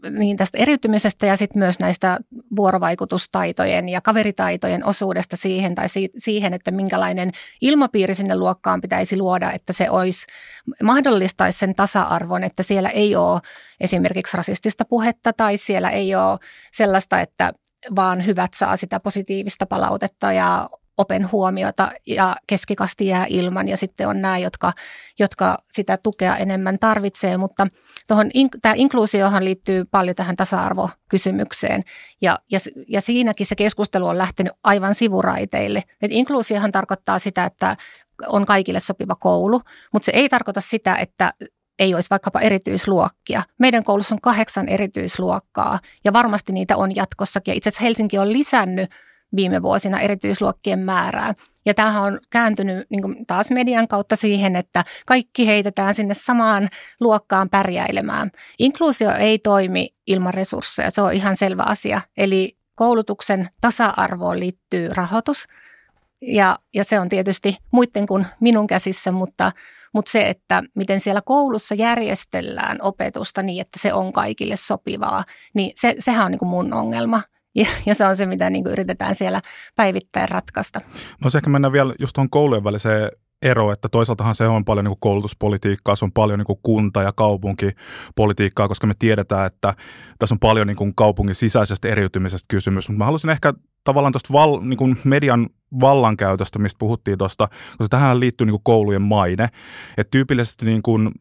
niin 0.09 0.37
tästä 0.37 0.57
eriytymisestä 0.57 1.25
ja 1.25 1.37
sitten 1.37 1.59
myös 1.59 1.79
näistä 1.79 2.17
vuorovaikutustaitojen 2.55 3.89
ja 3.89 4.01
kaveritaitojen 4.01 4.85
osuudesta 4.85 5.37
siihen 5.37 5.75
tai 5.75 5.89
si- 5.89 6.11
siihen, 6.17 6.53
että 6.53 6.71
minkälainen 6.71 7.31
ilmapiiri 7.61 8.15
sinne 8.15 8.35
luokkaan 8.35 8.81
pitäisi 8.81 9.17
luoda, 9.17 9.51
että 9.51 9.73
se 9.73 9.89
olisi 9.89 10.25
mahdollistaisi 10.83 11.59
sen 11.59 11.75
tasa-arvon, 11.75 12.43
että 12.43 12.63
siellä 12.63 12.89
ei 12.89 13.15
ole 13.15 13.41
esimerkiksi 13.79 14.37
rasistista 14.37 14.85
puhetta 14.85 15.33
tai 15.33 15.57
siellä 15.57 15.89
ei 15.89 16.15
ole 16.15 16.39
sellaista, 16.71 17.21
että 17.21 17.53
vaan 17.95 18.25
hyvät 18.25 18.53
saa 18.53 18.77
sitä 18.77 18.99
positiivista 18.99 19.65
palautetta 19.65 20.31
ja 20.33 20.69
open 20.97 21.31
huomiota 21.31 21.91
ja 22.07 22.35
keskikasti 22.47 23.07
jää 23.07 23.25
ilman 23.29 23.67
ja 23.67 23.77
sitten 23.77 24.07
on 24.07 24.21
nämä, 24.21 24.37
jotka, 24.37 24.73
jotka 25.19 25.57
sitä 25.71 25.97
tukea 25.97 26.37
enemmän 26.37 26.79
tarvitsee, 26.79 27.37
mutta 27.37 27.67
tuohon, 28.07 28.29
tämä 28.61 28.73
inkluusiohan 28.77 29.45
liittyy 29.45 29.85
paljon 29.85 30.15
tähän 30.15 30.35
tasa-arvokysymykseen 30.35 31.83
ja, 32.21 32.39
ja, 32.51 32.59
ja 32.87 33.01
siinäkin 33.01 33.47
se 33.47 33.55
keskustelu 33.55 34.07
on 34.07 34.17
lähtenyt 34.17 34.53
aivan 34.63 34.95
sivuraiteille. 34.95 35.83
Et 36.01 36.11
inkluusiohan 36.11 36.71
tarkoittaa 36.71 37.19
sitä, 37.19 37.45
että 37.45 37.75
on 38.27 38.45
kaikille 38.45 38.79
sopiva 38.79 39.15
koulu, 39.15 39.61
mutta 39.93 40.05
se 40.05 40.11
ei 40.11 40.29
tarkoita 40.29 40.61
sitä, 40.61 40.95
että 40.95 41.33
ei 41.79 41.95
olisi 41.95 42.09
vaikkapa 42.09 42.39
erityisluokkia. 42.39 43.43
Meidän 43.59 43.83
koulussa 43.83 44.15
on 44.15 44.21
kahdeksan 44.21 44.69
erityisluokkaa 44.69 45.79
ja 46.05 46.13
varmasti 46.13 46.53
niitä 46.53 46.77
on 46.77 46.95
jatkossakin. 46.95 47.53
Itse 47.53 47.69
asiassa 47.69 47.83
Helsinki 47.83 48.17
on 48.17 48.33
lisännyt 48.33 48.89
viime 49.35 49.61
vuosina 49.61 49.99
erityisluokkien 49.99 50.79
määrää. 50.79 51.33
Ja 51.65 51.73
tämähän 51.73 52.03
on 52.03 52.19
kääntynyt 52.29 52.87
niin 52.89 53.25
taas 53.27 53.51
median 53.51 53.87
kautta 53.87 54.15
siihen, 54.15 54.55
että 54.55 54.83
kaikki 55.05 55.47
heitetään 55.47 55.95
sinne 55.95 56.13
samaan 56.13 56.69
luokkaan 56.99 57.49
pärjäilemään. 57.49 58.31
Inkluusio 58.59 59.11
ei 59.11 59.39
toimi 59.39 59.89
ilman 60.07 60.33
resursseja, 60.33 60.91
se 60.91 61.01
on 61.01 61.13
ihan 61.13 61.37
selvä 61.37 61.63
asia. 61.63 62.01
Eli 62.17 62.57
koulutuksen 62.75 63.47
tasa-arvoon 63.61 64.39
liittyy 64.39 64.89
rahoitus, 64.93 65.47
ja, 66.21 66.59
ja 66.75 66.83
se 66.83 66.99
on 66.99 67.09
tietysti 67.09 67.57
muiden 67.71 68.07
kuin 68.07 68.25
minun 68.39 68.67
käsissä, 68.67 69.11
mutta, 69.11 69.51
mutta 69.93 70.11
se, 70.11 70.29
että 70.29 70.63
miten 70.75 70.99
siellä 70.99 71.21
koulussa 71.21 71.75
järjestellään 71.75 72.77
opetusta 72.81 73.43
niin, 73.43 73.61
että 73.61 73.79
se 73.79 73.93
on 73.93 74.13
kaikille 74.13 74.57
sopivaa, 74.57 75.23
niin 75.53 75.71
se, 75.75 75.95
sehän 75.99 76.25
on 76.25 76.31
niin 76.31 76.39
kuin 76.39 76.49
mun 76.49 76.73
ongelma– 76.73 77.21
ja, 77.57 77.67
ja 77.85 77.95
se 77.95 78.05
on 78.05 78.15
se, 78.15 78.25
mitä 78.25 78.49
niin 78.49 78.63
kuin 78.63 78.71
yritetään 78.71 79.15
siellä 79.15 79.41
päivittäin 79.75 80.29
ratkaista. 80.29 80.81
No 81.23 81.29
se 81.29 81.37
ehkä 81.37 81.49
mennään 81.49 81.71
vielä 81.71 81.93
just 81.99 82.13
tuohon 82.13 82.29
koulujen 82.29 82.63
väliseen 82.63 83.11
ero, 83.41 83.71
että 83.71 83.89
toisaaltahan 83.89 84.35
se 84.35 84.47
on 84.47 84.65
paljon 84.65 84.85
niin 84.85 84.91
kuin 84.91 84.99
koulutuspolitiikkaa, 84.99 85.95
se 85.95 86.05
on 86.05 86.11
paljon 86.11 86.39
niin 86.39 86.45
kuin 86.45 86.59
kunta- 86.63 87.03
ja 87.03 87.13
kaupunkipolitiikkaa, 87.13 88.67
koska 88.67 88.87
me 88.87 88.93
tiedetään, 88.99 89.45
että 89.45 89.73
tässä 90.19 90.35
on 90.35 90.39
paljon 90.39 90.67
niin 90.67 90.77
kuin 90.77 90.95
kaupungin 90.95 91.35
sisäisestä 91.35 91.87
eriytymisestä 91.87 92.45
kysymys. 92.49 92.89
Mutta 92.89 92.97
mä 92.97 93.05
haluaisin 93.05 93.29
ehkä 93.29 93.53
tavallaan 93.83 94.13
tuosta 94.13 94.33
val, 94.33 94.59
niin 94.61 94.77
kuin 94.77 94.97
median 95.03 95.49
vallankäytöstä, 95.79 96.59
mistä 96.59 96.79
puhuttiin 96.79 97.17
tuosta, 97.17 97.47
koska 97.47 97.89
tähän 97.89 98.19
liittyy 98.19 98.45
niin 98.45 98.53
kuin 98.53 98.63
koulujen 98.63 99.01
maine. 99.01 99.49
Et 99.97 100.11
tyypillisesti 100.11 100.65
niin 100.65 100.81
kuin, 100.81 101.11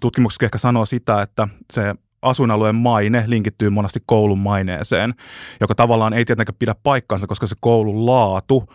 tutkimukset 0.00 0.42
ehkä 0.42 0.58
sanoo 0.58 0.84
sitä, 0.84 1.22
että 1.22 1.48
se 1.72 1.94
asuinalueen 2.22 2.74
maine 2.74 3.24
linkittyy 3.26 3.70
monesti 3.70 4.00
koulun 4.06 4.38
maineeseen, 4.38 5.14
joka 5.60 5.74
tavallaan 5.74 6.12
ei 6.12 6.24
tietenkään 6.24 6.56
pidä 6.58 6.74
paikkansa, 6.82 7.26
koska 7.26 7.46
se 7.46 7.56
koulun 7.60 8.06
laatu 8.06 8.68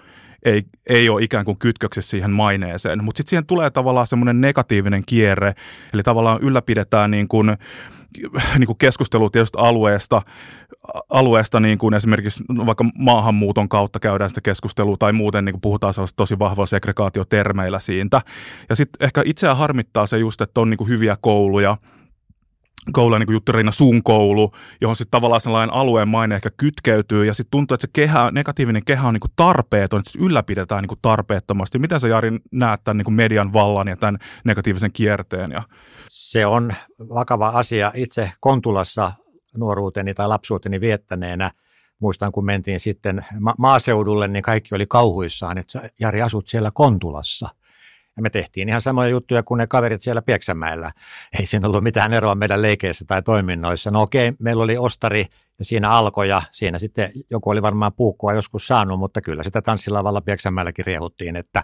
ei, 0.46 0.64
ei 0.90 1.10
ole 1.10 1.24
ikään 1.24 1.46
kuin 1.46 1.60
kytköksissä 1.60 2.10
siihen 2.10 2.32
maineeseen. 2.32 3.04
Mutta 3.04 3.18
sitten 3.18 3.30
siihen 3.30 3.46
tulee 3.46 3.70
tavallaan 3.70 4.08
semmoinen 4.08 4.42
negatiivinen 4.42 5.04
kierre, 5.06 5.54
eli 5.94 6.04
tavallaan 6.04 6.42
ylläpidetään 6.42 7.12
niin 7.12 7.28
kuin, 7.28 7.58
niin 8.58 8.68
kuin 8.68 8.78
keskustelua 8.78 9.30
tietysti 9.30 9.58
alueesta, 9.62 10.22
alueesta 11.10 11.60
niin 11.60 11.78
kuin 11.78 11.94
esimerkiksi 11.94 12.44
vaikka 12.66 12.86
maahanmuuton 12.98 13.70
kautta 13.70 14.00
käydään 14.00 14.30
sitä 14.30 14.42
keskustelua 14.42 14.98
tai 14.98 15.14
muuten 15.14 15.46
niin 15.46 15.54
kuin 15.54 15.62
puhutaan 15.62 15.94
sellaista 15.94 16.18
tosi 16.18 16.40
vahvoa 16.40 16.66
segregaatiotermeillä 16.66 17.80
siitä. 17.80 18.22
Ja 18.70 18.76
sitten 18.76 19.06
ehkä 19.06 19.22
itseä 19.26 19.56
harmittaa 19.56 20.06
se 20.06 20.18
just, 20.18 20.42
että 20.42 20.62
on 20.62 20.70
niin 20.70 20.78
kuin 20.78 20.90
hyviä 20.90 21.18
kouluja, 21.22 21.78
koulu, 22.92 23.18
niin 23.18 23.28
kuin 23.28 23.56
Riina 23.56 23.72
sun 23.72 24.04
koulu, 24.04 24.52
johon 24.82 24.96
sitten 24.96 25.12
tavallaan 25.12 25.42
sellainen 25.42 25.76
alueen 25.76 26.08
maine 26.08 26.36
ehkä 26.36 26.50
kytkeytyy, 26.58 27.26
ja 27.26 27.34
sitten 27.34 27.52
tuntuu, 27.52 27.76
että 27.76 27.88
se 27.88 27.92
kehä, 27.94 28.32
negatiivinen 28.32 28.86
kehä 28.86 29.08
on 29.08 29.14
niin 29.14 29.22
kuin 29.22 29.32
tarpeeton, 29.36 30.00
että 30.00 30.12
se 30.12 30.20
ylläpidetään 30.20 30.82
niin 30.82 30.90
kuin 30.90 31.00
tarpeettomasti. 31.02 31.80
Miten 31.80 32.00
sä 32.00 32.08
Jari 32.08 32.32
näet 32.52 32.82
tämän 32.84 32.98
niin 32.98 33.06
kuin 33.06 33.16
median 33.16 33.54
vallan 33.54 33.88
ja 33.88 33.98
tämän 33.98 34.18
negatiivisen 34.46 34.92
kierteen? 34.92 35.52
Ja... 35.52 35.64
Se 36.10 36.46
on 36.46 36.72
vakava 37.00 37.48
asia. 37.48 37.92
Itse 37.96 38.32
Kontulassa 38.40 39.12
nuoruuteni 39.58 40.14
tai 40.14 40.28
lapsuuteni 40.28 40.82
viettäneenä 40.82 41.52
muistan, 42.00 42.32
kun 42.32 42.46
mentiin 42.46 42.80
sitten 42.80 43.26
ma- 43.40 43.56
maaseudulle, 43.58 44.28
niin 44.28 44.44
kaikki 44.44 44.76
oli 44.76 44.86
kauhuissaan, 44.86 45.58
että 45.58 45.90
Jari 46.00 46.22
asut 46.22 46.48
siellä 46.48 46.72
Kontulassa– 46.74 47.50
ja 48.16 48.22
me 48.22 48.30
tehtiin 48.30 48.70
ihan 48.70 48.82
samoja 48.82 49.10
juttuja 49.10 49.44
kuin 49.44 49.58
ne 49.58 49.68
kaverit 49.68 50.02
siellä 50.02 50.22
Pieksämäellä. 50.22 50.92
Ei 51.40 51.46
siinä 51.46 51.68
ollut 51.68 51.84
mitään 51.84 52.14
eroa 52.14 52.36
meidän 52.36 52.62
leikeissä 52.62 53.06
tai 53.08 53.22
toiminnoissa. 53.22 53.92
No 53.92 54.02
okei, 54.02 54.34
meillä 54.40 54.64
oli 54.64 54.78
ostari 54.78 55.26
ja 55.60 55.66
siinä 55.66 55.90
alkoi 55.92 56.30
ja 56.30 56.42
siinä 56.52 56.78
sitten 56.78 57.10
joku 57.30 57.50
oli 57.50 57.62
varmaan 57.62 57.94
puukkoa 57.94 58.34
joskus 58.34 58.68
saanut, 58.68 59.00
mutta 59.00 59.22
kyllä 59.22 59.44
sitä 59.44 59.62
tanssilavalla 59.62 60.22
Pieksämäelläkin 60.22 60.86
riehuttiin, 60.86 61.36
että, 61.36 61.64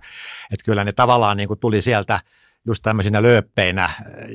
että 0.52 0.66
kyllä 0.66 0.84
ne 0.84 0.92
tavallaan 0.92 1.38
niin 1.38 1.48
kuin 1.48 1.60
tuli 1.60 1.82
sieltä 1.82 2.20
just 2.68 2.84
tämmöisinä 2.84 3.22
lööppeinä 3.22 3.90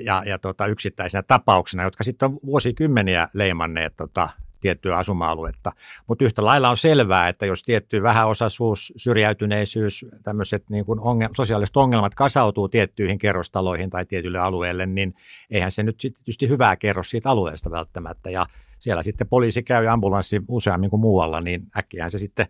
ja, 0.04 0.22
ja 0.26 0.38
tota, 0.38 0.66
yksittäisinä 0.66 1.22
tapauksina, 1.22 1.82
jotka 1.82 2.04
sitten 2.04 2.26
on 2.26 2.38
vuosikymmeniä 2.46 3.28
leimanneet 3.32 3.96
tota, 3.96 4.28
tiettyä 4.64 4.96
asuma-aluetta. 4.96 5.72
Mutta 6.06 6.24
yhtä 6.24 6.44
lailla 6.44 6.70
on 6.70 6.76
selvää, 6.76 7.28
että 7.28 7.46
jos 7.46 7.62
tietty 7.62 8.02
vähäosaisuus, 8.02 8.92
syrjäytyneisyys, 8.96 10.06
tämmöiset 10.22 10.70
niin 10.70 10.84
kuin 10.84 10.98
ongel- 10.98 11.34
sosiaaliset 11.36 11.76
ongelmat 11.76 12.14
kasautuu 12.14 12.68
tiettyihin 12.68 13.18
kerrostaloihin 13.18 13.90
tai 13.90 14.06
tietylle 14.06 14.38
alueelle, 14.38 14.86
niin 14.86 15.14
eihän 15.50 15.70
se 15.70 15.82
nyt 15.82 15.96
tietysti 15.98 16.48
hyvää 16.48 16.76
kerro 16.76 17.02
siitä 17.02 17.30
alueesta 17.30 17.70
välttämättä. 17.70 18.30
Ja 18.30 18.46
siellä 18.80 19.02
sitten 19.02 19.28
poliisi 19.28 19.62
käy 19.62 19.86
ambulanssi 19.88 20.40
useammin 20.48 20.90
kuin 20.90 21.00
muualla, 21.00 21.40
niin 21.40 21.62
äkkiä 21.76 22.08
se 22.08 22.18
sitten 22.18 22.46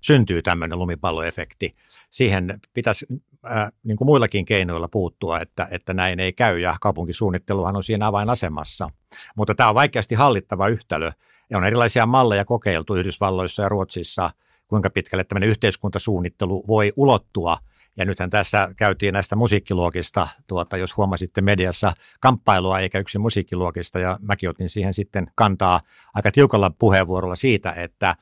syntyy 0.00 0.42
tämmöinen 0.42 0.78
lumipalloefekti. 0.78 1.74
Siihen 2.10 2.60
pitäisi 2.74 3.06
äh, 3.46 3.72
niin 3.84 3.96
kuin 3.96 4.06
muillakin 4.06 4.44
keinoilla 4.44 4.88
puuttua, 4.88 5.40
että, 5.40 5.68
että 5.70 5.94
näin 5.94 6.20
ei 6.20 6.32
käy 6.32 6.58
ja 6.58 6.76
kaupunkisuunnitteluhan 6.80 7.76
on 7.76 7.82
siinä 7.82 8.06
avainasemassa. 8.06 8.90
Mutta 9.36 9.54
tämä 9.54 9.68
on 9.68 9.74
vaikeasti 9.74 10.14
hallittava 10.14 10.68
yhtälö 10.68 11.12
ja 11.50 11.58
on 11.58 11.64
erilaisia 11.64 12.06
malleja 12.06 12.44
kokeiltu 12.44 12.94
Yhdysvalloissa 12.94 13.62
ja 13.62 13.68
Ruotsissa, 13.68 14.30
kuinka 14.68 14.90
pitkälle 14.90 15.24
tämmöinen 15.24 15.48
yhteiskuntasuunnittelu 15.48 16.64
voi 16.66 16.92
ulottua. 16.96 17.58
Ja 17.96 18.04
nythän 18.04 18.30
tässä 18.30 18.68
käytiin 18.76 19.14
näistä 19.14 19.36
musiikkiluokista, 19.36 20.28
tuota, 20.46 20.76
jos 20.76 20.96
huomasitte 20.96 21.40
mediassa 21.40 21.92
kamppailua 22.20 22.80
eikä 22.80 22.98
yksi 22.98 23.18
musiikkiluokista, 23.18 23.98
ja 23.98 24.18
mäkin 24.22 24.50
otin 24.50 24.68
siihen 24.68 24.94
sitten 24.94 25.30
kantaa 25.34 25.80
aika 26.14 26.32
tiukalla 26.32 26.70
puheenvuorolla 26.78 27.36
siitä, 27.36 27.72
että 27.72 28.16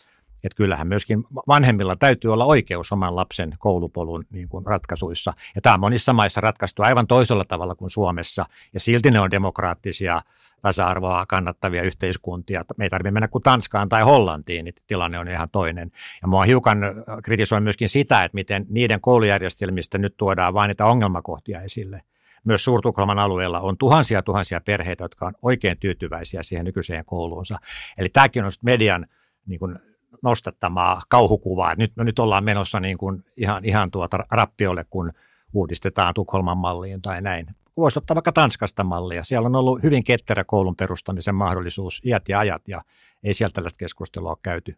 Että 0.46 0.56
kyllähän 0.56 0.88
myöskin 0.88 1.24
vanhemmilla 1.48 1.96
täytyy 1.96 2.32
olla 2.32 2.44
oikeus 2.44 2.92
oman 2.92 3.16
lapsen 3.16 3.54
koulupolun 3.58 4.24
niin 4.30 4.48
kuin 4.48 4.66
ratkaisuissa. 4.66 5.32
Ja 5.54 5.60
tämä 5.60 5.74
on 5.74 5.80
monissa 5.80 6.12
maissa 6.12 6.40
ratkaistu 6.40 6.82
aivan 6.82 7.06
toisella 7.06 7.44
tavalla 7.44 7.74
kuin 7.74 7.90
Suomessa. 7.90 8.44
Ja 8.74 8.80
silti 8.80 9.10
ne 9.10 9.20
on 9.20 9.30
demokraattisia, 9.30 10.22
tasa-arvoa 10.62 11.26
kannattavia 11.26 11.82
yhteiskuntia. 11.82 12.64
Me 12.76 12.84
ei 12.84 12.90
tarvitse 12.90 13.10
mennä 13.10 13.28
kuin 13.28 13.42
Tanskaan 13.42 13.88
tai 13.88 14.02
Hollantiin, 14.02 14.64
niin 14.64 14.74
tilanne 14.86 15.18
on 15.18 15.28
ihan 15.28 15.48
toinen. 15.50 15.92
Ja 16.22 16.28
mua 16.28 16.44
hiukan 16.44 16.78
kritisoin 17.22 17.62
myöskin 17.62 17.88
sitä, 17.88 18.24
että 18.24 18.34
miten 18.34 18.66
niiden 18.68 19.00
koulujärjestelmistä 19.00 19.98
nyt 19.98 20.16
tuodaan 20.16 20.54
vain 20.54 20.68
niitä 20.68 20.86
ongelmakohtia 20.86 21.60
esille– 21.60 22.02
myös 22.46 22.64
Suurtukholman 22.64 23.18
alueella 23.18 23.60
on 23.60 23.78
tuhansia 23.78 24.22
tuhansia 24.22 24.60
perheitä, 24.60 25.04
jotka 25.04 25.26
on 25.26 25.32
oikein 25.42 25.78
tyytyväisiä 25.78 26.42
siihen 26.42 26.64
nykyiseen 26.64 27.04
kouluunsa. 27.04 27.58
Eli 27.98 28.08
tämäkin 28.08 28.44
on 28.44 28.50
median 28.62 29.06
niin 29.46 29.58
kuin 29.58 29.78
nostattamaa 30.26 31.02
kauhukuvaa. 31.08 31.74
Nyt, 31.74 31.92
no 31.96 32.04
nyt 32.04 32.18
ollaan 32.18 32.44
menossa 32.44 32.80
niin 32.80 32.98
kuin 32.98 33.24
ihan, 33.36 33.64
ihan 33.64 33.90
tuota 33.90 34.18
rappiolle, 34.30 34.84
kun 34.90 35.12
uudistetaan 35.52 36.14
Tukholman 36.14 36.58
malliin 36.58 37.02
tai 37.02 37.22
näin. 37.22 37.46
Voisi 37.76 37.98
ottaa 37.98 38.14
vaikka 38.14 38.32
Tanskasta 38.32 38.84
mallia. 38.84 39.24
Siellä 39.24 39.46
on 39.46 39.56
ollut 39.56 39.82
hyvin 39.82 40.04
ketterä 40.04 40.44
koulun 40.44 40.76
perustamisen 40.76 41.34
mahdollisuus 41.34 42.02
iät 42.04 42.28
ja 42.28 42.38
ajat, 42.38 42.68
ja 42.68 42.82
ei 43.24 43.34
sieltä 43.34 43.54
tällaista 43.54 43.78
keskustelua 43.78 44.30
ole 44.30 44.38
käyty 44.42 44.76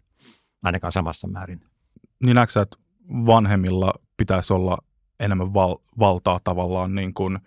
ainakaan 0.62 0.92
samassa 0.92 1.28
määrin. 1.28 1.60
Niin 2.24 2.34
näetkö 2.34 2.62
että 2.62 2.76
vanhemmilla 3.26 3.92
pitäisi 4.16 4.52
olla 4.52 4.78
enemmän 5.20 5.54
val- 5.54 5.78
valtaa 5.98 6.40
tavallaan 6.44 6.94
niin 6.94 7.14
kuin 7.14 7.38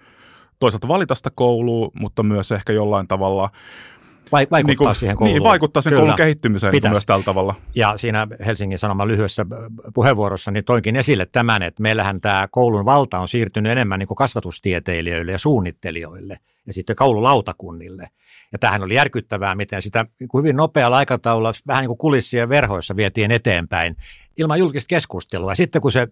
toisaalta 0.60 0.88
valita 0.88 1.16
sitä 1.16 1.30
koulua, 1.36 1.92
mutta 2.00 2.24
myös 2.24 2.52
ehkä 2.52 2.74
jollain 2.74 3.08
tavalla 3.08 3.50
vaikuttaa 4.32 4.62
niin 4.64 4.78
kuin, 4.78 4.96
siihen 4.96 5.18
kouluun. 5.18 5.34
Niin, 5.34 5.44
vaikuttaa 5.44 5.82
sen 5.82 5.92
Kyllä. 5.92 6.02
koulun 6.02 6.16
kehittymiseen 6.16 6.72
niin 6.72 6.90
myös 6.90 7.06
tällä 7.06 7.24
tavalla. 7.24 7.56
Ja 7.76 7.98
siinä 7.98 8.28
Helsingin 8.46 8.80
Sanoman 8.80 9.08
lyhyessä 9.08 9.46
puheenvuorossa 9.94 10.52
niin 10.52 10.66
toinkin 10.66 10.96
esille 10.96 11.26
tämän, 11.26 11.64
että 11.64 11.82
meillähän 11.82 12.22
tämä 12.22 12.48
koulun 12.52 12.86
valta 12.86 13.20
on 13.20 13.28
siirtynyt 13.28 13.72
enemmän 13.72 14.00
niin 14.00 14.08
kuin 14.08 14.16
kasvatustieteilijöille 14.16 15.32
ja 15.32 15.38
suunnittelijoille 15.38 16.40
ja 16.68 16.74
sitten 16.74 16.96
koululautakunnille. 16.96 18.10
Ja 18.52 18.60
tähän 18.60 18.84
oli 18.84 18.96
järkyttävää, 18.96 19.56
miten 19.56 19.82
sitä 19.82 20.06
niin 20.20 20.28
kuin 20.28 20.44
hyvin 20.44 20.56
nopealla 20.56 20.98
aikataululla 20.98 21.52
vähän 21.68 21.82
niin 21.82 21.90
kuin 21.90 21.98
kulissien 21.98 22.50
verhoissa 22.50 22.96
vietiin 22.96 23.32
eteenpäin 23.32 23.98
ilman 24.38 24.60
julkista 24.60 24.88
keskustelua. 24.88 25.52
Ja 25.52 25.56
sitten 25.56 25.82
kun 25.82 25.92
se 25.92 26.08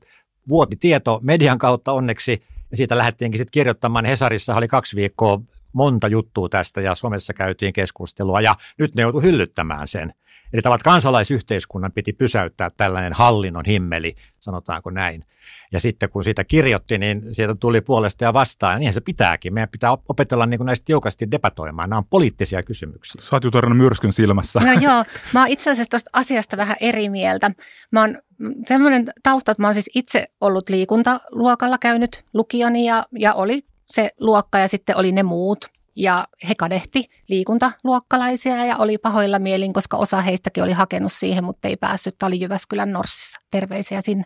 vuoti 0.50 0.76
tieto 0.76 1.20
median 1.24 1.58
kautta 1.58 1.94
onneksi, 1.94 2.44
ja 2.72 2.78
siitä 2.78 2.98
lähdettiinkin 2.98 3.38
sitten 3.38 3.52
kirjoittamaan. 3.52 4.06
Hesarissa 4.06 4.56
oli 4.56 4.68
kaksi 4.68 4.96
viikkoa 4.96 5.42
monta 5.74 6.08
juttua 6.08 6.50
tästä, 6.50 6.82
ja 6.82 6.96
somessa 6.96 7.34
käytiin 7.34 7.74
keskustelua, 7.74 8.42
ja 8.42 8.56
nyt 8.78 8.96
ne 8.96 9.02
joutui 9.02 9.24
hyllyttämään 9.24 9.88
sen. 9.88 10.14
Eli 10.54 10.62
tavat 10.62 10.84
kansalaisyhteiskunnan 10.84 11.92
piti 11.92 12.14
pysäyttää 12.14 12.70
tällainen 12.78 13.14
hallinnon 13.14 13.66
himmeli, 13.66 14.16
sanotaanko 14.40 14.90
näin. 14.90 15.26
Ja 15.72 15.80
sitten 15.80 16.10
kun 16.10 16.24
siitä 16.24 16.44
kirjoitti, 16.44 16.98
niin 16.98 17.22
sieltä 17.32 17.56
tuli 17.56 17.82
puolesta 17.82 18.24
ja 18.24 18.34
vastaan. 18.34 18.74
Ja 18.74 18.80
niinhän 18.80 18.94
se 18.94 19.02
pitääkin. 19.02 19.54
Meidän 19.54 19.70
pitää 19.70 19.98
opetella 20.10 20.46
niin 20.46 20.58
kuin 20.58 20.66
näistä 20.66 20.86
tiukasti 20.86 21.32
debatoimaan. 21.32 21.90
Nämä 21.90 21.98
on 21.98 22.06
poliittisia 22.10 22.64
kysymyksiä. 22.64 23.22
Sä 23.22 23.36
oot 23.36 23.74
myrskyn 23.74 24.14
silmässä. 24.14 24.60
No 24.60 24.72
joo, 24.72 25.04
mä 25.34 25.40
oon 25.40 25.48
itse 25.48 25.72
asiassa 25.72 25.92
tästä 25.92 26.10
asiasta 26.14 26.58
vähän 26.58 26.76
eri 26.82 27.10
mieltä. 27.10 27.52
Mä 27.92 28.02
oon 28.02 28.18
semmoinen 28.66 29.06
tausta, 29.24 29.52
että 29.52 29.62
mä 29.62 29.68
oon 29.68 29.74
siis 29.74 29.90
itse 29.96 30.26
ollut 30.42 30.70
liikuntaluokalla 30.70 31.78
käynyt 31.78 32.26
lukioni 32.34 32.86
ja, 32.86 33.06
ja 33.20 33.34
oli 33.34 33.66
se 33.94 34.12
luokka 34.20 34.60
ja 34.60 34.68
sitten 34.68 34.98
oli 34.98 35.12
ne 35.12 35.24
muut 35.24 35.66
ja 35.96 36.28
he 36.50 36.56
kadehti 36.56 37.10
liikuntaluokkalaisia 37.30 38.66
ja 38.66 38.78
oli 38.78 38.98
pahoilla 38.98 39.40
mielin, 39.40 39.74
koska 39.74 39.98
osa 39.98 40.22
heistäkin 40.22 40.64
oli 40.64 40.74
hakenut 40.74 41.14
siihen, 41.14 41.44
mutta 41.44 41.68
ei 41.68 41.78
päässyt. 41.78 42.16
Tämä 42.20 42.28
oli 42.28 42.42
Jyväskylän 42.42 42.94
Norssissa. 42.94 43.40
Terveisiä 43.52 44.02
sinne. 44.02 44.24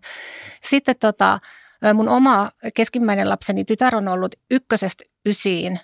Sitten 0.64 0.96
tota, 1.00 1.40
mun 1.94 2.10
oma 2.10 2.50
keskimmäinen 2.74 3.30
lapseni 3.30 3.66
tytär 3.66 3.96
on 3.96 4.08
ollut 4.08 4.36
ykkösestä 4.52 5.04
ysiin 5.26 5.80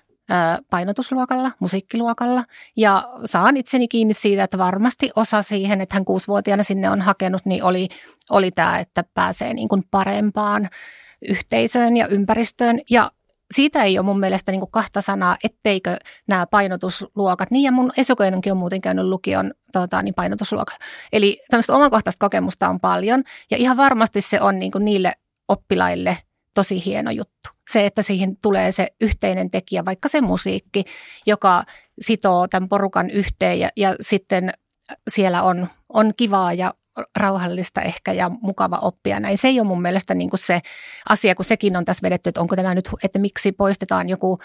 painotusluokalla, 0.69 1.51
musiikkiluokalla 1.59 2.43
ja 2.77 3.09
saan 3.25 3.57
itseni 3.57 3.87
kiinni 3.87 4.13
siitä, 4.13 4.43
että 4.43 4.57
varmasti 4.57 5.09
osa 5.15 5.43
siihen, 5.43 5.81
että 5.81 5.95
hän 5.95 6.05
kuusivuotiaana 6.05 6.63
sinne 6.63 6.89
on 6.89 7.01
hakenut, 7.01 7.45
niin 7.45 7.63
oli, 7.63 7.87
oli 8.29 8.51
tämä, 8.51 8.79
että 8.79 9.03
pääsee 9.13 9.53
niin 9.53 9.69
kuin 9.69 9.83
parempaan 9.91 10.69
yhteisöön 11.29 11.97
ja 11.97 12.07
ympäristöön 12.07 12.79
ja 12.89 13.11
siitä 13.53 13.83
ei 13.83 13.99
ole 13.99 14.05
mun 14.05 14.19
mielestä 14.19 14.51
niin 14.51 14.71
kahta 14.71 15.01
sanaa, 15.01 15.35
etteikö 15.43 15.97
nämä 16.27 16.45
painotusluokat, 16.47 17.51
niin 17.51 17.63
ja 17.63 17.71
mun 17.71 17.91
esukoinenkin 17.97 18.51
on 18.51 18.57
muuten 18.57 18.81
käynyt 18.81 19.05
lukion 19.05 19.53
tota, 19.73 20.01
niin 20.01 20.13
painotusluokalla. 20.13 20.79
Eli 21.13 21.41
tämmöistä 21.49 21.73
omakohtaista 21.73 22.25
kokemusta 22.25 22.69
on 22.69 22.79
paljon 22.79 23.23
ja 23.51 23.57
ihan 23.57 23.77
varmasti 23.77 24.21
se 24.21 24.41
on 24.41 24.59
niin 24.59 24.71
niille 24.79 25.13
oppilaille 25.47 26.17
tosi 26.53 26.85
hieno 26.85 27.11
juttu. 27.11 27.49
Se, 27.71 27.85
että 27.85 28.01
siihen 28.01 28.37
tulee 28.41 28.71
se 28.71 28.87
yhteinen 29.01 29.51
tekijä, 29.51 29.85
vaikka 29.85 30.09
se 30.09 30.21
musiikki, 30.21 30.83
joka 31.25 31.63
sitoo 32.01 32.47
tämän 32.47 32.69
porukan 32.69 33.09
yhteen 33.09 33.59
ja, 33.59 33.69
ja 33.77 33.95
sitten 34.01 34.51
siellä 35.09 35.43
on, 35.43 35.67
on 35.89 36.13
kivaa 36.17 36.53
ja 36.53 36.73
rauhallista 37.15 37.81
ehkä 37.81 38.13
ja 38.13 38.29
mukava 38.41 38.77
oppia 38.77 39.19
näin. 39.19 39.37
Se 39.37 39.47
ei 39.47 39.59
ole 39.59 39.67
mun 39.67 39.81
mielestä 39.81 40.13
niin 40.13 40.29
kuin 40.29 40.39
se 40.39 40.59
asia, 41.09 41.35
kun 41.35 41.45
sekin 41.45 41.77
on 41.77 41.85
tässä 41.85 42.03
vedetty, 42.03 42.29
että 42.29 42.41
onko 42.41 42.55
tämä 42.55 42.75
nyt, 42.75 42.89
että 43.03 43.19
miksi 43.19 43.51
poistetaan 43.51 44.09
joku 44.09 44.39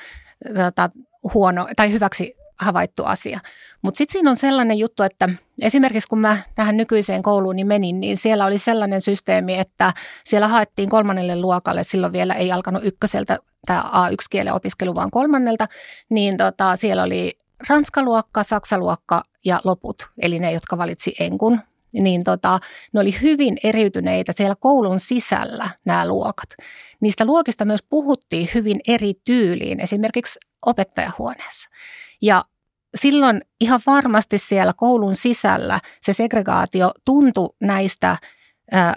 tota, 0.55 0.91
huono 1.35 1.69
tai 1.77 1.93
hyväksi 1.93 2.37
havaittu 2.59 3.05
asia. 3.05 3.41
Mutta 3.83 3.99
sitten 3.99 4.13
siinä 4.13 4.31
on 4.31 4.37
sellainen 4.37 4.79
juttu, 4.79 5.03
että 5.03 5.29
esimerkiksi 5.63 6.09
kun 6.09 6.19
mä 6.19 6.39
tähän 6.55 6.77
nykyiseen 6.77 7.23
kouluun 7.23 7.57
menin, 7.65 8.01
niin 8.01 8.17
siellä 8.17 8.45
oli 8.45 8.59
sellainen 8.59 9.01
systeemi, 9.01 9.59
että 9.59 9.93
siellä 10.25 10.49
haettiin 10.49 10.91
kolmannelle 10.91 11.41
luokalle, 11.41 11.85
silloin 11.85 12.13
vielä 12.13 12.35
ei 12.35 12.53
alkanut 12.53 12.85
ykköseltä 12.85 13.39
tämä 13.67 13.81
A1-kielen 13.81 14.53
opiskelu, 14.53 14.95
vaan 14.95 15.11
kolmannelta, 15.11 15.67
niin 16.11 16.37
tota, 16.37 16.77
siellä 16.77 17.03
oli 17.03 17.39
ranskaluokka, 17.69 18.43
saksaluokka 18.43 19.23
ja 19.45 19.61
loput, 19.65 20.09
eli 20.23 20.39
ne, 20.39 20.53
jotka 20.53 20.79
valitsi 20.79 21.15
enkun 21.21 21.61
niin 21.95 22.25
tota, 22.25 22.59
ne 22.93 23.01
oli 23.01 23.15
hyvin 23.23 23.57
eriytyneitä 23.65 24.33
siellä 24.37 24.55
koulun 24.61 25.01
sisällä 25.01 25.71
nämä 25.85 26.09
luokat. 26.09 26.49
Niistä 27.01 27.25
luokista 27.25 27.65
myös 27.65 27.83
puhuttiin 27.83 28.49
hyvin 28.55 28.81
eri 28.89 29.15
tyyliin, 29.25 29.81
esimerkiksi 29.81 30.39
opettajahuoneessa. 30.67 31.71
Ja 32.23 32.45
silloin 32.95 33.41
ihan 33.61 33.81
varmasti 33.87 34.39
siellä 34.39 34.73
koulun 34.77 35.17
sisällä 35.17 35.81
se 36.01 36.13
segregaatio 36.13 36.93
tuntui 37.05 37.49
näistä 37.61 38.17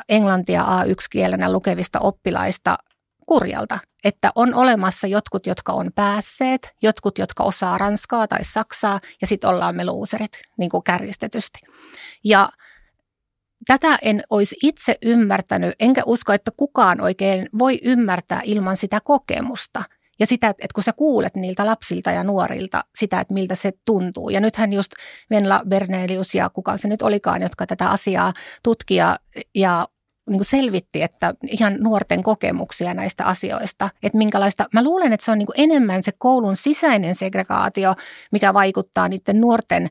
englantia 0.10 0.64
A1-kielenä 0.64 1.52
lukevista 1.52 2.00
oppilaista 2.00 2.78
kurjalta, 3.26 3.80
että 4.04 4.32
on 4.36 4.54
olemassa 4.54 5.08
jotkut, 5.08 5.46
jotka 5.46 5.74
on 5.74 5.92
päässeet, 5.96 6.76
jotkut, 6.82 7.18
jotka 7.18 7.44
osaa 7.44 7.78
ranskaa 7.78 8.28
tai 8.28 8.44
saksaa, 8.44 9.00
ja 9.22 9.28
sitten 9.28 9.50
ollaan 9.50 9.76
me 9.76 9.86
luuserit, 9.86 10.32
niin 10.58 10.70
kuin 10.70 10.84
kärjistetysti. 10.84 11.60
Ja 12.24 12.50
Tätä 13.66 13.98
en 14.02 14.24
olisi 14.30 14.56
itse 14.64 14.96
ymmärtänyt, 15.02 15.76
enkä 15.80 16.02
usko, 16.06 16.34
että 16.34 16.52
kukaan 16.58 17.02
oikein 17.02 17.50
voi 17.60 17.80
ymmärtää 17.84 18.42
ilman 18.44 18.78
sitä 18.78 19.00
kokemusta. 19.04 19.84
Ja 20.20 20.26
sitä, 20.26 20.50
että 20.50 20.74
kun 20.76 20.84
sä 20.84 20.94
kuulet 20.94 21.36
niiltä 21.36 21.66
lapsilta 21.66 22.12
ja 22.12 22.24
nuorilta 22.24 22.84
sitä, 22.96 23.20
että 23.20 23.34
miltä 23.34 23.56
se 23.56 23.72
tuntuu. 23.86 24.30
Ja 24.30 24.40
nythän 24.40 24.74
just 24.74 24.92
Venla 25.30 25.62
Bernelius 25.68 26.36
ja 26.36 26.50
kuka 26.50 26.78
se 26.78 26.88
nyt 26.88 27.02
olikaan, 27.02 27.42
jotka 27.42 27.66
tätä 27.66 27.90
asiaa 27.90 28.34
tutkia 28.64 29.16
ja 29.56 29.88
niin 30.30 30.38
kuin 30.38 30.46
selvitti, 30.46 31.04
että 31.04 31.34
ihan 31.48 31.76
nuorten 31.80 32.24
kokemuksia 32.24 32.94
näistä 32.94 33.26
asioista, 33.26 33.90
että 34.04 34.18
minkälaista, 34.18 34.66
mä 34.74 34.84
luulen, 34.84 35.14
että 35.14 35.26
se 35.26 35.32
on 35.32 35.38
niin 35.38 35.46
kuin 35.46 35.60
enemmän 35.62 36.04
se 36.04 36.12
koulun 36.18 36.56
sisäinen 36.56 37.16
segregaatio, 37.16 37.94
mikä 38.32 38.54
vaikuttaa 38.54 39.08
niiden 39.08 39.42
nuorten 39.42 39.90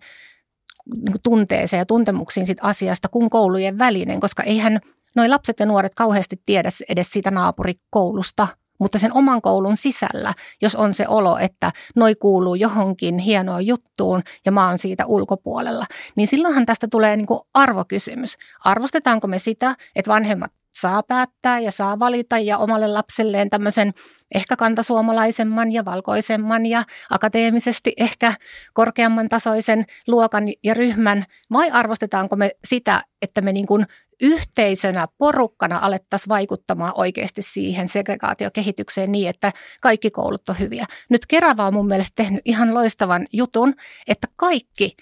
tunteeseen 1.23 1.79
ja 1.79 1.87
tuntemuksiin 1.87 2.47
sit 2.47 2.59
asiasta 2.63 3.09
kuin 3.09 3.31
koulujen 3.31 3.79
välinen, 3.79 4.21
koska 4.21 4.43
eihän 4.43 4.81
noi 5.17 5.29
lapset 5.29 5.61
ja 5.61 5.67
nuoret 5.67 5.95
kauheasti 5.95 6.43
tiedä 6.47 6.71
edes 6.89 7.11
siitä 7.11 7.31
naapurikoulusta, 7.31 8.49
mutta 8.79 8.99
sen 8.99 9.13
oman 9.13 9.43
koulun 9.43 9.77
sisällä, 9.77 10.35
jos 10.63 10.75
on 10.75 10.95
se 10.95 11.05
olo, 11.09 11.39
että 11.39 11.73
noi 11.97 12.15
kuuluu 12.15 12.55
johonkin 12.55 13.19
hienoon 13.19 13.67
juttuun 13.67 14.23
ja 14.47 14.53
mä 14.53 14.69
oon 14.69 14.79
siitä 14.79 15.07
ulkopuolella, 15.07 15.85
niin 16.17 16.29
silloinhan 16.29 16.67
tästä 16.67 16.89
tulee 16.91 17.17
niin 17.17 17.27
kuin 17.27 17.41
arvokysymys. 17.55 18.37
Arvostetaanko 18.65 19.27
me 19.27 19.39
sitä, 19.39 19.75
että 19.97 20.11
vanhemmat 20.11 20.53
saa 20.81 21.03
päättää 21.03 21.59
ja 21.59 21.73
saa 21.73 21.99
valita 21.99 22.39
ja 22.39 22.59
omalle 22.59 22.87
lapselleen 22.89 23.51
tämmöisen 23.51 23.93
ehkä 24.35 24.57
kantasuomalaisemman 24.57 25.73
ja 25.73 25.85
valkoisemman 25.85 26.67
ja 26.67 26.85
akateemisesti 27.11 27.93
ehkä 27.97 28.33
korkeamman 28.75 29.29
tasoisen 29.29 29.85
luokan 30.07 30.45
ja 30.65 30.75
ryhmän, 30.75 31.25
vai 31.53 31.71
arvostetaanko 31.71 32.37
me 32.37 32.51
sitä, 32.65 33.03
että 33.23 33.41
me 33.41 33.53
niin 33.53 33.67
kuin 33.67 33.87
yhteisönä, 34.21 35.07
porukkana 35.19 35.79
alettaisiin 35.79 36.29
vaikuttamaan 36.29 36.93
oikeasti 36.95 37.43
siihen 37.43 37.89
segregaatiokehitykseen 37.89 39.13
niin, 39.13 39.29
että 39.29 39.53
kaikki 39.81 40.11
koulut 40.11 40.49
on 40.49 40.59
hyviä. 40.59 40.87
Nyt 41.09 41.27
Kerava 41.27 41.67
on 41.67 41.75
mun 41.75 41.87
mielestä 41.89 42.13
tehnyt 42.15 42.43
ihan 42.45 42.75
loistavan 42.75 43.27
jutun, 43.33 43.75
että 44.09 44.27
kaikki 44.37 44.97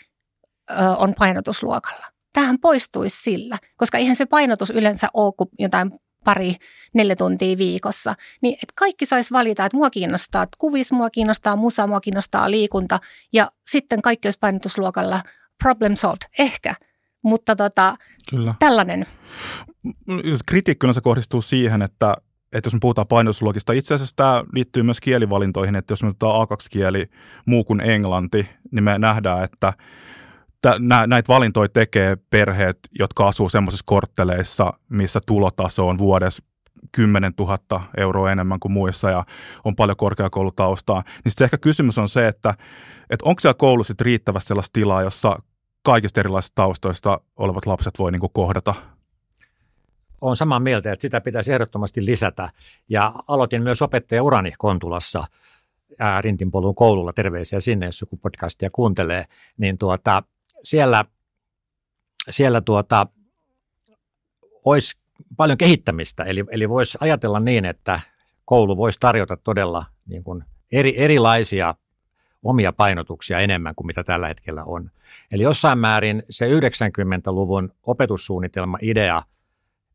on 0.99 1.15
painotusluokalla 1.19 2.14
tämähän 2.35 2.59
poistuisi 2.59 3.23
sillä, 3.23 3.59
koska 3.77 3.99
eihän 3.99 4.17
se 4.17 4.27
painotus 4.27 4.71
yleensä 4.71 5.09
ole 5.15 5.33
kuin 5.37 5.49
jotain 5.59 5.91
pari, 6.25 6.55
neljä 6.95 7.17
tuntia 7.17 7.59
viikossa, 7.59 8.15
niin 8.43 8.55
että 8.55 8.73
kaikki 8.75 9.07
saisi 9.07 9.33
valita, 9.33 9.65
että 9.65 9.77
mua 9.77 9.91
kiinnostaa 9.91 10.47
kuvis, 10.59 10.93
mua 10.93 11.11
kiinnostaa 11.11 11.57
musa, 11.57 11.87
mua 11.87 12.01
kiinnostaa 12.01 12.51
liikunta 12.51 13.01
ja 13.33 13.51
sitten 13.67 14.03
kaikki 14.03 14.29
olisi 14.29 14.39
painotusluokalla 14.39 15.21
problem 15.63 15.97
solved, 15.97 16.29
ehkä. 16.39 16.75
Mutta 17.23 17.57
tota, 17.57 17.95
Kyllä. 18.31 18.55
tällainen. 18.59 19.07
Kritiikki 20.47 20.93
se 20.93 21.01
kohdistuu 21.01 21.43
siihen, 21.43 21.83
että, 21.83 22.17
että 22.53 22.67
jos 22.67 22.75
me 22.75 22.79
puhutaan 22.81 23.07
painotusluokista, 23.07 23.73
itse 23.73 23.95
asiassa 23.95 24.17
tämä 24.17 24.45
liittyy 24.53 24.83
myös 24.83 25.01
kielivalintoihin, 25.01 25.77
että 25.77 25.93
jos 25.93 26.03
me 26.03 26.09
otetaan 26.09 26.49
A2-kieli 26.49 27.11
muu 27.47 27.65
kuin 27.65 27.81
englanti, 27.81 28.49
niin 28.71 28.85
me 28.85 28.99
nähdään, 28.99 29.45
että 29.45 29.73
näitä 31.07 31.29
valintoja 31.29 31.69
tekee 31.69 32.17
perheet, 32.31 32.79
jotka 32.99 33.29
asuu 33.29 33.49
semmoisissa 33.49 33.85
kortteleissa, 33.87 34.73
missä 34.89 35.21
tulotaso 35.27 35.89
on 35.89 35.99
vuodessa 35.99 36.45
10 36.93 37.33
000 37.39 37.83
euroa 37.97 38.33
enemmän 38.33 38.61
kuin 38.61 38.73
muissa 38.73 39.11
ja 39.11 39.25
on 39.65 39.77
paljon 39.77 39.97
korkeakoulutaustaa, 39.97 41.05
niin 41.25 41.33
se 41.33 41.45
ehkä 41.45 41.59
kysymys 41.59 41.99
on 41.99 42.09
se, 42.09 42.29
että, 42.29 42.55
että 43.11 43.29
onko 43.29 43.41
siellä 43.41 43.55
koulussa 43.55 43.95
riittävästi 44.01 44.49
sellaista 44.49 44.73
tilaa, 44.73 45.03
jossa 45.03 45.39
kaikista 45.83 46.21
erilaisista 46.21 46.55
taustoista 46.55 47.21
olevat 47.37 47.67
lapset 47.67 47.99
voi 47.99 48.13
niin 48.13 48.21
kuin 48.21 48.33
kohdata? 48.33 48.75
Olen 50.21 50.37
samaa 50.37 50.61
mieltä, 50.61 50.93
että 50.93 51.03
sitä 51.03 51.21
pitäisi 51.21 51.53
ehdottomasti 51.53 52.05
lisätä. 52.05 52.51
Ja 52.89 53.13
aloitin 53.29 53.63
myös 53.63 53.83
opettajaurani 53.83 54.53
Kontulassa 54.59 55.25
Rintinpolun 56.21 56.75
koululla, 56.75 57.13
terveisiä 57.13 57.61
sinne, 57.61 57.87
jos 57.87 58.01
joku 58.01 58.17
podcastia 58.17 58.71
kuuntelee, 58.73 59.25
niin 59.59 59.79
tuota, 59.79 60.23
siellä, 60.65 61.05
siellä 62.31 62.61
tuota, 62.61 63.07
olisi 64.65 64.97
paljon 65.37 65.59
kehittämistä, 65.59 66.25
eli, 66.25 66.45
eli 66.51 66.69
voisi 66.69 66.99
ajatella 67.01 67.41
niin, 67.41 67.65
että 67.65 68.01
koulu 68.45 68.77
voisi 68.77 69.01
tarjota 69.01 69.37
todella 69.37 69.87
niin 70.07 70.25
kuin 70.25 70.45
eri, 70.73 70.95
erilaisia 70.97 71.75
omia 72.43 72.73
painotuksia 72.73 73.39
enemmän 73.39 73.75
kuin 73.75 73.87
mitä 73.87 74.05
tällä 74.05 74.29
hetkellä 74.29 74.65
on. 74.65 74.91
Eli 75.33 75.43
jossain 75.43 75.79
määrin 75.79 76.23
se 76.31 76.49
90-luvun 76.49 77.73
opetussuunnitelma-idea, 77.83 79.23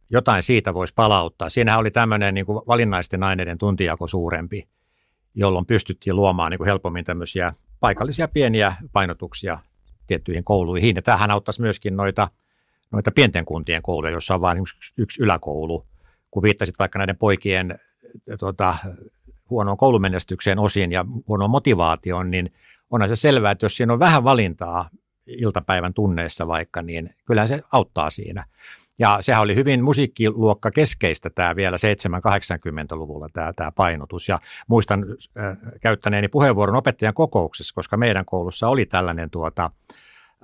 jotain 0.10 0.44
siitä 0.44 0.74
voisi 0.74 0.94
palauttaa. 0.94 1.50
Siinähän 1.50 1.80
oli 1.80 1.92
tämmöinen 1.92 2.34
niin 2.34 2.46
kuin 2.46 2.62
valinnaisten 2.68 3.24
aineiden 3.24 3.58
tuntijako 3.58 4.08
suurempi, 4.08 4.68
jolloin 5.36 5.66
pystyttiin 5.66 6.16
luomaan 6.16 6.52
niin 6.52 6.58
kuin 6.58 6.66
helpommin 6.66 7.06
tämmöisiä 7.06 7.52
paikallisia 7.80 8.28
pieniä 8.28 8.76
painotuksia 8.92 9.60
tiettyihin 10.10 10.44
kouluihin. 10.44 10.96
Ja 10.96 11.02
tämähän 11.02 11.32
auttaisi 11.32 11.62
myöskin 11.62 11.98
noita, 11.98 12.28
noita 12.92 13.12
pienten 13.12 13.46
kuntien 13.46 13.82
kouluja, 13.82 14.14
jossa 14.14 14.36
on 14.36 14.42
vain 14.42 14.58
yksi, 14.58 14.94
yksi 14.98 15.24
yläkoulu. 15.24 15.86
Kun 16.32 16.44
viittasit 16.44 16.80
vaikka 16.80 17.00
näiden 17.00 17.18
poikien 17.18 17.80
tuota, 18.40 18.78
huonoon 19.50 19.78
koulumenestykseen 19.78 20.60
osin 20.60 20.92
ja 20.92 21.06
huonoon 21.28 21.50
motivaatioon, 21.50 22.32
niin 22.32 22.54
onhan 22.92 23.10
se 23.10 23.16
selvää, 23.16 23.52
että 23.52 23.66
jos 23.66 23.78
siinä 23.78 23.94
on 23.94 24.00
vähän 24.00 24.24
valintaa 24.24 24.90
iltapäivän 25.28 25.94
tunneissa 25.94 26.48
vaikka, 26.48 26.82
niin 26.82 27.10
kyllähän 27.26 27.48
se 27.48 27.62
auttaa 27.72 28.10
siinä. 28.10 28.46
Ja 29.00 29.18
sehän 29.22 29.42
oli 29.42 29.56
hyvin 29.56 29.84
musiikkiluokka 29.84 30.72
keskeistä 30.72 31.30
tämä 31.30 31.56
vielä 31.56 31.78
7-80-luvulla 31.78 33.28
tämä, 33.34 33.54
tämä 33.54 33.72
painotus. 33.72 34.30
Ja 34.30 34.40
muistan 34.68 35.06
äh, 35.38 35.58
käyttäneeni 35.82 36.28
puheenvuoron 36.28 36.76
opettajan 36.76 37.14
kokouksessa, 37.14 37.76
koska 37.76 37.98
meidän 37.98 38.26
koulussa 38.26 38.68
oli 38.68 38.86
tällainen 38.86 39.30
tuota, 39.30 39.72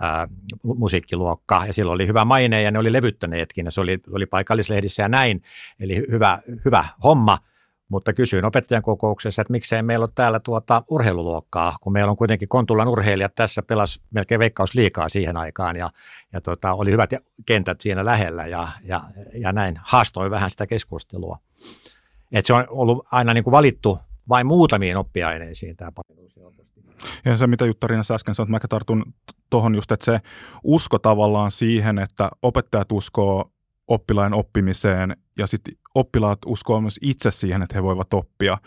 äh, 0.03 0.29
musiikkiluokka 0.63 1.63
ja 1.67 1.73
silloin 1.73 1.95
oli 1.95 2.07
hyvä 2.07 2.25
maine 2.25 2.61
ja 2.61 2.71
ne 2.71 2.79
oli 2.79 2.93
levyttäneetkin 2.93 3.65
ja 3.65 3.71
se 3.71 3.81
oli, 3.81 3.99
oli 4.11 4.25
paikallislehdissä 4.25 5.03
ja 5.03 5.09
näin. 5.09 5.43
Eli 5.79 5.95
hyvä, 5.95 6.39
hyvä 6.65 6.85
homma– 7.03 7.37
mutta 7.89 8.13
kysyin 8.13 8.45
opettajan 8.45 8.83
kokouksessa, 8.83 9.41
että 9.41 9.51
miksei 9.51 9.83
meillä 9.83 10.03
ole 10.03 10.11
täällä 10.15 10.39
tuota 10.39 10.83
urheiluluokkaa, 10.89 11.75
kun 11.81 11.93
meillä 11.93 12.11
on 12.11 12.17
kuitenkin 12.17 12.47
Kontulan 12.47 12.87
urheilijat 12.87 13.35
tässä 13.35 13.61
pelas 13.61 14.01
melkein 14.11 14.39
veikkaus 14.39 14.73
liikaa 14.73 15.09
siihen 15.09 15.37
aikaan 15.37 15.75
ja, 15.75 15.89
ja 16.33 16.41
tota, 16.41 16.73
oli 16.73 16.91
hyvät 16.91 17.09
kentät 17.45 17.81
siinä 17.81 18.05
lähellä 18.05 18.47
ja, 18.47 18.67
ja, 18.83 19.01
ja 19.33 19.51
näin 19.51 19.79
haastoi 19.83 20.31
vähän 20.31 20.49
sitä 20.49 20.67
keskustelua. 20.67 21.39
Et 22.31 22.45
se 22.45 22.53
on 22.53 22.65
ollut 22.69 23.07
aina 23.11 23.33
niin 23.33 23.43
kuin 23.43 23.51
valittu 23.51 23.99
vain 24.29 24.47
muutamiin 24.47 24.97
oppiaineisiin 24.97 25.75
tämä 25.75 25.91
ja 27.25 27.37
se, 27.37 27.47
mitä 27.47 27.65
Jutta 27.65 27.87
Riinas 27.87 28.11
äsken 28.11 28.35
sanoi, 28.35 28.45
että 28.45 28.65
mä 28.65 28.67
tartun 28.69 29.13
tuohon 29.49 29.75
just, 29.75 29.91
että 29.91 30.05
se 30.05 30.19
usko 30.63 30.99
tavallaan 30.99 31.51
siihen, 31.51 31.99
että 31.99 32.29
opettajat 32.41 32.91
uskoo 32.91 33.51
oppilaan 33.87 34.33
oppimiseen 34.33 35.17
ja 35.37 35.47
sitten 35.47 35.73
oppilaat 35.95 36.39
uskoo 36.45 36.81
myös 36.81 36.99
itse 37.01 37.31
siihen, 37.31 37.61
että 37.61 37.75
he 37.75 37.83
voivat 37.83 38.13
oppia. 38.13 38.57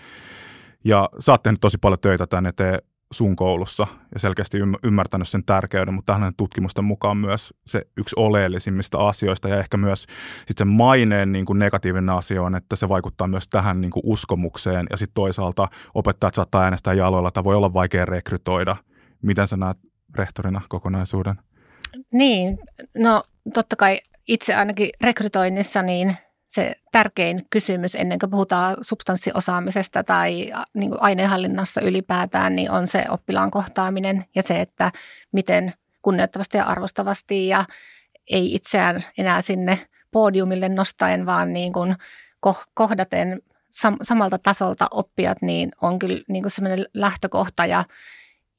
Ja 0.84 1.08
sä 1.18 1.32
oot 1.32 1.42
tehnyt 1.42 1.60
tosi 1.60 1.78
paljon 1.78 2.00
töitä 2.00 2.26
tänne 2.26 2.48
eteen 2.48 2.78
sun 3.12 3.36
koulussa 3.36 3.86
ja 4.14 4.20
selkeästi 4.20 4.58
ymmärtänyt 4.82 5.28
sen 5.28 5.44
tärkeyden, 5.44 5.94
mutta 5.94 6.12
tähän 6.12 6.32
tutkimusten 6.36 6.84
mukaan 6.84 7.16
myös 7.16 7.54
se 7.66 7.82
yksi 7.96 8.14
oleellisimmista 8.18 9.08
asioista 9.08 9.48
ja 9.48 9.58
ehkä 9.58 9.76
myös 9.76 10.06
sit 10.46 10.58
sen 10.58 10.68
maineen 10.68 11.32
niin 11.32 11.44
kuin 11.44 11.58
negatiivinen 11.58 12.10
asia 12.10 12.42
on, 12.42 12.54
että 12.54 12.76
se 12.76 12.88
vaikuttaa 12.88 13.28
myös 13.28 13.48
tähän 13.48 13.80
niin 13.80 13.90
kuin 13.90 14.02
uskomukseen 14.06 14.86
ja 14.90 14.96
sitten 14.96 15.14
toisaalta 15.14 15.68
opettajat 15.94 16.34
saattaa 16.34 16.62
äänestää 16.62 16.94
jaloilla 16.94 17.30
tai 17.30 17.44
voi 17.44 17.56
olla 17.56 17.72
vaikea 17.72 18.04
rekrytoida. 18.04 18.76
Miten 19.22 19.48
sä 19.48 19.56
näet 19.56 19.76
rehtorina 20.14 20.60
kokonaisuuden? 20.68 21.36
Niin, 22.12 22.58
no 22.98 23.22
totta 23.54 23.76
kai 23.76 23.98
itse 24.28 24.54
ainakin 24.54 24.90
rekrytoinnissa 25.00 25.82
niin 25.82 26.16
se 26.46 26.72
tärkein 26.92 27.46
kysymys 27.50 27.94
ennen 27.94 28.18
kuin 28.18 28.30
puhutaan 28.30 28.76
substanssiosaamisesta 28.80 30.04
tai 30.04 30.52
niin 30.74 30.90
kuin 30.90 31.02
aineenhallinnasta 31.02 31.80
ylipäätään, 31.80 32.56
niin 32.56 32.70
on 32.70 32.86
se 32.86 33.04
oppilaan 33.08 33.50
kohtaaminen 33.50 34.24
ja 34.34 34.42
se, 34.42 34.60
että 34.60 34.92
miten 35.32 35.72
kunnioittavasti 36.02 36.56
ja 36.56 36.64
arvostavasti 36.64 37.48
ja 37.48 37.64
ei 38.30 38.54
itseään 38.54 39.04
enää 39.18 39.42
sinne 39.42 39.78
podiumille 40.10 40.68
nostaen, 40.68 41.26
vaan 41.26 41.52
niin 41.52 41.72
kuin 41.72 41.96
kohdaten 42.74 43.42
sam- 43.68 43.98
samalta 44.02 44.38
tasolta 44.38 44.86
oppijat, 44.90 45.42
niin 45.42 45.70
on 45.82 45.98
kyllä 45.98 46.22
niin 46.28 46.42
kuin 46.42 46.52
sellainen 46.52 46.86
lähtökohta 46.94 47.66
ja, 47.66 47.84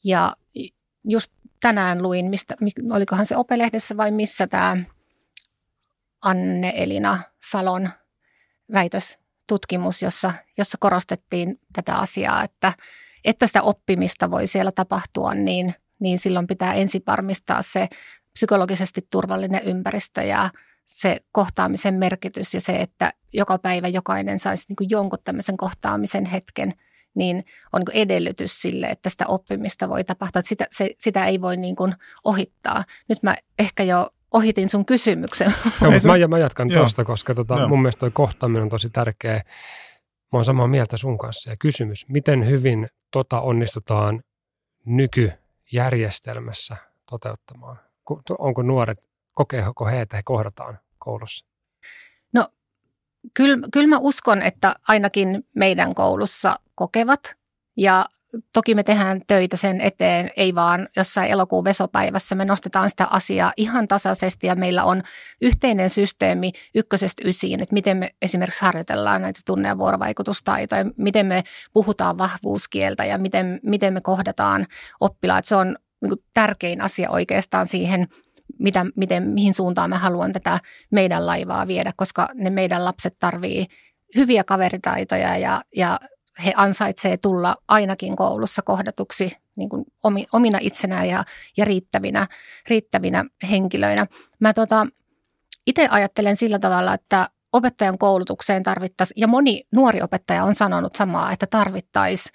ja 0.04 0.34
just 1.04 1.32
tänään 1.62 2.02
luin, 2.02 2.30
mistä, 2.30 2.56
olikohan 2.92 3.26
se 3.26 3.38
Opelehdessä 3.38 3.98
vai 3.98 4.12
missä 4.12 4.48
tämä 4.48 4.78
Anne-Elina 6.22 7.20
Salon 7.42 7.90
väitöstutkimus, 8.74 10.02
jossa, 10.02 10.34
jossa 10.58 10.78
korostettiin 10.80 11.60
tätä 11.74 11.96
asiaa, 11.96 12.44
että, 12.44 12.74
että 13.26 13.48
sitä 13.48 13.62
oppimista 13.62 14.32
voi 14.32 14.48
siellä 14.48 14.72
tapahtua, 14.72 15.34
niin, 15.34 15.76
niin 16.00 16.20
silloin 16.20 16.48
pitää 16.48 16.74
ensin 16.74 17.02
varmistaa 17.08 17.62
se 17.62 17.88
psykologisesti 18.34 19.08
turvallinen 19.10 19.64
ympäristö 19.64 20.22
ja 20.22 20.50
se 20.86 21.20
kohtaamisen 21.32 21.94
merkitys 21.94 22.54
ja 22.54 22.62
se, 22.62 22.72
että 22.76 23.14
joka 23.34 23.58
päivä 23.58 23.88
jokainen 23.88 24.40
saisi 24.40 24.66
niin 24.70 24.76
kuin 24.76 24.90
jonkun 24.90 25.20
tämmöisen 25.24 25.58
kohtaamisen 25.58 26.26
hetken, 26.26 26.74
niin 27.16 27.44
on 27.74 27.82
niin 27.82 28.02
edellytys 28.02 28.62
sille, 28.62 28.88
että 28.88 29.10
sitä 29.10 29.28
oppimista 29.28 29.90
voi 29.90 30.04
tapahtua. 30.04 30.42
Sitä, 30.42 30.66
se, 30.72 30.90
sitä 30.98 31.26
ei 31.26 31.42
voi 31.42 31.58
niin 31.58 31.76
kuin 31.76 31.96
ohittaa. 32.24 32.84
Nyt 33.10 33.24
mä 33.24 33.36
ehkä 33.60 33.84
jo 33.84 34.10
ohitin 34.32 34.70
sun 34.70 34.86
kysymyksen. 34.86 35.54
Joo, 35.82 35.92
mutta 35.94 36.08
mä, 36.08 36.28
mä 36.28 36.38
jatkan 36.38 36.70
tuosta, 36.70 37.06
koska 37.06 37.36
tota, 37.36 37.68
mun 37.68 37.82
mielestä 37.82 38.00
toi 38.00 38.12
kohtaaminen 38.12 38.64
on 38.64 38.70
tosi 38.70 38.90
tärkeä. 38.90 39.34
Mä 40.32 40.38
oon 40.38 40.46
samaa 40.46 40.68
mieltä 40.68 40.98
sun 40.98 41.18
kanssa. 41.18 41.50
Ja 41.50 41.58
kysymys, 41.58 42.06
miten 42.10 42.48
hyvin 42.48 42.88
tota 43.12 43.42
onnistutaan 43.42 44.24
nykyjärjestelmässä 44.86 46.78
toteuttamaan? 47.10 47.80
Onko 48.40 48.62
nuoret, 48.62 49.10
kokeeko 49.34 49.86
he, 49.86 50.02
että 50.02 50.18
he 50.18 50.24
kohdataan 50.26 50.80
koulussa? 50.98 51.46
No 52.34 52.48
kyllä, 53.34 53.58
kyllä 53.74 53.88
mä 53.88 53.98
uskon, 54.00 54.42
että 54.42 54.76
ainakin 54.88 55.44
meidän 55.56 55.96
koulussa 55.96 56.56
kokevat. 56.76 57.36
Ja 57.78 58.06
Toki 58.54 58.76
me 58.76 58.84
tehdään 58.84 59.22
töitä 59.28 59.58
sen 59.58 59.82
eteen, 59.82 60.30
ei 60.38 60.56
vaan 60.56 60.88
jossain 60.98 61.32
elokuun 61.32 61.64
vesopäivässä. 61.64 62.36
Me 62.36 62.46
nostetaan 62.46 62.90
sitä 62.90 63.08
asiaa 63.10 63.54
ihan 63.58 63.88
tasaisesti 63.88 64.48
ja 64.48 64.56
meillä 64.56 64.84
on 64.84 65.04
yhteinen 65.42 65.90
systeemi 65.90 66.52
ykkösestä 66.76 67.22
ysiin, 67.26 67.60
että 67.60 67.74
miten 67.74 67.98
me 67.98 68.10
esimerkiksi 68.22 68.66
harjoitellaan 68.66 69.22
näitä 69.22 69.40
tunne- 69.46 69.68
ja 69.68 69.78
vuorovaikutustaitoja, 69.78 70.86
miten 70.98 71.26
me 71.26 71.44
puhutaan 71.74 72.18
vahvuuskieltä 72.18 73.06
ja 73.06 73.18
miten, 73.18 73.60
miten 73.64 73.94
me 73.94 74.02
kohdataan 74.02 74.66
oppilaat. 75.00 75.46
Se 75.46 75.56
on 75.56 75.78
niin 76.02 76.10
kuin 76.10 76.24
tärkein 76.34 76.82
asia 76.82 77.10
oikeastaan 77.10 77.68
siihen, 77.68 78.08
mitä, 78.60 78.86
miten, 78.96 79.24
mihin 79.24 79.54
suuntaan 79.54 79.90
me 79.90 79.96
haluan 79.96 80.34
tätä 80.34 80.60
meidän 80.92 81.26
laivaa 81.26 81.68
viedä, 81.68 81.94
koska 81.96 82.30
ne 82.34 82.50
meidän 82.50 82.86
lapset 82.86 83.16
tarvii 83.20 83.66
hyviä 84.16 84.44
kaveritaitoja 84.44 85.38
ja, 85.38 85.62
ja 85.76 86.00
he 86.46 86.54
ansaitsee 86.56 87.18
tulla 87.18 87.56
ainakin 87.68 88.16
koulussa 88.16 88.62
kohdatuksi 88.62 89.32
niin 89.56 89.70
kuin 89.70 89.86
omina 90.34 90.58
itsenään 90.62 91.10
ja, 91.10 91.24
ja 91.58 91.66
riittävinä, 91.66 92.28
riittävinä 92.70 93.26
henkilöinä. 93.50 94.08
Mä 94.40 94.54
tota, 94.54 94.88
itse 95.68 95.88
ajattelen 95.92 96.36
sillä 96.36 96.60
tavalla, 96.60 96.94
että 96.94 97.30
opettajan 97.54 97.98
koulutukseen 97.98 98.64
tarvittaisiin, 98.64 99.22
ja 99.22 99.28
moni 99.28 99.64
nuori 99.74 100.02
opettaja 100.02 100.44
on 100.44 100.56
sanonut 100.56 100.96
samaa, 100.96 101.32
että 101.32 101.48
tarvittaisiin 101.48 102.34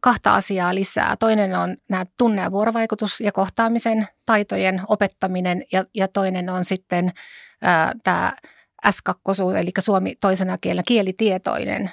kahta 0.00 0.34
asiaa 0.34 0.74
lisää. 0.74 1.16
Toinen 1.16 1.58
on 1.58 1.76
nämä 1.88 2.04
tunne- 2.18 2.42
ja 2.42 2.50
vuorovaikutus- 2.50 3.20
ja 3.20 3.32
kohtaamisen 3.32 4.08
taitojen 4.26 4.82
opettaminen 4.88 5.64
ja, 5.72 5.84
ja 5.94 6.08
toinen 6.08 6.50
on 6.50 6.64
sitten 6.64 7.10
ää, 7.62 7.92
tämä 8.04 8.32
S2, 8.86 9.56
eli 9.56 9.70
suomi 9.78 10.14
toisena 10.20 10.58
kielenä 10.60 10.82
kielitietoinen 10.86 11.90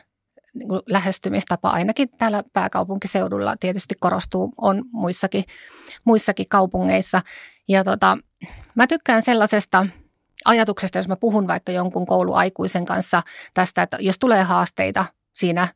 niin 0.57 0.69
kuin 0.69 0.81
lähestymistapa 0.87 1.69
ainakin 1.69 2.09
täällä 2.09 2.43
pääkaupunkiseudulla 2.53 3.55
tietysti 3.59 3.95
korostuu, 3.99 4.53
on 4.57 4.83
muissakin, 4.91 5.43
muissakin 6.03 6.45
kaupungeissa. 6.49 7.21
Ja 7.67 7.83
tota, 7.83 8.17
mä 8.75 8.87
tykkään 8.87 9.21
sellaisesta 9.21 9.85
ajatuksesta, 10.45 10.97
jos 10.97 11.07
mä 11.07 11.15
puhun 11.15 11.47
vaikka 11.47 11.71
jonkun 11.71 12.05
kouluaikuisen 12.05 12.85
kanssa 12.85 13.23
tästä, 13.53 13.81
että 13.81 13.97
jos 13.99 14.19
tulee 14.19 14.43
haasteita 14.43 15.05
siinä 15.33 15.67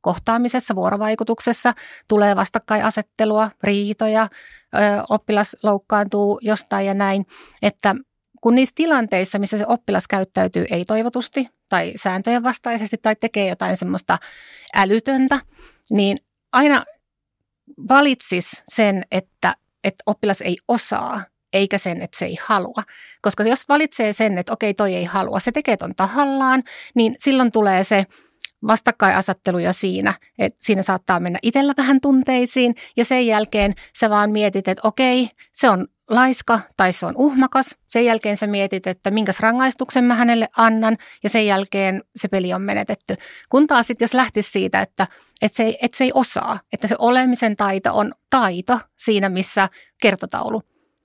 kohtaamisessa, 0.00 0.74
vuorovaikutuksessa, 0.74 1.72
tulee 2.08 2.36
vastakkainasettelua, 2.36 3.50
riitoja, 3.62 4.22
ö, 4.22 4.78
oppilas 5.08 5.56
loukkaantuu 5.62 6.38
jostain 6.42 6.86
ja 6.86 6.94
näin, 6.94 7.26
että 7.62 7.94
kun 8.40 8.54
niissä 8.54 8.74
tilanteissa, 8.74 9.38
missä 9.38 9.58
se 9.58 9.64
oppilas 9.66 10.08
käyttäytyy 10.08 10.66
ei-toivotusti 10.70 11.48
tai 11.68 11.92
sääntöjen 11.96 12.42
vastaisesti 12.42 12.96
tai 13.02 13.16
tekee 13.16 13.48
jotain 13.48 13.76
semmoista 13.76 14.18
älytöntä, 14.74 15.40
niin 15.90 16.18
aina 16.52 16.84
valitsis 17.88 18.62
sen, 18.68 19.02
että, 19.10 19.54
että 19.84 20.02
oppilas 20.06 20.40
ei 20.40 20.56
osaa, 20.68 21.24
eikä 21.52 21.78
sen, 21.78 22.02
että 22.02 22.18
se 22.18 22.24
ei 22.24 22.38
halua. 22.42 22.82
Koska 23.22 23.44
jos 23.44 23.68
valitsee 23.68 24.12
sen, 24.12 24.38
että 24.38 24.52
okei, 24.52 24.74
toi 24.74 24.94
ei 24.94 25.04
halua, 25.04 25.40
se 25.40 25.52
tekee 25.52 25.76
ton 25.76 25.94
tahallaan, 25.94 26.62
niin 26.94 27.16
silloin 27.18 27.52
tulee 27.52 27.84
se 27.84 28.06
vastakkainasetteluja 28.66 29.72
siinä, 29.72 30.14
että 30.38 30.58
siinä 30.62 30.82
saattaa 30.82 31.20
mennä 31.20 31.38
itsellä 31.42 31.72
vähän 31.76 32.00
tunteisiin 32.02 32.74
ja 32.96 33.04
sen 33.04 33.26
jälkeen 33.26 33.74
sä 33.98 34.10
vaan 34.10 34.30
mietit, 34.30 34.68
että 34.68 34.88
okei, 34.88 35.30
se 35.52 35.70
on 35.70 35.86
laiska 36.10 36.60
tai 36.76 36.92
se 36.92 37.06
on 37.06 37.16
uhmakas. 37.16 37.78
Sen 37.88 38.04
jälkeen 38.04 38.36
sä 38.36 38.46
mietit, 38.46 38.86
että 38.86 39.10
minkäs 39.10 39.40
rangaistuksen 39.40 40.04
mä 40.04 40.14
hänelle 40.14 40.48
annan 40.56 40.96
ja 41.22 41.28
sen 41.28 41.46
jälkeen 41.46 42.02
se 42.16 42.28
peli 42.28 42.54
on 42.54 42.62
menetetty. 42.62 43.16
Kun 43.48 43.66
taas 43.66 43.86
sitten 43.86 44.04
jos 44.04 44.14
lähtisi 44.14 44.50
siitä, 44.50 44.80
että, 44.80 45.06
että, 45.42 45.56
se 45.56 45.62
ei, 45.62 45.78
että 45.82 45.98
se 45.98 46.04
ei 46.04 46.10
osaa, 46.14 46.58
että 46.72 46.88
se 46.88 46.96
olemisen 46.98 47.56
taito 47.56 47.98
on 47.98 48.14
taito 48.30 48.80
siinä, 48.96 49.28
missä 49.28 49.68
kertotaulu 50.02 50.62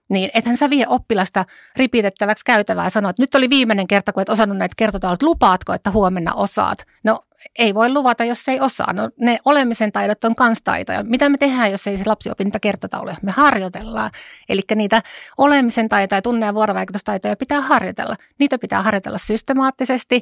niin 0.10 0.30
ethän 0.34 0.58
sä 0.58 0.70
vie 0.70 0.86
oppilasta 0.88 1.46
ripitettäväksi 1.76 2.46
käytävää 2.46 2.90
sanoa, 2.90 3.10
että 3.10 3.24
nyt 3.24 3.36
oli 3.36 3.50
viimeinen 3.50 3.88
kerta, 3.88 4.14
kun 4.14 4.22
et 4.22 4.30
osannut 4.30 4.58
näitä 4.58 4.74
kertotaulut, 4.78 5.24
lupaatko, 5.24 5.74
että 5.74 5.92
huomenna 5.92 6.34
osaat? 6.34 6.86
No 7.04 7.20
ei 7.60 7.74
voi 7.74 7.94
luvata, 7.94 8.26
jos 8.26 8.48
ei 8.48 8.60
osaa. 8.60 8.94
No, 8.94 9.10
ne 9.20 9.38
olemisen 9.46 9.92
taidot 9.92 10.24
on 10.24 10.36
kans 10.36 10.62
taitoja. 10.64 11.04
Mitä 11.04 11.30
me 11.30 11.38
tehdään, 11.38 11.72
jos 11.72 11.88
ei 11.88 11.98
se 11.98 12.04
lapsi 12.06 12.30
opi 12.30 12.44
niitä? 12.44 12.60
Me 13.22 13.32
harjoitellaan. 13.32 14.12
Eli 14.50 14.62
niitä 14.76 15.02
olemisen 15.38 15.90
taitoja, 15.90 16.22
tunne- 16.22 16.46
ja 16.46 16.54
vuorovaikutustaitoja 16.54 17.36
pitää 17.36 17.62
harjoitella. 17.62 18.16
Niitä 18.40 18.58
pitää 18.58 18.82
harjoitella 18.82 19.18
systemaattisesti, 19.18 20.22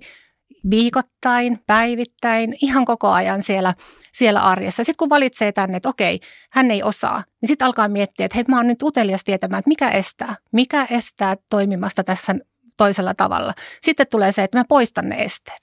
viikoittain, 0.70 1.59
päivittäin, 1.68 2.55
ihan 2.61 2.86
koko 2.86 3.11
ajan 3.11 3.43
siellä, 3.43 3.74
siellä 4.14 4.41
arjessa. 4.41 4.84
Sitten 4.84 4.97
kun 4.97 5.09
valitsee 5.09 5.51
tänne, 5.51 5.78
että 5.78 5.89
okei, 5.89 6.20
hän 6.51 6.72
ei 6.72 6.84
osaa, 6.84 7.24
niin 7.41 7.47
sitten 7.47 7.66
alkaa 7.66 7.88
miettiä, 7.88 8.26
että 8.26 8.36
hei, 8.36 8.45
mä 8.47 8.57
oon 8.57 8.68
nyt 8.68 8.84
utelias 8.84 9.24
tietämään, 9.24 9.59
että 9.59 9.70
mikä 9.70 9.89
estää, 9.89 10.36
mikä 10.51 10.88
estää 10.89 11.36
toimimasta 11.49 12.03
tässä 12.03 12.36
toisella 12.78 13.14
tavalla. 13.14 13.53
Sitten 13.82 14.07
tulee 14.11 14.32
se, 14.32 14.43
että 14.43 14.57
mä 14.57 14.64
poistan 14.70 15.09
ne 15.09 15.16
esteet. 15.16 15.61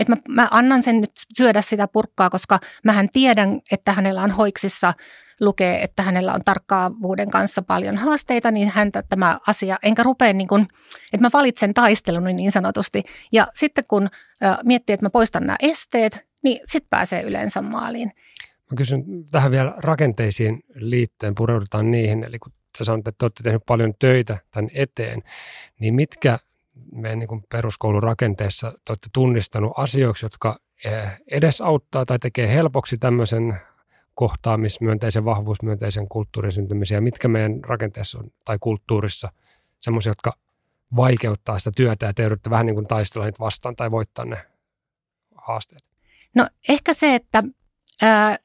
Että 0.00 0.12
mä, 0.12 0.16
mä 0.28 0.48
annan 0.50 0.82
sen 0.82 1.00
nyt 1.00 1.10
syödä 1.36 1.62
sitä 1.62 1.88
purkkaa, 1.88 2.30
koska 2.30 2.58
mähän 2.84 3.08
tiedän, 3.12 3.60
että 3.72 3.92
hänellä 3.92 4.22
on 4.22 4.30
hoiksissa 4.30 4.94
lukee, 5.40 5.82
että 5.82 6.02
hänellä 6.02 6.32
on 6.32 6.40
tarkkaavuuden 6.44 7.30
kanssa 7.30 7.62
paljon 7.62 7.96
haasteita, 7.96 8.50
niin 8.50 8.68
häntä 8.68 9.02
tämä 9.02 9.38
asia, 9.46 9.76
enkä 9.82 10.02
rupea 10.02 10.32
niin 10.32 10.48
kuin, 10.48 10.62
että 11.12 11.26
mä 11.26 11.30
valitsen 11.32 11.74
taistelun 11.74 12.24
niin 12.24 12.52
sanotusti. 12.52 13.02
Ja 13.32 13.46
sitten 13.54 13.84
kun 13.88 14.08
miettii, 14.64 14.94
että 14.94 15.06
mä 15.06 15.10
poistan 15.10 15.46
nämä 15.46 15.56
esteet, 15.60 16.26
niin 16.42 16.60
sitten 16.64 16.90
pääsee 16.90 17.22
yleensä 17.22 17.62
maaliin. 17.62 18.12
Mä 18.70 18.76
kysyn 18.76 19.04
tähän 19.30 19.50
vielä 19.50 19.74
rakenteisiin 19.76 20.62
liittyen, 20.74 21.34
pureudutaan 21.34 21.90
niihin. 21.90 22.24
Eli 22.24 22.38
kun 22.38 22.52
sä 22.78 22.84
sanoit, 22.84 23.08
että 23.08 23.24
olette 23.24 23.42
tehneet 23.42 23.66
paljon 23.66 23.94
töitä 23.98 24.38
tämän 24.50 24.70
eteen, 24.74 25.22
niin 25.80 25.94
mitkä 25.94 26.38
meidän 26.92 27.18
niin 27.18 27.44
peruskoulun 27.52 28.02
rakenteessa 28.02 28.70
te 28.70 28.92
olette 28.92 29.08
tunnistanut 29.12 29.72
asioiksi, 29.76 30.24
jotka 30.24 30.60
eh, 30.84 31.08
edesauttaa 31.30 32.06
tai 32.06 32.18
tekee 32.18 32.54
helpoksi 32.54 32.98
tämmöisen 32.98 33.60
kohtaamismyönteisen, 34.16 35.24
vahvuusmyönteisen 35.24 36.08
kulttuurin 36.08 36.52
syntymisiä, 36.52 37.00
mitkä 37.00 37.28
meidän 37.28 37.64
rakenteessa 37.64 38.18
on 38.18 38.30
tai 38.44 38.58
kulttuurissa 38.60 39.32
semmoisia, 39.80 40.10
jotka 40.10 40.32
vaikeuttaa 40.96 41.58
sitä 41.58 41.70
työtä 41.76 42.06
ja 42.06 42.14
te 42.14 42.22
joudutte 42.22 42.50
vähän 42.50 42.66
niin 42.66 42.76
kuin 42.76 42.86
taistella 42.86 43.24
niitä 43.24 43.40
vastaan 43.40 43.76
tai 43.76 43.90
voittaa 43.90 44.24
ne 44.24 44.36
haasteet? 45.34 45.84
No 46.34 46.46
ehkä 46.68 46.94
se, 46.94 47.14
että 47.14 47.42
ää, 48.02 48.36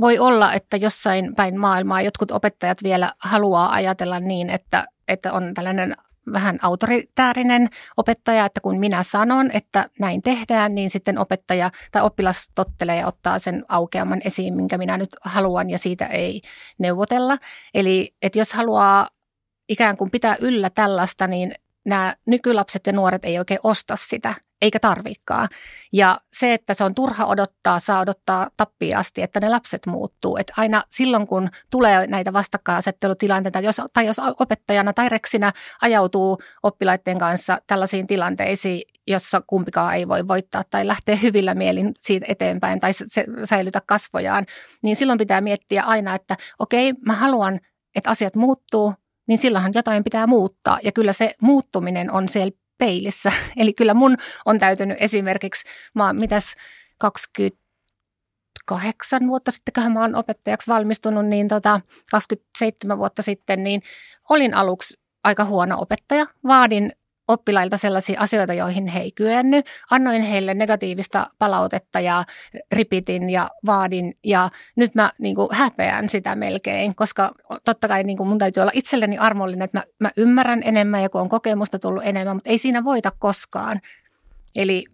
voi 0.00 0.18
olla, 0.18 0.52
että 0.52 0.76
jossain 0.76 1.34
päin 1.34 1.60
maailmaa 1.60 2.02
jotkut 2.02 2.30
opettajat 2.30 2.82
vielä 2.82 3.12
haluaa 3.18 3.72
ajatella 3.72 4.20
niin, 4.20 4.50
että, 4.50 4.84
että 5.08 5.32
on 5.32 5.54
tällainen 5.54 5.94
vähän 6.32 6.58
autoritäärinen 6.62 7.68
opettaja, 7.96 8.44
että 8.44 8.60
kun 8.60 8.78
minä 8.78 9.02
sanon, 9.02 9.50
että 9.50 9.90
näin 9.98 10.22
tehdään, 10.22 10.74
niin 10.74 10.90
sitten 10.90 11.18
opettaja 11.18 11.70
tai 11.92 12.02
oppilas 12.02 12.50
tottelee 12.54 12.96
ja 12.96 13.06
ottaa 13.06 13.38
sen 13.38 13.64
aukeaman 13.68 14.20
esiin, 14.24 14.56
minkä 14.56 14.78
minä 14.78 14.98
nyt 14.98 15.08
haluan 15.20 15.70
ja 15.70 15.78
siitä 15.78 16.06
ei 16.06 16.40
neuvotella. 16.78 17.38
Eli 17.74 18.14
että 18.22 18.38
jos 18.38 18.52
haluaa 18.52 19.08
ikään 19.68 19.96
kuin 19.96 20.10
pitää 20.10 20.36
yllä 20.40 20.70
tällaista, 20.70 21.26
niin 21.26 21.52
nämä 21.84 22.14
nykylapset 22.26 22.86
ja 22.86 22.92
nuoret 22.92 23.24
ei 23.24 23.38
oikein 23.38 23.60
osta 23.62 23.96
sitä, 23.96 24.34
eikä 24.62 24.78
tarvikaan. 24.80 25.48
Ja 25.92 26.20
se, 26.32 26.54
että 26.54 26.74
se 26.74 26.84
on 26.84 26.94
turha 26.94 27.26
odottaa, 27.26 27.80
saa 27.80 28.00
odottaa 28.00 28.50
tappiin 28.56 28.96
asti, 28.96 29.22
että 29.22 29.40
ne 29.40 29.48
lapset 29.48 29.86
muuttuu. 29.86 30.36
Että 30.36 30.52
aina 30.56 30.82
silloin, 30.88 31.26
kun 31.26 31.50
tulee 31.70 32.06
näitä 32.06 32.32
vastakkainasettelutilanteita, 32.32 33.60
jos, 33.60 33.82
tai 33.92 34.06
jos 34.06 34.16
opettajana 34.40 34.92
tai 34.92 35.08
reksinä 35.08 35.52
ajautuu 35.82 36.38
oppilaiden 36.62 37.18
kanssa 37.18 37.58
tällaisiin 37.66 38.06
tilanteisiin, 38.06 38.82
jossa 39.06 39.40
kumpikaan 39.46 39.94
ei 39.94 40.08
voi 40.08 40.28
voittaa 40.28 40.64
tai 40.70 40.86
lähteä 40.86 41.16
hyvillä 41.16 41.54
mielin 41.54 41.94
siitä 42.00 42.26
eteenpäin 42.28 42.80
tai 42.80 42.92
se, 42.92 43.24
säilytä 43.44 43.80
kasvojaan, 43.86 44.46
niin 44.82 44.96
silloin 44.96 45.18
pitää 45.18 45.40
miettiä 45.40 45.82
aina, 45.82 46.14
että 46.14 46.36
okei, 46.58 46.92
mä 47.06 47.12
haluan, 47.12 47.60
että 47.96 48.10
asiat 48.10 48.36
muuttuu, 48.36 48.94
niin 49.28 49.38
silloinhan 49.38 49.72
jotain 49.74 50.04
pitää 50.04 50.26
muuttaa. 50.26 50.78
Ja 50.82 50.92
kyllä 50.92 51.12
se 51.12 51.34
muuttuminen 51.40 52.10
on 52.10 52.28
siellä 52.28 52.52
peilissä. 52.80 53.32
Eli 53.60 53.72
kyllä 53.72 53.94
mun 53.94 54.16
on 54.46 54.58
täytynyt 54.58 54.96
esimerkiksi, 55.00 55.64
mä 55.94 56.12
mitäs 56.12 56.54
28 56.98 59.28
vuotta 59.28 59.50
sitten, 59.50 59.74
kun 59.74 59.92
mä 59.92 60.00
oon 60.00 60.16
opettajaksi 60.16 60.70
valmistunut, 60.70 61.26
niin 61.26 61.48
tota, 61.48 61.80
27 62.10 62.98
vuotta 62.98 63.22
sitten, 63.22 63.64
niin 63.64 63.82
olin 64.30 64.54
aluksi 64.54 65.00
aika 65.24 65.44
huono 65.44 65.80
opettaja. 65.80 66.26
Vaadin 66.46 66.92
oppilailta 67.32 67.76
sellaisia 67.76 68.20
asioita, 68.20 68.52
joihin 68.52 68.86
he 68.86 69.00
ei 69.00 69.12
kyennyt. 69.12 69.66
Annoin 69.90 70.22
heille 70.22 70.54
negatiivista 70.54 71.26
palautetta 71.38 72.00
ja 72.00 72.24
ripitin 72.72 73.30
ja 73.30 73.48
vaadin 73.66 74.14
ja 74.24 74.50
nyt 74.76 74.94
mä 74.94 75.12
niin 75.18 75.34
kuin 75.34 75.48
häpeän 75.52 76.08
sitä 76.08 76.36
melkein, 76.36 76.94
koska 76.94 77.32
totta 77.64 77.88
kai 77.88 78.04
niin 78.04 78.16
kuin 78.16 78.28
mun 78.28 78.38
täytyy 78.38 78.60
olla 78.60 78.72
itselleni 78.74 79.18
armollinen, 79.18 79.64
että 79.64 79.78
mä, 79.78 79.84
mä 79.98 80.10
ymmärrän 80.16 80.60
enemmän 80.64 81.02
ja 81.02 81.08
kun 81.08 81.20
on 81.20 81.28
kokemusta 81.28 81.78
tullut 81.78 82.02
enemmän, 82.06 82.36
mutta 82.36 82.50
ei 82.50 82.58
siinä 82.58 82.84
voita 82.84 83.10
koskaan. 83.18 83.80
Eli 84.56 84.84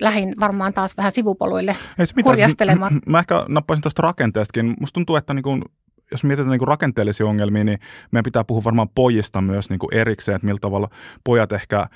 lähin 0.00 0.34
varmaan 0.40 0.74
taas 0.74 0.96
vähän 0.96 1.12
sivupoluille 1.12 1.76
kurjastelemaan. 2.22 2.94
Mä, 2.94 3.00
mä 3.06 3.18
ehkä 3.18 3.44
nappaisin 3.48 3.82
tuosta 3.82 4.02
rakenteestakin. 4.02 4.74
Musta 4.80 4.94
tuntuu, 4.94 5.16
että 5.16 5.34
niin 5.34 5.42
kuin 5.42 5.62
jos 6.10 6.24
mietitään 6.24 6.50
niin 6.50 6.58
kuin 6.58 6.68
rakenteellisia 6.68 7.26
ongelmia, 7.26 7.64
niin 7.64 7.78
meidän 8.10 8.24
pitää 8.24 8.44
puhua 8.44 8.64
varmaan 8.64 8.88
pojista 8.94 9.40
myös 9.40 9.70
niin 9.70 9.78
kuin 9.78 9.94
erikseen, 9.94 10.36
että 10.36 10.46
millä 10.46 10.60
tavalla 10.60 10.88
pojat 11.24 11.52
ehkä 11.52 11.86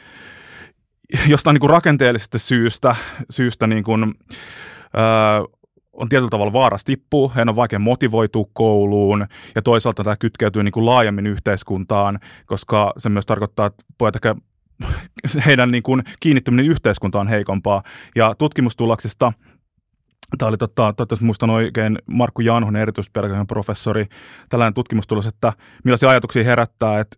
jostain 1.26 1.54
niin 1.54 1.60
kuin 1.60 1.70
rakenteellisesta 1.70 2.38
syystä, 2.38 2.96
syystä 3.30 3.66
niin 3.66 3.84
kuin, 3.84 4.04
öö, 4.04 5.44
on 5.92 6.08
tietyllä 6.08 6.30
tavalla 6.30 6.52
vaarassa 6.52 6.84
tippuu, 6.84 7.32
heidän 7.36 7.48
on 7.48 7.56
vaikea 7.56 7.78
motivoitua 7.78 8.44
kouluun 8.52 9.26
ja 9.54 9.62
toisaalta 9.62 10.04
tämä 10.04 10.16
kytkeytyy 10.16 10.62
niin 10.62 10.72
kuin 10.72 10.86
laajemmin 10.86 11.26
yhteiskuntaan, 11.26 12.18
koska 12.46 12.92
se 12.96 13.08
myös 13.08 13.26
tarkoittaa, 13.26 13.66
että 13.66 13.84
pojat 13.98 14.16
ehkä 14.16 14.34
heidän 15.46 15.70
niin 15.70 15.82
kuin 15.82 16.02
kiinnittyminen 16.20 16.66
yhteiskuntaan 16.66 17.28
heikompaa. 17.28 17.82
Ja 18.16 18.34
tutkimustuloksista 18.38 19.32
Tämä 20.38 20.48
oli, 20.48 20.56
tota, 20.56 20.74
toivottavasti 20.74 21.24
muistan 21.24 21.50
oikein, 21.50 21.98
Markku 22.06 22.40
Janhonen, 22.40 22.82
erityispedagogian 22.82 23.46
professori, 23.46 24.06
tällainen 24.48 24.74
tutkimustulos, 24.74 25.26
että 25.26 25.52
millaisia 25.84 26.10
ajatuksia 26.10 26.44
herättää, 26.44 27.00
että 27.00 27.16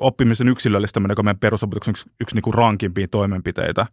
oppimisen 0.00 0.48
yksilöllistäminen, 0.48 1.12
joka 1.12 1.22
meidän 1.22 1.38
perusopetuksen 1.38 1.92
yksi, 1.92 2.10
yksi 2.20 2.36
niin 2.36 2.42
kuin 2.42 2.54
rankimpia 2.54 3.08
toimenpiteitä, 3.08 3.86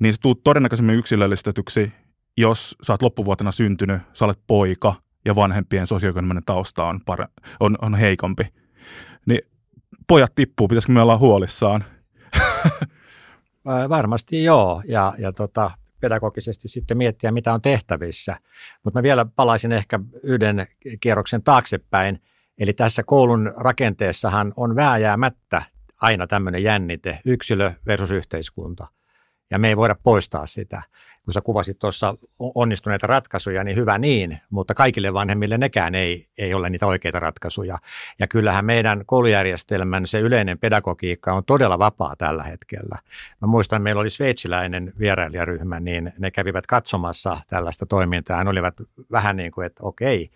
niin 0.00 0.12
se 0.12 0.20
tuut 0.20 0.44
todennäköisemmin 0.44 0.94
yksilöllistetyksi, 0.94 1.92
jos 2.36 2.76
sä 2.82 2.92
oot 2.92 3.02
loppuvuotena 3.02 3.52
syntynyt, 3.52 4.02
sä 4.12 4.24
olet 4.24 4.40
poika 4.46 4.94
ja 5.24 5.34
vanhempien 5.34 5.86
sosioekonominen 5.86 6.44
tausta 6.44 6.84
on, 6.84 7.00
pare, 7.06 7.26
on, 7.60 7.78
on 7.82 7.94
heikompi. 7.94 8.46
Niin 9.26 9.40
pojat 10.06 10.34
tippuu, 10.34 10.68
pitäisikö 10.68 10.92
me 10.92 11.02
olla 11.02 11.18
huolissaan? 11.18 11.84
Varmasti 13.88 14.44
joo, 14.44 14.82
ja, 14.88 15.14
ja 15.18 15.32
tota, 15.32 15.70
pedagogisesti 16.00 16.68
sitten 16.68 16.96
miettiä, 16.96 17.32
mitä 17.32 17.54
on 17.54 17.62
tehtävissä. 17.62 18.36
Mutta 18.84 18.98
mä 18.98 19.02
vielä 19.02 19.26
palaisin 19.36 19.72
ehkä 19.72 20.00
yhden 20.22 20.66
kierroksen 21.00 21.42
taaksepäin. 21.42 22.22
Eli 22.58 22.72
tässä 22.72 23.02
koulun 23.02 23.52
rakenteessahan 23.56 24.52
on 24.56 24.76
vääjäämättä 24.76 25.62
aina 26.00 26.26
tämmöinen 26.26 26.62
jännite, 26.62 27.20
yksilö 27.24 27.72
versus 27.86 28.10
yhteiskunta. 28.10 28.86
Ja 29.50 29.58
me 29.58 29.68
ei 29.68 29.76
voida 29.76 29.96
poistaa 30.02 30.46
sitä 30.46 30.82
kun 31.28 31.32
sä 31.32 31.40
kuvasit 31.40 31.78
tuossa 31.78 32.14
onnistuneita 32.38 33.06
ratkaisuja, 33.06 33.64
niin 33.64 33.76
hyvä 33.76 33.98
niin, 33.98 34.40
mutta 34.50 34.74
kaikille 34.74 35.12
vanhemmille 35.12 35.58
nekään 35.58 35.94
ei, 35.94 36.26
ei 36.38 36.54
ole 36.54 36.70
niitä 36.70 36.86
oikeita 36.86 37.20
ratkaisuja. 37.20 37.78
Ja 38.18 38.26
kyllähän 38.26 38.64
meidän 38.64 39.02
koulujärjestelmän 39.06 40.06
se 40.06 40.20
yleinen 40.20 40.58
pedagogiikka 40.58 41.32
on 41.32 41.44
todella 41.44 41.78
vapaa 41.78 42.16
tällä 42.16 42.42
hetkellä. 42.42 42.98
Mä 43.40 43.46
muistan, 43.46 43.82
meillä 43.82 44.00
oli 44.00 44.10
sveitsiläinen 44.10 44.92
vierailijaryhmä, 44.98 45.80
niin 45.80 46.12
ne 46.18 46.30
kävivät 46.30 46.66
katsomassa 46.66 47.36
tällaista 47.48 47.86
toimintaa. 47.86 48.44
Ne 48.44 48.50
olivat 48.50 48.74
vähän 49.12 49.36
niin 49.36 49.52
kuin, 49.52 49.66
että 49.66 49.82
okei, 49.84 50.30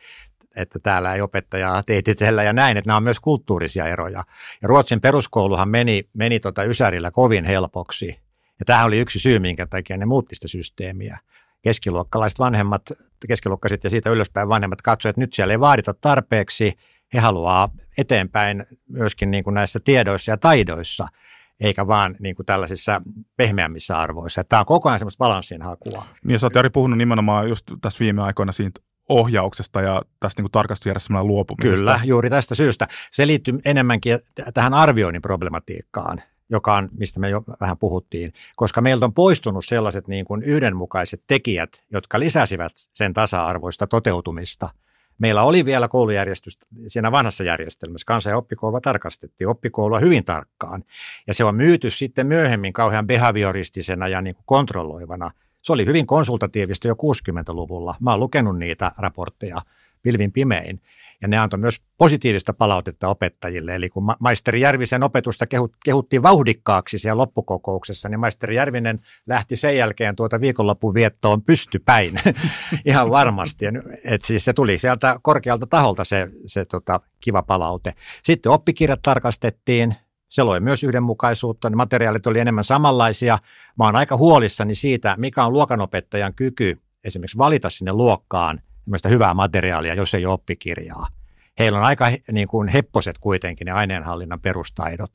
että 0.56 0.78
täällä 0.78 1.14
ei 1.14 1.20
opettajaa 1.20 1.82
teititellä 1.82 2.42
ja 2.42 2.52
näin, 2.52 2.76
että 2.76 2.88
nämä 2.88 2.96
on 2.96 3.02
myös 3.02 3.20
kulttuurisia 3.20 3.86
eroja. 3.86 4.24
Ja 4.62 4.68
Ruotsin 4.68 5.00
peruskouluhan 5.00 5.68
meni, 5.68 6.08
meni 6.14 6.40
tota 6.40 6.64
Ysärillä 6.64 7.10
kovin 7.10 7.44
helpoksi 7.44 8.21
ja 8.62 8.66
tämä 8.66 8.84
oli 8.84 8.98
yksi 8.98 9.18
syy, 9.18 9.38
minkä 9.38 9.66
takia 9.66 9.96
ne 9.96 10.06
muutti 10.06 10.34
sitä 10.34 10.48
systeemiä. 10.48 11.18
Keskiluokkalaiset 11.62 12.38
vanhemmat, 12.38 12.82
keskiluokkaiset 13.28 13.84
ja 13.84 13.90
siitä 13.90 14.10
ylöspäin 14.10 14.48
vanhemmat 14.48 14.82
katsoivat, 14.82 15.12
että 15.12 15.20
nyt 15.20 15.32
siellä 15.32 15.54
ei 15.54 15.60
vaadita 15.60 15.94
tarpeeksi. 15.94 16.72
He 17.14 17.18
haluaa 17.18 17.68
eteenpäin 17.98 18.66
myöskin 18.88 19.30
niin 19.30 19.44
kuin 19.44 19.54
näissä 19.54 19.80
tiedoissa 19.84 20.30
ja 20.30 20.36
taidoissa, 20.36 21.06
eikä 21.60 21.86
vaan 21.86 22.16
niin 22.18 22.36
kuin 22.36 22.46
tällaisissa 22.46 23.02
pehmeämmissä 23.36 23.98
arvoissa. 23.98 24.44
Tämä 24.44 24.60
on 24.60 24.66
koko 24.66 24.88
ajan 24.88 24.98
semmoista 24.98 25.18
balanssin 25.18 25.62
hakua. 25.62 26.06
Niin, 26.24 26.38
sä 26.38 26.46
oot 26.46 26.54
Jari 26.54 26.70
puhunut 26.70 26.98
nimenomaan 26.98 27.48
just 27.48 27.72
tässä 27.80 28.00
viime 28.00 28.22
aikoina 28.22 28.52
siitä 28.52 28.80
ohjauksesta 29.08 29.80
ja 29.80 30.02
tästä 30.20 30.42
niin 30.42 30.50
tarkastusjärjestelmän 30.50 31.26
luopumisesta. 31.26 31.76
Kyllä, 31.76 32.00
juuri 32.04 32.30
tästä 32.30 32.54
syystä. 32.54 32.88
Se 33.10 33.26
liittyy 33.26 33.58
enemmänkin 33.64 34.18
tähän 34.54 34.74
arvioinnin 34.74 35.22
problematiikkaan 35.22 36.22
joka 36.52 36.74
on, 36.74 36.88
mistä 36.98 37.20
me 37.20 37.28
jo 37.28 37.44
vähän 37.60 37.78
puhuttiin, 37.78 38.32
koska 38.56 38.80
meiltä 38.80 39.04
on 39.04 39.14
poistunut 39.14 39.64
sellaiset 39.64 40.08
niin 40.08 40.24
kuin 40.24 40.42
yhdenmukaiset 40.42 41.22
tekijät, 41.26 41.84
jotka 41.92 42.18
lisäsivät 42.18 42.72
sen 42.74 43.12
tasa-arvoista 43.12 43.86
toteutumista. 43.86 44.68
Meillä 45.18 45.42
oli 45.42 45.64
vielä 45.64 45.88
koulujärjestystä 45.88 46.66
siinä 46.86 47.12
vanhassa 47.12 47.44
järjestelmässä. 47.44 48.04
Kansa- 48.06 48.30
ja 48.30 48.36
oppikoulua 48.36 48.80
tarkastettiin, 48.80 49.48
oppikoulua 49.48 49.98
hyvin 49.98 50.24
tarkkaan. 50.24 50.84
Ja 51.26 51.34
se 51.34 51.44
on 51.44 51.54
myyty 51.54 51.90
sitten 51.90 52.26
myöhemmin 52.26 52.72
kauhean 52.72 53.06
behavioristisena 53.06 54.08
ja 54.08 54.22
niin 54.22 54.34
kuin 54.34 54.44
kontrolloivana. 54.46 55.30
Se 55.62 55.72
oli 55.72 55.86
hyvin 55.86 56.06
konsultatiivista 56.06 56.88
jo 56.88 56.94
60-luvulla. 56.94 57.94
Mä 58.00 58.10
oon 58.10 58.20
lukenut 58.20 58.58
niitä 58.58 58.92
raportteja 58.98 59.62
pilvin 60.02 60.32
pimein. 60.32 60.80
Ja 61.22 61.28
ne 61.28 61.38
antoi 61.38 61.58
myös 61.58 61.80
positiivista 61.98 62.52
palautetta 62.52 63.08
opettajille. 63.08 63.74
Eli 63.74 63.88
kun 63.88 64.14
maisteri 64.20 64.60
Järvisen 64.60 65.02
opetusta 65.02 65.46
kehuttiin 65.84 66.22
vauhdikkaaksi 66.22 66.98
siellä 66.98 67.20
loppukokouksessa, 67.20 68.08
niin 68.08 68.20
maisteri 68.20 68.56
Järvinen 68.56 69.00
lähti 69.26 69.56
sen 69.56 69.76
jälkeen 69.76 70.16
tuota 70.16 70.40
viikonlopun 70.40 70.94
viettoon 70.94 71.42
pystypäin 71.42 72.14
ihan 72.84 73.10
varmasti. 73.10 73.66
Et 74.04 74.22
siis 74.22 74.44
se 74.44 74.52
tuli 74.52 74.78
sieltä 74.78 75.18
korkealta 75.22 75.66
taholta 75.66 76.04
se, 76.04 76.28
se 76.46 76.64
tota, 76.64 77.00
kiva 77.20 77.42
palaute. 77.42 77.94
Sitten 78.22 78.52
oppikirjat 78.52 79.02
tarkastettiin, 79.02 79.94
se 80.28 80.42
loi 80.42 80.60
myös 80.60 80.84
yhdenmukaisuutta, 80.84 81.70
ne 81.70 81.76
materiaalit 81.76 82.26
oli 82.26 82.38
enemmän 82.38 82.64
samanlaisia. 82.64 83.38
Mä 83.78 83.84
oon 83.84 83.96
aika 83.96 84.16
huolissani 84.16 84.74
siitä, 84.74 85.14
mikä 85.18 85.44
on 85.44 85.52
luokanopettajan 85.52 86.34
kyky 86.34 86.80
esimerkiksi 87.04 87.38
valita 87.38 87.70
sinne 87.70 87.92
luokkaan– 87.92 88.60
hyvää 89.08 89.34
materiaalia, 89.34 89.94
jos 89.94 90.14
ei 90.14 90.26
ole 90.26 90.34
oppikirjaa. 90.34 91.06
Heillä 91.58 91.78
on 91.78 91.84
aika 91.84 92.06
niin 92.32 92.48
kuin 92.48 92.68
hepposet 92.68 93.18
kuitenkin 93.18 93.64
ne 93.64 93.72
aineenhallinnan 93.72 94.40
perustaidot. 94.40 95.10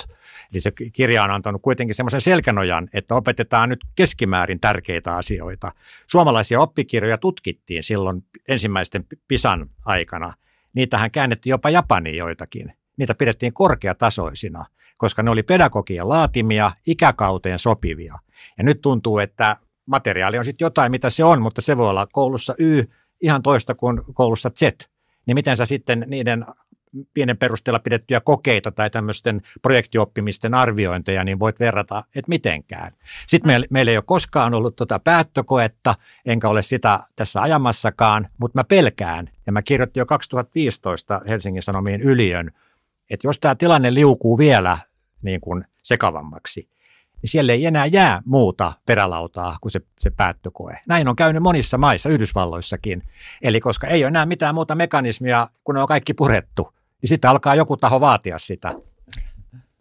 Eli 0.53 0.61
se 0.61 0.71
kirja 0.93 1.23
on 1.23 1.31
antanut 1.31 1.61
kuitenkin 1.61 1.95
semmoisen 1.95 2.21
selkänojan, 2.21 2.89
että 2.93 3.15
opetetaan 3.15 3.69
nyt 3.69 3.79
keskimäärin 3.95 4.59
tärkeitä 4.59 5.15
asioita. 5.15 5.71
Suomalaisia 6.07 6.59
oppikirjoja 6.59 7.17
tutkittiin 7.17 7.83
silloin 7.83 8.23
ensimmäisten 8.47 9.05
PISAN 9.27 9.69
aikana. 9.85 10.33
Niitähän 10.73 11.11
käännettiin 11.11 11.51
jopa 11.51 11.69
Japaniin 11.69 12.17
joitakin. 12.17 12.73
Niitä 12.97 13.15
pidettiin 13.15 13.53
korkeatasoisina, 13.53 14.65
koska 14.97 15.23
ne 15.23 15.31
oli 15.31 15.43
pedagogian 15.43 16.09
laatimia, 16.09 16.71
ikäkauteen 16.87 17.59
sopivia. 17.59 18.19
Ja 18.57 18.63
nyt 18.63 18.81
tuntuu, 18.81 19.19
että 19.19 19.57
materiaali 19.85 20.37
on 20.37 20.45
sitten 20.45 20.65
jotain, 20.65 20.91
mitä 20.91 21.09
se 21.09 21.23
on, 21.23 21.41
mutta 21.41 21.61
se 21.61 21.77
voi 21.77 21.89
olla 21.89 22.07
koulussa 22.11 22.53
Y 22.59 22.83
ihan 23.21 23.43
toista 23.43 23.75
kuin 23.75 24.01
koulussa 24.13 24.49
Z. 24.49 24.61
Niin 25.25 25.35
miten 25.35 25.57
sä 25.57 25.65
sitten 25.65 26.05
niiden 26.07 26.45
pienen 27.13 27.37
perusteella 27.37 27.79
pidettyjä 27.79 28.21
kokeita 28.21 28.71
tai 28.71 28.89
tämmöisten 28.89 29.41
projektioppimisten 29.61 30.53
arviointeja, 30.53 31.23
niin 31.23 31.39
voit 31.39 31.59
verrata, 31.59 32.03
että 32.15 32.29
mitenkään. 32.29 32.91
Sitten 33.27 33.49
meillä, 33.49 33.67
meillä 33.69 33.91
ei 33.91 33.97
ole 33.97 34.03
koskaan 34.07 34.53
ollut 34.53 34.75
tuota 34.75 34.99
päättökoetta, 34.99 35.95
enkä 36.25 36.49
ole 36.49 36.61
sitä 36.61 36.99
tässä 37.15 37.41
ajamassakaan, 37.41 38.27
mutta 38.37 38.59
mä 38.59 38.63
pelkään, 38.63 39.29
ja 39.45 39.51
mä 39.51 39.61
kirjoitin 39.61 40.01
jo 40.01 40.05
2015 40.05 41.21
Helsingin 41.27 41.63
Sanomien 41.63 42.01
yliön, 42.01 42.51
että 43.09 43.27
jos 43.27 43.39
tämä 43.39 43.55
tilanne 43.55 43.93
liukuu 43.93 44.37
vielä 44.37 44.77
niin 45.21 45.41
kuin 45.41 45.65
sekavammaksi, 45.83 46.69
niin 47.21 47.29
siellä 47.29 47.53
ei 47.53 47.65
enää 47.65 47.85
jää 47.85 48.21
muuta 48.25 48.73
perälautaa 48.85 49.57
kuin 49.61 49.71
se, 49.71 49.81
se 49.99 50.09
päättökoe. 50.09 50.79
Näin 50.87 51.07
on 51.07 51.15
käynyt 51.15 51.43
monissa 51.43 51.77
maissa, 51.77 52.09
Yhdysvalloissakin. 52.09 53.03
Eli 53.41 53.59
koska 53.59 53.87
ei 53.87 54.03
ole 54.03 54.07
enää 54.07 54.25
mitään 54.25 54.55
muuta 54.55 54.75
mekanismia, 54.75 55.47
kun 55.63 55.75
ne 55.75 55.81
on 55.81 55.87
kaikki 55.87 56.13
purettu, 56.13 56.73
niin 57.01 57.09
sitten 57.09 57.29
alkaa 57.29 57.55
joku 57.55 57.77
taho 57.77 58.01
vaatia 58.01 58.39
sitä. 58.39 58.73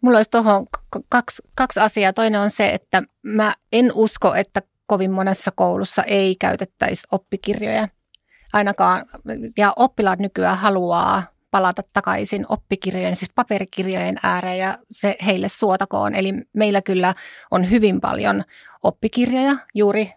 Mulla 0.01 0.17
olisi 0.17 0.31
tuohon 0.31 0.65
kaksi, 1.09 1.43
kaksi 1.57 1.79
asiaa. 1.79 2.13
Toinen 2.13 2.41
on 2.41 2.49
se, 2.49 2.69
että 2.69 3.03
mä 3.23 3.53
en 3.71 3.91
usko, 3.93 4.35
että 4.35 4.61
kovin 4.85 5.11
monessa 5.11 5.51
koulussa 5.55 6.03
ei 6.03 6.35
käytettäisi 6.35 7.07
oppikirjoja. 7.11 7.87
Ainakaan, 8.53 9.05
ja 9.57 9.73
oppilaat 9.75 10.19
nykyään 10.19 10.57
haluaa 10.57 11.23
palata 11.57 11.81
takaisin 11.93 12.45
oppikirjojen, 12.49 13.15
siis 13.15 13.31
paperikirjojen 13.35 14.17
ääreen 14.23 14.57
ja 14.57 14.77
se 14.91 15.15
heille 15.25 15.49
suotakoon. 15.49 16.15
Eli 16.15 16.33
meillä 16.53 16.81
kyllä 16.81 17.13
on 17.51 17.69
hyvin 17.69 18.01
paljon 18.01 18.43
oppikirjoja 18.83 19.57
juuri 19.73 20.13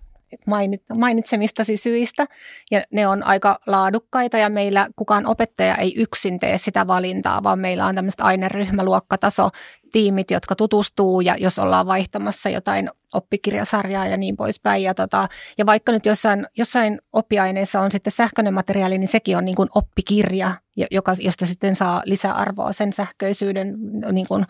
mainitsemistasi 0.94 1.76
syistä 1.76 2.26
ja 2.70 2.82
ne 2.92 3.06
on 3.06 3.22
aika 3.22 3.58
laadukkaita 3.66 4.38
ja 4.38 4.50
meillä 4.50 4.88
kukaan 4.96 5.26
opettaja 5.26 5.76
ei 5.76 5.94
yksin 5.96 6.40
tee 6.40 6.58
sitä 6.58 6.86
valintaa, 6.86 7.42
vaan 7.42 7.58
meillä 7.58 7.86
on 7.86 7.94
tämmöiset 7.94 8.20
aineryhmäluokkataso 8.20 9.48
tiimit, 9.92 10.30
jotka 10.30 10.56
tutustuu 10.56 11.20
ja 11.20 11.36
jos 11.38 11.58
ollaan 11.58 11.86
vaihtamassa 11.86 12.48
jotain 12.48 12.90
oppikirjasarjaa 13.14 14.06
ja 14.06 14.16
niin 14.16 14.36
poispäin. 14.36 14.82
Ja, 14.82 14.94
tota, 14.94 15.28
ja 15.58 15.66
vaikka 15.66 15.92
nyt 15.92 16.06
jossain, 16.06 16.46
jossain 16.56 17.00
oppiaineessa 17.12 17.80
on 17.80 17.92
sitten 17.92 18.12
sähköinen 18.12 18.54
materiaali, 18.54 18.98
niin 18.98 19.08
sekin 19.08 19.36
on 19.36 19.44
niin 19.44 19.56
kuin 19.56 19.68
oppikirja, 19.74 20.52
joka, 20.90 21.14
josta 21.20 21.46
sitten 21.46 21.76
saa 21.76 22.02
lisäarvoa 22.04 22.72
sen 22.72 22.92
sähköisyyden 22.92 23.74
niin 24.12 24.28
kuin 24.28 24.46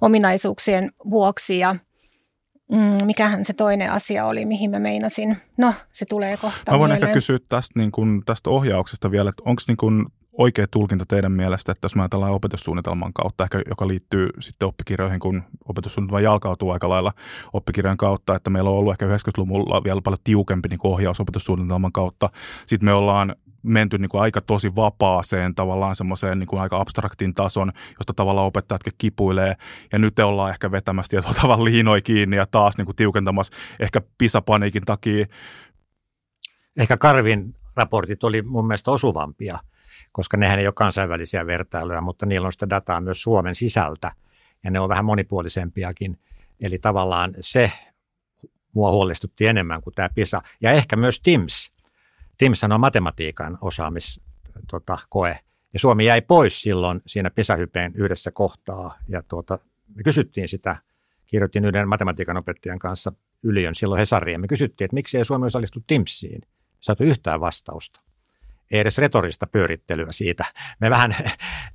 ominaisuuksien 0.00 0.90
vuoksi. 1.10 1.58
Ja, 1.58 1.76
Mm, 2.72 3.06
mikähän 3.06 3.44
se 3.44 3.52
toinen 3.52 3.90
asia 3.92 4.26
oli, 4.26 4.44
mihin 4.44 4.70
mä 4.70 4.78
meinasin? 4.78 5.36
No, 5.58 5.74
se 5.92 6.04
tulee 6.08 6.36
kohta 6.36 6.72
Mä 6.72 6.78
voin 6.78 6.90
mieleen. 6.90 7.02
ehkä 7.08 7.14
kysyä 7.14 7.38
tästä, 7.48 7.78
niin 7.78 7.92
kun, 7.92 8.22
tästä 8.26 8.50
ohjauksesta 8.50 9.10
vielä, 9.10 9.30
että 9.30 9.42
onko 9.46 9.62
niin 9.68 9.76
kun 9.76 10.06
oikea 10.38 10.66
tulkinta 10.70 11.04
teidän 11.06 11.32
mielestä, 11.32 11.72
että 11.72 11.84
jos 11.84 11.94
mä 11.96 12.02
ajatellaan 12.02 12.32
opetussuunnitelman 12.32 13.12
kautta, 13.12 13.44
ehkä 13.44 13.62
joka 13.68 13.88
liittyy 13.88 14.28
sitten 14.40 14.68
oppikirjoihin, 14.68 15.20
kun 15.20 15.42
opetussuunnitelma 15.68 16.20
jalkautuu 16.20 16.70
aika 16.70 16.88
lailla 16.88 17.12
oppikirjan 17.52 17.96
kautta, 17.96 18.36
että 18.36 18.50
meillä 18.50 18.70
on 18.70 18.76
ollut 18.76 18.92
ehkä 18.92 19.06
90-luvulla 19.06 19.84
vielä 19.84 20.00
paljon 20.02 20.18
tiukempi 20.24 20.68
niin 20.68 20.80
ohjaus 20.82 21.20
opetussuunnitelman 21.20 21.92
kautta. 21.92 22.30
Sitten 22.66 22.84
me 22.84 22.92
ollaan 22.92 23.36
menty 23.62 23.98
niin 23.98 24.08
kuin 24.08 24.20
aika 24.20 24.40
tosi 24.40 24.74
vapaaseen 24.76 25.54
tavallaan 25.54 25.94
semmoiseen 25.94 26.38
niin 26.38 26.46
kuin 26.46 26.60
aika 26.60 26.80
abstraktin 26.80 27.34
tason, 27.34 27.72
josta 27.98 28.14
tavallaan 28.14 28.46
opettajatkin 28.46 28.92
kipuilee. 28.98 29.54
Ja 29.92 29.98
nyt 29.98 30.14
te 30.14 30.24
ollaan 30.24 30.50
ehkä 30.50 30.70
vetämässä 30.70 31.10
tietyllä 31.10 31.34
tavalla 31.42 31.64
liinoi 31.64 32.02
kiinni 32.02 32.36
ja 32.36 32.46
taas 32.46 32.76
niin 32.78 32.86
kuin 32.86 32.96
tiukentamassa 32.96 33.52
ehkä 33.80 34.00
pisapaniikin 34.18 34.82
takia 34.82 35.26
ehkä 36.78 36.96
Karvin 36.96 37.54
raportit 37.76 38.24
oli 38.24 38.42
mun 38.42 38.66
mielestä 38.66 38.90
osuvampia, 38.90 39.58
koska 40.12 40.36
nehän 40.36 40.58
ei 40.58 40.66
ole 40.66 40.74
kansainvälisiä 40.74 41.46
vertailuja, 41.46 42.00
mutta 42.00 42.26
niillä 42.26 42.46
on 42.46 42.52
sitä 42.52 42.70
dataa 42.70 43.00
myös 43.00 43.22
Suomen 43.22 43.54
sisältä 43.54 44.12
ja 44.64 44.70
ne 44.70 44.80
on 44.80 44.88
vähän 44.88 45.04
monipuolisempiakin. 45.04 46.18
Eli 46.60 46.78
tavallaan 46.78 47.34
se 47.40 47.72
mua 48.72 48.90
huolestutti 48.90 49.46
enemmän 49.46 49.82
kuin 49.82 49.94
tämä 49.94 50.08
PISA. 50.14 50.42
Ja 50.60 50.70
ehkä 50.70 50.96
myös 50.96 51.20
TIMS. 51.20 51.72
TIMS 52.38 52.64
on 52.64 52.80
matematiikan 52.80 53.58
osaamis 53.60 54.20
tota. 54.70 54.98
Ja 55.72 55.78
Suomi 55.78 56.04
jäi 56.04 56.20
pois 56.20 56.60
silloin 56.60 57.00
siinä 57.06 57.30
PISA-hypeen 57.30 57.92
yhdessä 57.94 58.30
kohtaa. 58.30 58.98
Ja 59.08 59.22
tuota, 59.28 59.58
me 59.94 60.02
kysyttiin 60.02 60.48
sitä, 60.48 60.76
kirjoitin 61.26 61.64
yhden 61.64 61.88
matematiikan 61.88 62.36
opettajan 62.36 62.78
kanssa 62.78 63.12
Yliön 63.42 63.74
silloin 63.74 63.98
Hesariin. 63.98 64.34
Ja 64.34 64.38
me 64.38 64.48
kysyttiin, 64.48 64.84
että 64.84 64.94
miksi 64.94 65.18
ei 65.18 65.24
Suomi 65.24 65.46
osallistu 65.46 65.80
TIMSiin. 65.86 66.42
Saatu 66.80 67.04
yhtään 67.04 67.40
vastausta. 67.40 68.00
Ei 68.70 68.80
edes 68.80 68.98
retorista 68.98 69.46
pyörittelyä 69.46 70.12
siitä. 70.12 70.44
Me 70.80 70.90
vähän 70.90 71.16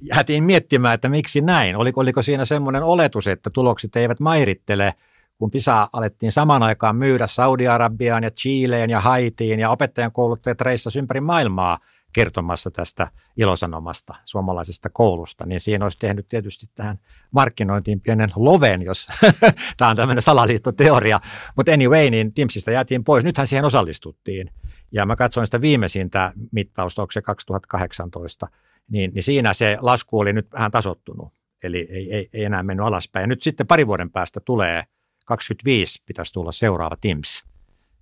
jäätiin 0.02 0.44
miettimään, 0.44 0.94
että 0.94 1.10
miksi 1.10 1.42
näin. 1.42 1.76
Oliko, 1.76 2.02
oliko 2.02 2.22
siinä 2.22 2.46
semmoinen 2.46 2.84
oletus, 2.84 3.28
että 3.28 3.50
tulokset 3.50 3.96
eivät 3.96 4.20
mairittele– 4.20 4.94
kun 5.38 5.52
PISA 5.52 5.90
alettiin 5.94 6.32
samaan 6.32 6.64
aikaan 6.64 6.96
myydä 6.96 7.28
Saudi-Arabiaan 7.28 8.24
ja 8.24 8.32
Chileen 8.32 8.90
ja 8.90 9.02
Haitiin 9.02 9.60
ja 9.60 9.70
opettajan 9.70 10.12
kouluttajat 10.12 10.62
reissasi 10.62 11.00
ympäri 11.00 11.22
maailmaa 11.22 11.80
kertomassa 12.14 12.72
tästä 12.72 13.08
ilosanomasta 13.38 14.16
suomalaisesta 14.26 14.90
koulusta, 14.90 15.46
niin 15.46 15.60
siinä 15.60 15.86
olisi 15.86 16.00
tehnyt 16.00 16.28
tietysti 16.28 16.66
tähän 16.76 17.00
markkinointiin 17.32 18.02
pienen 18.02 18.30
loven, 18.36 18.82
jos 18.82 19.08
tämä 19.78 19.92
on 19.92 19.96
tämmöinen 19.96 20.22
salaliittoteoria. 20.22 21.20
Mutta 21.56 21.72
anyway, 21.72 22.10
niin 22.10 22.34
Timsistä 22.34 22.72
jäätiin 22.72 23.04
pois. 23.04 23.24
Nythän 23.24 23.48
siihen 23.48 23.66
osallistuttiin. 23.66 24.50
Ja 24.92 25.06
mä 25.06 25.16
katsoin 25.16 25.48
sitä 25.48 25.62
viimeisintä 25.62 26.34
mittausta, 26.52 27.02
onko 27.02 27.12
se 27.12 27.22
2018, 27.22 28.48
niin, 28.90 29.12
niin 29.14 29.24
siinä 29.24 29.54
se 29.54 29.78
lasku 29.82 30.20
oli 30.20 30.34
nyt 30.34 30.52
vähän 30.52 30.72
tasottunut. 30.72 31.34
Eli 31.64 31.88
ei, 31.90 32.14
ei, 32.14 32.30
ei 32.34 32.44
enää 32.44 32.64
mennyt 32.64 32.86
alaspäin. 32.86 33.24
Ja 33.24 33.28
nyt 33.28 33.44
sitten 33.44 33.68
pari 33.68 33.88
vuoden 33.88 34.12
päästä 34.12 34.40
tulee 34.40 34.84
25 35.26 36.04
pitäisi 36.06 36.34
tulla 36.34 36.52
seuraava 36.52 36.98
TIMS. 37.02 37.44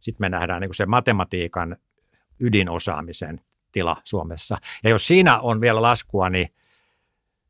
Sitten 0.02 0.24
me 0.24 0.30
nähdään 0.30 0.62
niin 0.62 0.76
se 0.76 0.86
matematiikan 0.86 1.78
ydinosaamisen 2.40 3.42
tila 3.72 3.98
Suomessa. 4.04 4.58
Ja 4.84 4.90
jos 4.90 5.08
siinä 5.08 5.40
on 5.40 5.62
vielä 5.62 5.82
laskua, 5.82 6.30
niin 6.30 6.48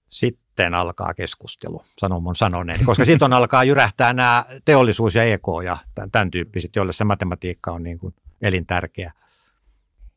sitten 0.10 0.74
alkaa 0.74 1.14
keskustelu, 1.14 1.82
sanon 1.84 2.24
mun 2.24 2.36
sanoneen, 2.36 2.86
koska 2.86 3.06
sitten 3.06 3.34
alkaa 3.34 3.64
jyrähtää 3.64 4.14
nämä 4.14 4.46
teollisuus 4.66 5.16
ja 5.16 5.24
EK 5.24 5.48
ja 5.66 5.78
tämän 6.12 6.32
tyyppiset, 6.32 6.76
joille 6.76 6.94
se 6.94 7.04
matematiikka 7.04 7.72
on 7.72 7.84
niin 7.84 8.00
kuin 8.00 8.16
elintärkeä. 8.42 9.12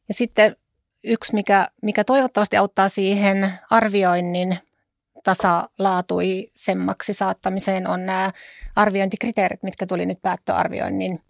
Ja 0.09 0.15
sitten 0.15 0.57
yksi, 1.05 1.35
mikä, 1.35 1.69
mikä 1.83 2.05
toivottavasti 2.05 2.57
auttaa 2.57 2.89
siihen 2.89 3.53
arvioinnin 3.71 4.59
tasalaatuisemmaksi 5.25 7.15
saattamiseen 7.15 7.89
on 7.89 8.07
nämä 8.07 8.31
arviointikriteerit, 8.77 9.63
mitkä 9.63 9.87
tuli 9.87 10.07
nyt 10.07 10.23
päättöarvioinnin 10.23 11.21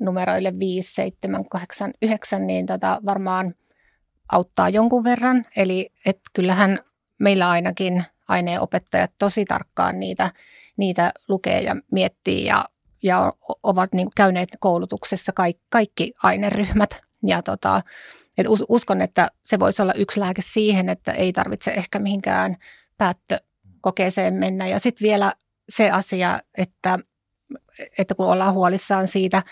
numeroille 0.00 0.58
5, 0.58 0.94
7, 0.94 1.48
8, 1.48 1.92
9, 2.02 2.46
niin 2.46 2.66
tota 2.66 3.00
varmaan 3.04 3.54
auttaa 4.32 4.68
jonkun 4.68 5.04
verran. 5.04 5.44
Eli 5.56 5.90
et 6.06 6.20
kyllähän 6.32 6.78
meillä 7.18 7.50
ainakin 7.50 8.04
aineenopettajat 8.28 9.12
tosi 9.18 9.44
tarkkaan 9.44 10.00
niitä, 10.00 10.30
niitä 10.76 11.12
lukee 11.28 11.60
ja 11.60 11.76
miettii 11.92 12.44
ja, 12.44 12.64
ja 13.02 13.32
ovat 13.62 13.92
niin 13.92 14.08
käyneet 14.16 14.48
koulutuksessa 14.60 15.32
kaikki, 15.32 15.62
kaikki 15.70 16.12
aineryhmät. 16.22 17.00
Ja 17.26 17.42
tota, 17.42 17.80
et 18.38 18.46
uskon, 18.68 19.02
että 19.02 19.28
se 19.42 19.58
voisi 19.58 19.82
olla 19.82 19.92
yksi 19.94 20.20
lääke 20.20 20.42
siihen, 20.42 20.88
että 20.88 21.12
ei 21.12 21.32
tarvitse 21.32 21.70
ehkä 21.70 21.98
mihinkään 21.98 22.56
päättökokeeseen 22.98 24.34
mennä. 24.34 24.66
Ja 24.66 24.78
sitten 24.78 25.08
vielä 25.08 25.32
se 25.68 25.90
asia, 25.90 26.40
että, 26.58 26.98
että 27.98 28.14
kun 28.14 28.26
ollaan 28.26 28.54
huolissaan 28.54 29.06
siitä 29.06 29.42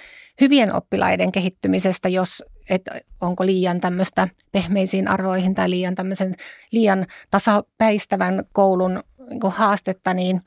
hyvien 0.41 0.75
oppilaiden 0.75 1.33
kehittymisestä, 1.33 2.09
jos 2.09 2.43
että 2.71 3.01
onko 3.21 3.47
liian 3.47 3.81
tämmöistä 3.81 4.29
pehmeisiin 4.53 5.09
arvoihin 5.09 5.55
tai 5.55 5.71
liian 5.71 5.95
tämmöisen 5.95 6.35
liian 6.73 7.07
tasapäistävän 7.31 8.45
koulun 8.53 9.03
niin 9.31 9.41
haastetta, 9.53 10.15
niin 10.15 10.41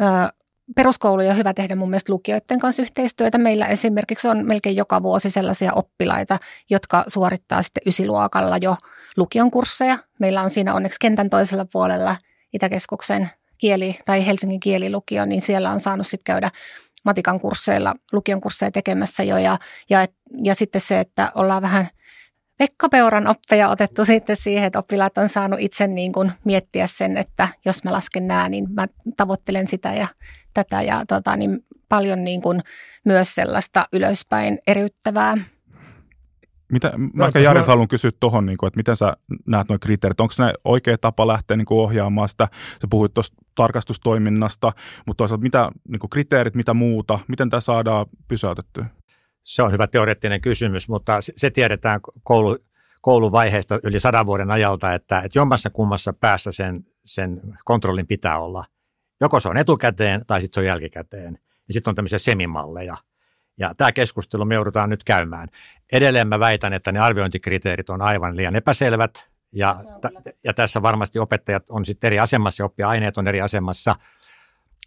ö, 0.00 0.32
peruskouluja 0.76 1.30
on 1.30 1.36
hyvä 1.36 1.54
tehdä 1.54 1.76
mun 1.76 1.90
mielestä 1.90 2.12
lukijoiden 2.12 2.58
kanssa 2.58 2.82
yhteistyötä. 2.82 3.38
Meillä 3.38 3.66
esimerkiksi 3.66 4.28
on 4.28 4.46
melkein 4.46 4.76
joka 4.76 5.02
vuosi 5.02 5.30
sellaisia 5.30 5.72
oppilaita, 5.72 6.38
jotka 6.70 7.04
suorittaa 7.06 7.62
sitten 7.62 7.82
ysiluokalla 7.86 8.56
jo 8.56 8.76
lukion 9.16 9.50
kursseja. 9.50 9.98
Meillä 10.18 10.42
on 10.42 10.50
siinä 10.50 10.74
onneksi 10.74 10.98
kentän 11.00 11.30
toisella 11.30 11.66
puolella– 11.72 12.16
Itäkeskuksen 12.52 13.30
kieli- 13.58 13.98
tai 14.04 14.26
Helsingin 14.26 14.60
kielilukio, 14.60 15.24
niin 15.24 15.42
siellä 15.42 15.70
on 15.70 15.80
saanut 15.80 16.06
sitten 16.06 16.24
käydä 16.24 16.50
matikan 17.04 17.40
kursseilla, 17.40 17.94
lukion 18.12 18.40
kursseja 18.40 18.70
tekemässä 18.70 19.22
jo. 19.22 19.38
Ja, 19.38 19.58
ja, 19.90 20.06
ja 20.42 20.54
sitten 20.54 20.80
se, 20.80 21.00
että 21.00 21.32
ollaan 21.34 21.62
vähän 21.62 21.88
Pekka 22.58 22.88
Peuran 22.88 23.26
oppeja 23.26 23.68
otettu 23.68 24.04
sitten 24.14 24.36
siihen, 24.36 24.64
että 24.64 24.78
oppilaat 24.78 25.18
on 25.18 25.28
saanut 25.28 25.60
itse 25.60 25.86
niin 25.86 26.12
kuin 26.12 26.32
miettiä 26.44 26.86
sen, 26.86 27.16
että 27.16 27.48
jos 27.64 27.84
mä 27.84 27.92
lasken 27.92 28.26
nämä, 28.26 28.48
niin 28.48 28.66
mä 28.72 28.86
tavoittelen 29.16 29.68
sitä 29.68 29.94
ja 29.94 30.08
tätä. 30.54 30.82
Ja 30.82 31.04
tota, 31.08 31.36
niin 31.36 31.64
paljon 31.88 32.24
niin 32.24 32.42
kuin 32.42 32.62
myös 33.04 33.34
sellaista 33.34 33.84
ylöspäin 33.92 34.58
eriyttävää 34.66 35.38
mitä, 36.72 36.92
mä 37.14 37.26
ehkä 37.26 37.38
Jari 37.38 37.60
haluan 37.60 37.88
kysyä 37.88 38.10
tuohon, 38.20 38.46
niin 38.46 38.58
että 38.66 38.76
miten 38.76 38.96
sä 38.96 39.16
näet 39.46 39.68
nuo 39.68 39.78
kriteerit. 39.78 40.20
Onko 40.20 40.32
se 40.32 40.52
oikea 40.64 40.98
tapa 40.98 41.26
lähteä 41.26 41.56
niin 41.56 41.66
kuin 41.66 41.80
ohjaamaan 41.80 42.28
sitä? 42.28 42.48
Sä 42.52 42.86
puhuit 42.90 43.14
tuosta 43.14 43.36
tarkastustoiminnasta, 43.54 44.72
mutta 45.06 45.18
toisaalta 45.18 45.42
mitä 45.42 45.70
niin 45.88 46.00
kuin 46.00 46.10
kriteerit, 46.10 46.54
mitä 46.54 46.74
muuta? 46.74 47.18
Miten 47.28 47.50
tämä 47.50 47.60
saadaan 47.60 48.06
pysäytettyä? 48.28 48.86
Se 49.42 49.62
on 49.62 49.72
hyvä 49.72 49.86
teoreettinen 49.86 50.40
kysymys, 50.40 50.88
mutta 50.88 51.18
se 51.36 51.50
tiedetään 51.50 52.00
koulu, 52.22 52.58
kouluvaiheesta 53.02 53.78
yli 53.82 54.00
sadan 54.00 54.26
vuoden 54.26 54.50
ajalta, 54.50 54.92
että, 54.92 55.18
että 55.18 55.38
jommassa 55.38 55.70
kummassa 55.70 56.12
päässä 56.12 56.52
sen, 56.52 56.84
sen 57.04 57.40
kontrollin 57.64 58.06
pitää 58.06 58.38
olla. 58.38 58.64
Joko 59.20 59.40
se 59.40 59.48
on 59.48 59.56
etukäteen 59.56 60.26
tai 60.26 60.40
sitten 60.40 60.54
se 60.54 60.60
on 60.60 60.66
jälkikäteen. 60.66 61.38
Ja 61.68 61.74
sitten 61.74 61.90
on 61.90 61.94
tämmöisiä 61.94 62.18
semimalleja– 62.18 62.96
ja 63.58 63.74
tämä 63.74 63.92
keskustelu 63.92 64.44
me 64.44 64.54
joudutaan 64.54 64.90
nyt 64.90 65.04
käymään. 65.04 65.48
Edelleen 65.92 66.28
mä 66.28 66.40
väitän, 66.40 66.72
että 66.72 66.92
ne 66.92 67.00
arviointikriteerit 67.00 67.90
on 67.90 68.02
aivan 68.02 68.36
liian 68.36 68.56
epäselvät. 68.56 69.30
Ja, 69.52 69.76
t- 70.00 70.44
ja 70.44 70.54
tässä 70.54 70.82
varmasti 70.82 71.18
opettajat 71.18 71.70
on 71.70 71.84
sitten 71.84 72.08
eri 72.08 72.18
asemassa 72.18 72.62
ja 72.62 72.66
oppia-aineet 72.66 73.18
on 73.18 73.28
eri 73.28 73.40
asemassa. 73.40 73.96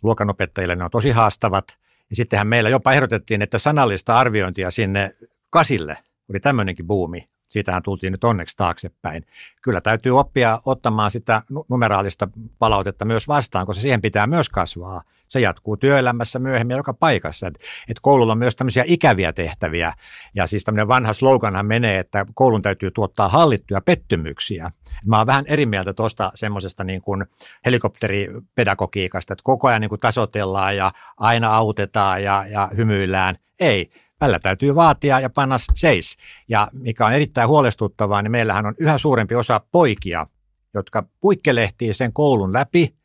Luokanopettajille 0.03 0.75
ne 0.75 0.83
on 0.83 0.91
tosi 0.91 1.11
haastavat. 1.11 1.77
Ja 2.09 2.15
sittenhän 2.15 2.47
meillä 2.47 2.69
jopa 2.69 2.93
ehdotettiin, 2.93 3.41
että 3.41 3.57
sanallista 3.57 4.19
arviointia 4.19 4.71
sinne 4.71 5.15
kasille, 5.49 5.97
oli 6.29 6.39
tämmöinenkin 6.39 6.87
buumi, 6.87 7.29
siitähän 7.55 7.83
tultiin 7.83 8.11
nyt 8.11 8.23
onneksi 8.23 8.57
taaksepäin. 8.57 9.25
Kyllä 9.61 9.81
täytyy 9.81 10.19
oppia 10.19 10.59
ottamaan 10.65 11.11
sitä 11.11 11.41
numeraalista 11.69 12.27
palautetta 12.59 13.05
myös 13.05 13.27
vastaan, 13.27 13.65
koska 13.65 13.81
siihen 13.81 14.01
pitää 14.01 14.27
myös 14.27 14.49
kasvaa. 14.49 15.01
Se 15.27 15.39
jatkuu 15.39 15.77
työelämässä 15.77 16.39
myöhemmin 16.39 16.77
joka 16.77 16.93
paikassa. 16.93 17.47
Et, 17.47 17.53
et 17.89 17.99
koululla 18.01 18.31
on 18.31 18.37
myös 18.37 18.55
tämmöisiä 18.55 18.83
ikäviä 18.87 19.33
tehtäviä. 19.33 19.93
Ja 20.35 20.47
siis 20.47 20.63
tämmöinen 20.63 20.87
vanha 20.87 21.13
sloganhan 21.13 21.65
menee, 21.65 21.99
että 21.99 22.25
koulun 22.33 22.61
täytyy 22.61 22.91
tuottaa 22.91 23.27
hallittuja 23.27 23.81
pettymyksiä. 23.81 24.71
Mä 25.05 25.17
oon 25.17 25.27
vähän 25.27 25.45
eri 25.47 25.65
mieltä 25.65 25.93
tuosta 25.93 26.31
semmoisesta 26.35 26.83
niin 26.83 27.01
kuin 27.01 27.25
helikopteripedagogiikasta, 27.65 29.33
että 29.33 29.43
koko 29.43 29.67
ajan 29.67 29.81
niin 29.81 29.89
kuin 29.89 29.99
tasotellaan 29.99 30.77
ja 30.77 30.91
aina 31.17 31.55
autetaan 31.55 32.23
ja, 32.23 32.45
ja 32.49 32.69
hymyillään. 32.77 33.35
Ei, 33.59 33.89
Välillä 34.21 34.39
täytyy 34.39 34.75
vaatia 34.75 35.19
ja 35.19 35.29
panna 35.29 35.57
seis. 35.75 36.17
Ja 36.49 36.67
mikä 36.73 37.05
on 37.05 37.13
erittäin 37.13 37.49
huolestuttavaa, 37.49 38.21
niin 38.21 38.31
meillähän 38.31 38.65
on 38.65 38.75
yhä 38.79 38.97
suurempi 38.97 39.35
osa 39.35 39.61
poikia, 39.71 40.27
jotka 40.73 41.03
puikkelehtii 41.21 41.93
sen 41.93 42.13
koulun 42.13 42.53
läpi 42.53 42.95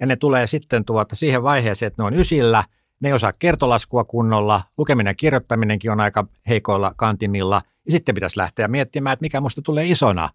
ja 0.00 0.06
ne 0.06 0.16
tulee 0.16 0.46
sitten 0.46 0.84
tuota 0.84 1.16
siihen 1.16 1.42
vaiheeseen, 1.42 1.86
että 1.86 2.02
ne 2.02 2.06
on 2.06 2.14
ysillä, 2.14 2.64
ne 3.00 3.08
ei 3.08 3.12
osaa 3.12 3.32
kertolaskua 3.32 4.04
kunnolla, 4.04 4.62
lukeminen 4.78 5.10
ja 5.10 5.14
kirjoittaminenkin 5.14 5.90
on 5.90 6.00
aika 6.00 6.26
heikoilla 6.48 6.94
kantimilla 6.96 7.62
ja 7.86 7.92
sitten 7.92 8.14
pitäisi 8.14 8.38
lähteä 8.38 8.68
miettimään, 8.68 9.12
että 9.12 9.22
mikä 9.22 9.40
musta 9.40 9.62
tulee 9.62 9.84
isona. 9.84 10.30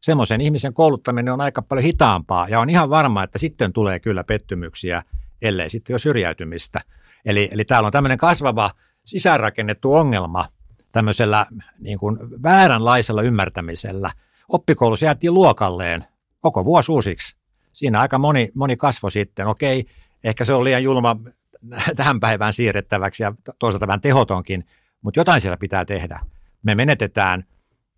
Semmoisen 0.00 0.40
ihmisen 0.40 0.74
kouluttaminen 0.74 1.34
on 1.34 1.40
aika 1.40 1.62
paljon 1.62 1.84
hitaampaa 1.84 2.48
ja 2.48 2.60
on 2.60 2.70
ihan 2.70 2.90
varma, 2.90 3.22
että 3.22 3.38
sitten 3.38 3.72
tulee 3.72 4.00
kyllä 4.00 4.24
pettymyksiä, 4.24 5.02
ellei 5.42 5.70
sitten 5.70 5.94
jo 5.94 5.98
syrjäytymistä. 5.98 6.80
Eli, 7.26 7.48
eli 7.52 7.64
täällä 7.64 7.86
on 7.86 7.92
tämmöinen 7.92 8.18
kasvava 8.18 8.70
sisäänrakennettu 9.10 9.94
ongelma 9.94 10.48
tämmöisellä 10.92 11.46
niin 11.78 11.98
kuin 11.98 12.18
vääränlaisella 12.42 13.22
ymmärtämisellä. 13.22 14.10
Oppikoulussa 14.48 15.04
jäätiin 15.04 15.34
luokalleen 15.34 16.04
koko 16.40 16.64
vuosi 16.64 16.92
uusiksi. 16.92 17.36
Siinä 17.72 18.00
aika 18.00 18.18
moni, 18.18 18.50
moni 18.54 18.76
kasvo 18.76 19.10
sitten. 19.10 19.46
Okei, 19.46 19.86
ehkä 20.24 20.44
se 20.44 20.52
on 20.52 20.64
liian 20.64 20.82
julma 20.82 21.16
tähän 21.96 22.20
päivään 22.20 22.52
siirrettäväksi 22.52 23.22
ja 23.22 23.32
toisaalta 23.58 23.86
vähän 23.86 24.00
tehotonkin, 24.00 24.64
mutta 25.02 25.20
jotain 25.20 25.40
siellä 25.40 25.56
pitää 25.56 25.84
tehdä. 25.84 26.20
Me 26.62 26.74
menetetään 26.74 27.44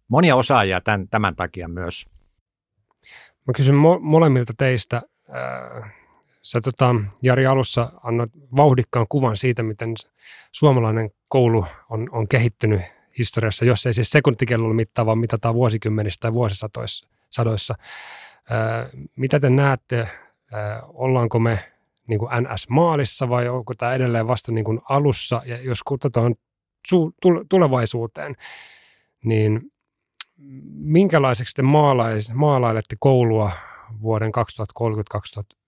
monia 0.08 0.36
osaajia 0.36 0.80
tämän, 0.80 1.08
tämän 1.08 1.36
takia 1.36 1.68
myös. 1.68 2.06
Mä 3.46 3.52
kysyn 3.56 3.74
mo- 3.74 4.00
molemmilta 4.00 4.52
teistä. 4.58 4.96
Äh, 4.96 6.01
sä 6.42 6.60
tota, 6.60 6.94
Jari 7.22 7.46
alussa 7.46 7.92
annoit 8.02 8.30
vauhdikkaan 8.56 9.06
kuvan 9.08 9.36
siitä, 9.36 9.62
miten 9.62 9.94
suomalainen 10.52 11.10
koulu 11.28 11.66
on, 11.90 12.08
on 12.12 12.26
kehittynyt 12.28 12.80
historiassa, 13.18 13.64
jos 13.64 13.86
ei 13.86 13.94
siis 13.94 14.10
sekuntikellolla 14.10 14.74
mittaa, 14.74 15.06
vaan 15.06 15.18
mitataan 15.18 15.54
vuosikymmenissä 15.54 16.20
tai 16.20 16.32
vuosisadoissa. 16.32 17.74
Äh, 18.52 18.90
mitä 19.16 19.40
te 19.40 19.50
näette, 19.50 20.08
ollaanko 20.88 21.38
me 21.38 21.72
niin 22.08 22.18
kuin 22.18 22.30
NS-maalissa 22.32 23.28
vai 23.28 23.48
onko 23.48 23.74
tämä 23.74 23.94
edelleen 23.94 24.28
vasta 24.28 24.52
niin 24.52 24.64
kuin 24.64 24.80
alussa? 24.88 25.42
Ja 25.44 25.62
jos 25.62 25.82
katsotaan 25.82 26.34
tulevaisuuteen, 27.48 28.34
niin 29.24 29.60
minkälaiseksi 30.74 31.54
te 31.54 31.62
maalais, 31.62 32.34
maalailette 32.34 32.96
koulua 32.98 33.50
vuoden 34.02 34.32
2030-2050 35.40 35.61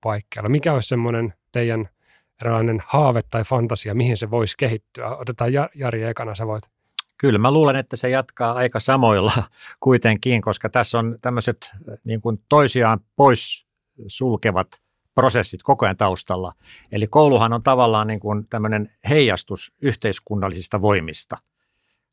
paikkeilla? 0.00 0.48
Mikä 0.48 0.72
olisi 0.72 0.88
semmoinen 0.88 1.34
teidän 1.52 1.88
erilainen 2.42 2.82
haave 2.86 3.22
tai 3.22 3.44
fantasia, 3.44 3.94
mihin 3.94 4.16
se 4.16 4.30
voisi 4.30 4.54
kehittyä? 4.58 5.16
Otetaan 5.16 5.52
Jari 5.74 6.02
ekana, 6.02 6.34
sä 6.34 6.46
voit. 6.46 6.70
Kyllä, 7.18 7.38
mä 7.38 7.50
luulen, 7.50 7.76
että 7.76 7.96
se 7.96 8.08
jatkaa 8.08 8.52
aika 8.52 8.80
samoilla 8.80 9.32
kuitenkin, 9.80 10.42
koska 10.42 10.68
tässä 10.68 10.98
on 10.98 11.16
tämmöiset 11.20 11.70
niin 12.04 12.20
kuin 12.20 12.42
toisiaan 12.48 13.00
pois 13.16 13.66
sulkevat 14.06 14.68
prosessit 15.14 15.62
koko 15.62 15.86
ajan 15.86 15.96
taustalla. 15.96 16.52
Eli 16.92 17.06
kouluhan 17.06 17.52
on 17.52 17.62
tavallaan 17.62 18.06
niin 18.06 18.20
kuin 18.20 18.46
tämmöinen 18.48 18.92
heijastus 19.08 19.72
yhteiskunnallisista 19.82 20.80
voimista. 20.80 21.36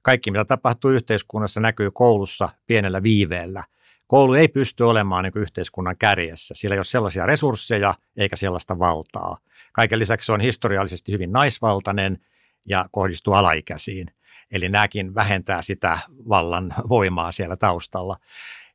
Kaikki, 0.01 0.31
mitä 0.31 0.45
tapahtuu 0.45 0.91
yhteiskunnassa, 0.91 1.59
näkyy 1.59 1.91
koulussa 1.91 2.49
pienellä 2.67 3.03
viiveellä. 3.03 3.63
Koulu 4.07 4.33
ei 4.33 4.47
pysty 4.47 4.83
olemaan 4.83 5.23
niin 5.23 5.33
yhteiskunnan 5.35 5.97
kärjessä. 5.97 6.55
Sillä 6.57 6.73
ei 6.73 6.79
ole 6.79 6.85
sellaisia 6.85 7.25
resursseja 7.25 7.93
eikä 8.17 8.35
sellaista 8.35 8.79
valtaa. 8.79 9.37
Kaiken 9.73 9.99
lisäksi 9.99 10.25
se 10.25 10.31
on 10.31 10.41
historiallisesti 10.41 11.11
hyvin 11.11 11.31
naisvaltainen 11.31 12.19
ja 12.65 12.85
kohdistuu 12.91 13.33
alaikäisiin. 13.33 14.07
Eli 14.51 14.69
nämäkin 14.69 15.15
vähentää 15.15 15.61
sitä 15.61 15.99
vallan 16.29 16.73
voimaa 16.89 17.31
siellä 17.31 17.57
taustalla. 17.57 18.17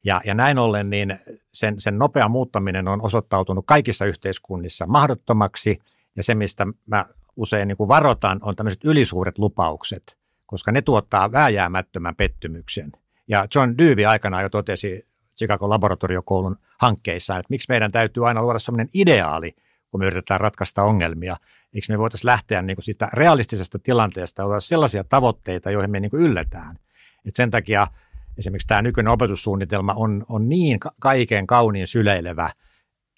Ja, 0.05 0.21
ja 0.25 0.35
näin 0.35 0.59
ollen 0.59 0.91
niin 0.91 1.19
sen, 1.53 1.81
sen 1.81 1.99
nopea 1.99 2.29
muuttaminen 2.29 2.89
on 2.89 3.03
osoittautunut 3.03 3.65
kaikissa 3.67 4.05
yhteiskunnissa 4.05 4.87
mahdottomaksi. 4.87 5.79
Ja 6.17 6.23
se, 6.23 6.35
mistä 6.35 6.67
mä 6.87 7.07
usein 7.37 7.69
niin 7.69 7.77
kuin 7.77 7.89
varoitan, 7.89 8.39
on 8.43 8.57
tämmöiset 8.57 8.85
ylisuuret 8.85 9.39
lupaukset, 9.39 10.17
koska 10.47 10.73
ne 10.73 10.83
tuottaa 10.83 11.33
vääjäämättömän 11.33 12.17
pettymyksen. 12.17 12.93
Ja 13.29 13.47
John 13.55 13.79
Dewey 13.79 14.07
aikanaan 14.07 14.43
jo 14.43 14.49
totesi 14.49 15.10
Chicago 15.41 15.69
laboratoriokoulun 15.69 16.57
hankkeissaan, 16.79 17.41
että 17.41 17.51
miksi 17.51 17.67
meidän 17.69 17.93
täytyy 17.93 18.29
aina 18.29 18.43
luoda 18.43 18.59
sellainen 18.59 18.89
ideaali, 18.95 19.55
kun 19.91 20.01
me 20.01 20.07
yritetään 20.07 20.41
ratkaista 20.41 20.83
ongelmia. 20.83 21.37
Eikö 21.75 21.87
me 21.89 21.99
voitaisiin 21.99 22.27
lähteä 22.27 22.63
niin 22.63 22.77
kuin 22.77 22.85
siitä 22.85 23.09
realistisesta 23.13 23.79
tilanteesta 23.79 24.45
olla 24.45 24.61
sellaisia 24.61 25.05
tavoitteita, 25.05 25.71
joihin 25.71 25.91
me 25.91 26.01
niin 26.01 26.11
kuin 26.11 26.23
ylletään. 26.23 26.77
Et 27.27 27.37
sen 27.37 27.51
takia 27.51 27.87
esimerkiksi 28.39 28.69
tämä 28.69 28.83
nykyinen 28.83 29.13
opetussuunnitelma 29.13 29.95
on, 29.97 30.25
on 30.29 30.49
niin 30.49 30.79
kaiken 31.01 31.47
kauniin 31.47 31.87
syleilevä 31.87 32.51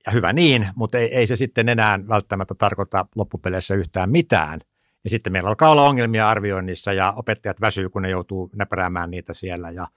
ja 0.07 0.13
hyvä 0.13 0.33
niin, 0.33 0.69
mutta 0.75 0.99
ei, 0.99 1.15
ei 1.15 1.27
se 1.27 1.37
sitten 1.37 1.69
enää 1.69 1.99
välttämättä 2.09 2.55
tarkoita 2.55 3.07
loppupeleissä 3.15 3.75
yhtään 3.75 4.11
mitään. 4.11 4.61
Ja 5.05 5.11
sitten 5.11 5.33
meillä 5.33 5.49
alkaa 5.49 5.71
olla 5.71 5.89
ongelmia 5.89 6.29
arvioinnissa 6.29 6.93
ja 6.93 7.13
opettajat 7.17 7.61
väsyy, 7.61 7.89
kun 7.89 8.03
ne 8.03 8.11
joutuu 8.11 8.51
näpäräämään 8.57 9.11
niitä 9.11 9.35
siellä 9.35 9.71
ja, 9.71 9.89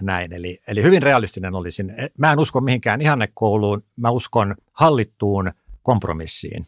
ja 0.00 0.04
näin. 0.04 0.32
Eli, 0.32 0.58
eli 0.66 0.82
hyvin 0.82 1.02
realistinen 1.02 1.54
olisin. 1.54 1.94
Mä 2.18 2.32
en 2.32 2.38
usko 2.38 2.60
mihinkään 2.60 3.00
ihannekouluun, 3.00 3.84
mä 3.96 4.10
uskon 4.10 4.54
hallittuun 4.72 5.52
kompromissiin. 5.82 6.66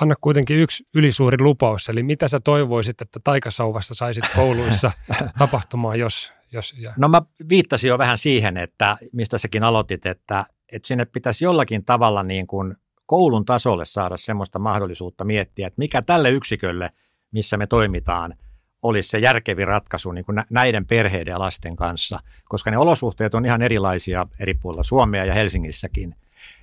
Anna 0.00 0.14
kuitenkin 0.20 0.56
yksi 0.56 0.86
ylisuuri 0.94 1.36
lupaus, 1.40 1.88
eli 1.88 2.02
mitä 2.02 2.28
sä 2.28 2.40
toivoisit, 2.40 3.00
että 3.00 3.20
taikasauvasta 3.24 3.94
saisit 3.94 4.24
kouluissa 4.36 4.92
tapahtumaan, 5.38 5.98
jos, 5.98 6.32
jos, 6.52 6.74
ja. 6.78 6.94
No 6.96 7.08
mä 7.08 7.22
viittasin 7.48 7.88
jo 7.88 7.98
vähän 7.98 8.18
siihen, 8.18 8.56
että 8.56 8.96
mistä 9.12 9.38
säkin 9.38 9.62
aloitit, 9.62 10.06
että, 10.06 10.46
että 10.72 10.88
sinne 10.88 11.04
pitäisi 11.04 11.44
jollakin 11.44 11.84
tavalla 11.84 12.22
niin 12.22 12.46
kuin 12.46 12.76
koulun 13.06 13.44
tasolle 13.44 13.84
saada 13.84 14.16
semmoista 14.16 14.58
mahdollisuutta 14.58 15.24
miettiä, 15.24 15.66
että 15.66 15.78
mikä 15.78 16.02
tälle 16.02 16.30
yksikölle, 16.30 16.90
missä 17.30 17.56
me 17.56 17.66
toimitaan, 17.66 18.34
olisi 18.82 19.08
se 19.08 19.18
järkevi 19.18 19.64
ratkaisu 19.64 20.12
niin 20.12 20.24
kuin 20.24 20.42
näiden 20.50 20.86
perheiden 20.86 21.32
ja 21.32 21.38
lasten 21.38 21.76
kanssa, 21.76 22.20
koska 22.48 22.70
ne 22.70 22.78
olosuhteet 22.78 23.34
on 23.34 23.46
ihan 23.46 23.62
erilaisia 23.62 24.26
eri 24.40 24.54
puolilla 24.54 24.82
Suomea 24.82 25.24
ja 25.24 25.34
Helsingissäkin. 25.34 26.14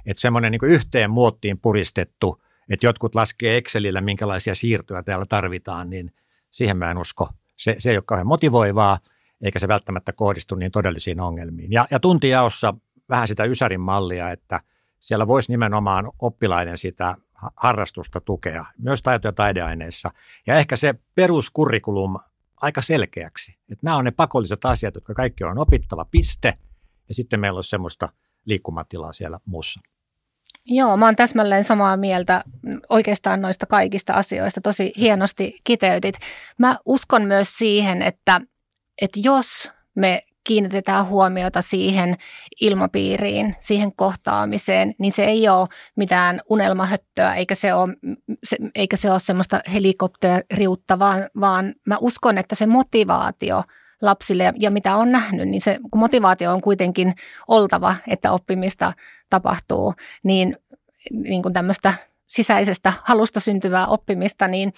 Että 0.05 0.21
semmoinen 0.21 0.51
niin 0.51 0.59
yhteen 0.63 1.11
muottiin 1.11 1.59
puristettu, 1.59 2.43
että 2.69 2.85
jotkut 2.85 3.15
laskee 3.15 3.57
Excelillä, 3.57 4.01
minkälaisia 4.01 4.55
siirtoja 4.55 5.03
täällä 5.03 5.25
tarvitaan, 5.25 5.89
niin 5.89 6.11
siihen 6.51 6.77
mä 6.77 6.91
en 6.91 6.97
usko. 6.97 7.29
Se, 7.55 7.75
se 7.79 7.89
ei 7.89 7.97
ole 7.97 8.03
kauhean 8.07 8.27
motivoivaa– 8.27 8.99
eikä 9.41 9.59
se 9.59 9.67
välttämättä 9.67 10.13
kohdistu 10.13 10.55
niin 10.55 10.71
todellisiin 10.71 11.19
ongelmiin. 11.19 11.71
Ja, 11.71 11.87
ja 11.91 11.99
tuntijaossa 11.99 12.73
vähän 13.09 13.27
sitä 13.27 13.43
Ysärin 13.43 13.81
mallia, 13.81 14.31
että 14.31 14.61
siellä 14.99 15.27
voisi 15.27 15.51
nimenomaan 15.51 16.11
oppilaiden 16.19 16.77
sitä 16.77 17.15
harrastusta 17.55 18.21
tukea, 18.21 18.65
myös 18.77 19.01
taito- 19.01 19.27
ja 19.27 19.31
taideaineissa. 19.31 20.11
Ja 20.47 20.55
ehkä 20.55 20.75
se 20.75 20.95
peruskurrikulum 21.15 22.19
aika 22.61 22.81
selkeäksi. 22.81 23.51
Että 23.51 23.85
nämä 23.85 23.97
on 23.97 24.05
ne 24.05 24.11
pakolliset 24.11 24.65
asiat, 24.65 24.95
jotka 24.95 25.13
kaikki 25.13 25.43
on 25.43 25.57
opittava 25.57 26.05
piste, 26.05 26.53
ja 27.07 27.13
sitten 27.13 27.39
meillä 27.39 27.57
on 27.57 27.63
semmoista 27.63 28.09
liikkumatilaa 28.45 29.13
siellä 29.13 29.39
muussa. 29.45 29.79
Joo, 30.65 30.97
mä 30.97 31.05
oon 31.05 31.15
täsmälleen 31.15 31.63
samaa 31.63 31.97
mieltä 31.97 32.43
oikeastaan 32.89 33.41
noista 33.41 33.65
kaikista 33.65 34.13
asioista. 34.13 34.61
Tosi 34.61 34.93
hienosti 34.97 35.57
kiteytit. 35.63 36.15
Mä 36.57 36.77
uskon 36.85 37.25
myös 37.25 37.57
siihen, 37.57 38.01
että 38.01 38.41
että 39.01 39.19
jos 39.23 39.71
me 39.95 40.23
kiinnitetään 40.47 41.07
huomiota 41.07 41.61
siihen 41.61 42.15
ilmapiiriin, 42.61 43.55
siihen 43.59 43.95
kohtaamiseen, 43.95 44.93
niin 44.99 45.11
se 45.13 45.25
ei 45.25 45.49
ole 45.49 45.67
mitään 45.95 46.39
unelmahöttöä, 46.49 47.33
eikä 47.33 47.55
se 47.55 47.73
ole, 47.73 47.93
se, 48.43 48.57
eikä 48.75 48.97
se 48.97 49.11
ole 49.11 49.19
semmoista 49.19 49.61
helikopteriutta, 49.73 50.99
vaan, 50.99 51.27
vaan 51.39 51.73
mä 51.85 51.97
uskon, 52.01 52.37
että 52.37 52.55
se 52.55 52.65
motivaatio 52.65 53.63
lapsille 54.01 54.53
ja 54.59 54.71
mitä 54.71 54.95
on 54.95 55.11
nähnyt, 55.11 55.47
niin 55.47 55.61
se 55.61 55.79
kun 55.91 55.99
motivaatio 55.99 56.51
on 56.53 56.61
kuitenkin 56.61 57.13
oltava, 57.47 57.95
että 58.07 58.31
oppimista 58.31 58.93
tapahtuu, 59.29 59.93
niin, 60.23 60.57
niin 61.11 61.43
kuin 61.43 61.53
tämmöistä 61.53 61.93
sisäisestä 62.27 62.93
halusta 63.03 63.39
syntyvää 63.39 63.87
oppimista, 63.87 64.47
niin, 64.47 64.73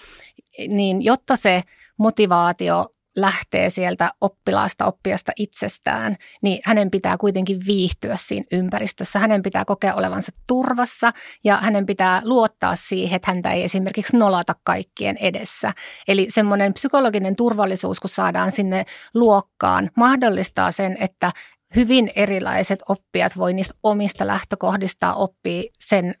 niin 0.68 1.02
jotta 1.02 1.36
se 1.36 1.62
motivaatio 1.96 2.86
lähtee 3.16 3.70
sieltä 3.70 4.10
oppilaasta, 4.20 4.86
oppijasta 4.86 5.32
itsestään, 5.36 6.16
niin 6.42 6.60
hänen 6.64 6.90
pitää 6.90 7.16
kuitenkin 7.18 7.60
viihtyä 7.66 8.16
siinä 8.16 8.46
ympäristössä. 8.52 9.18
Hänen 9.18 9.42
pitää 9.42 9.64
kokea 9.64 9.94
olevansa 9.94 10.32
turvassa 10.46 11.12
ja 11.44 11.56
hänen 11.56 11.86
pitää 11.86 12.20
luottaa 12.24 12.76
siihen, 12.76 13.16
että 13.16 13.30
häntä 13.30 13.52
ei 13.52 13.64
esimerkiksi 13.64 14.16
nolata 14.16 14.54
kaikkien 14.64 15.16
edessä. 15.16 15.72
Eli 16.08 16.26
semmoinen 16.30 16.74
psykologinen 16.74 17.36
turvallisuus, 17.36 18.00
kun 18.00 18.10
saadaan 18.10 18.52
sinne 18.52 18.84
luokkaan, 19.14 19.90
mahdollistaa 19.96 20.72
sen, 20.72 20.96
että 21.00 21.32
hyvin 21.76 22.10
erilaiset 22.16 22.82
oppijat 22.88 23.38
voi 23.38 23.52
niistä 23.52 23.74
omista 23.82 24.26
lähtökohdista 24.26 25.14
oppia 25.14 25.62
sen 25.78 26.14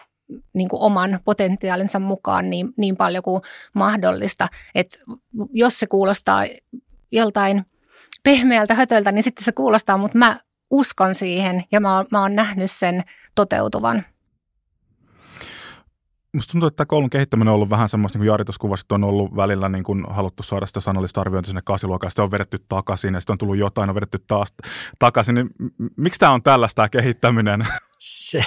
niin 0.54 0.68
kuin 0.68 0.82
oman 0.82 1.20
potentiaalinsa 1.24 1.98
mukaan 1.98 2.50
niin, 2.50 2.68
niin 2.76 2.96
paljon 2.96 3.22
kuin 3.22 3.42
mahdollista. 3.74 4.48
Et 4.74 4.98
jos 5.52 5.78
se 5.78 5.86
kuulostaa 5.86 6.44
joltain 7.12 7.64
pehmeältä 8.22 8.74
hötöltä, 8.74 9.12
niin 9.12 9.22
sitten 9.22 9.44
se 9.44 9.52
kuulostaa, 9.52 9.98
mutta 9.98 10.18
mä 10.18 10.40
uskon 10.70 11.14
siihen 11.14 11.64
ja 11.72 11.80
mä 11.80 11.96
oon, 11.96 12.06
mä 12.10 12.20
oon 12.20 12.34
nähnyt 12.34 12.70
sen 12.70 13.02
toteutuvan. 13.34 14.04
Musta 16.34 16.52
tuntuu, 16.52 16.66
että 16.66 16.76
tämä 16.76 16.86
koulun 16.86 17.10
kehittäminen 17.10 17.48
on 17.48 17.54
ollut 17.54 17.70
vähän 17.70 17.88
semmoista, 17.88 18.18
niin 18.18 18.20
kuin 18.20 18.32
Jari 18.32 18.44
tuossa 18.44 18.60
kuvasi, 18.60 18.84
että 18.84 18.94
on 18.94 19.04
ollut 19.04 19.36
välillä 19.36 19.68
niin 19.68 19.84
kuin 19.84 20.04
haluttu 20.10 20.42
saada 20.42 20.66
sitä 20.66 20.80
sanallista 20.80 21.20
arviointia 21.20 21.48
sinne 21.48 21.62
kasiluokkaan, 21.64 22.10
sitten 22.10 22.22
on 22.22 22.30
vedetty 22.30 22.58
takaisin 22.68 23.14
ja 23.14 23.20
sitten 23.20 23.34
on 23.34 23.38
tullut 23.38 23.56
jotain, 23.56 23.90
on 23.90 23.94
vedetty 23.94 24.18
taas 24.26 24.54
takaisin. 24.98 25.34
Niin 25.34 25.50
miksi 25.96 26.20
tämä 26.20 26.32
on 26.32 26.42
tällaista 26.42 26.74
tämä 26.74 26.88
kehittäminen? 26.88 27.66
Se, 28.02 28.44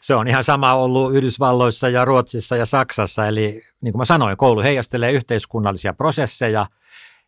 se 0.00 0.14
on 0.14 0.28
ihan 0.28 0.44
sama 0.44 0.74
ollut 0.74 1.14
Yhdysvalloissa 1.14 1.88
ja 1.88 2.04
Ruotsissa 2.04 2.56
ja 2.56 2.66
Saksassa, 2.66 3.26
eli 3.26 3.62
niin 3.80 3.92
kuin 3.92 3.98
mä 3.98 4.04
sanoin, 4.04 4.36
koulu 4.36 4.62
heijastelee 4.62 5.12
yhteiskunnallisia 5.12 5.92
prosesseja– 5.92 6.66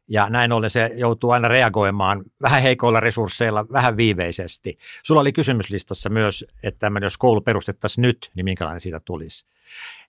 ja 0.09 0.31
näin 0.31 0.53
ollen 0.53 0.70
se 0.70 0.91
joutuu 0.95 1.31
aina 1.31 1.49
reagoimaan 1.49 2.22
vähän 2.43 2.62
heikoilla 2.62 3.01
resursseilla, 3.01 3.66
vähän 3.72 3.97
viiveisesti. 3.97 4.79
Sulla 5.03 5.20
oli 5.20 5.33
kysymyslistassa 5.33 6.11
myös, 6.11 6.45
että 6.62 6.91
jos 7.03 7.18
koulu 7.18 7.41
perustettaisiin 7.41 8.03
nyt, 8.03 8.31
niin 8.35 8.45
minkälainen 8.45 8.81
siitä 8.81 9.01
tulisi. 9.01 9.47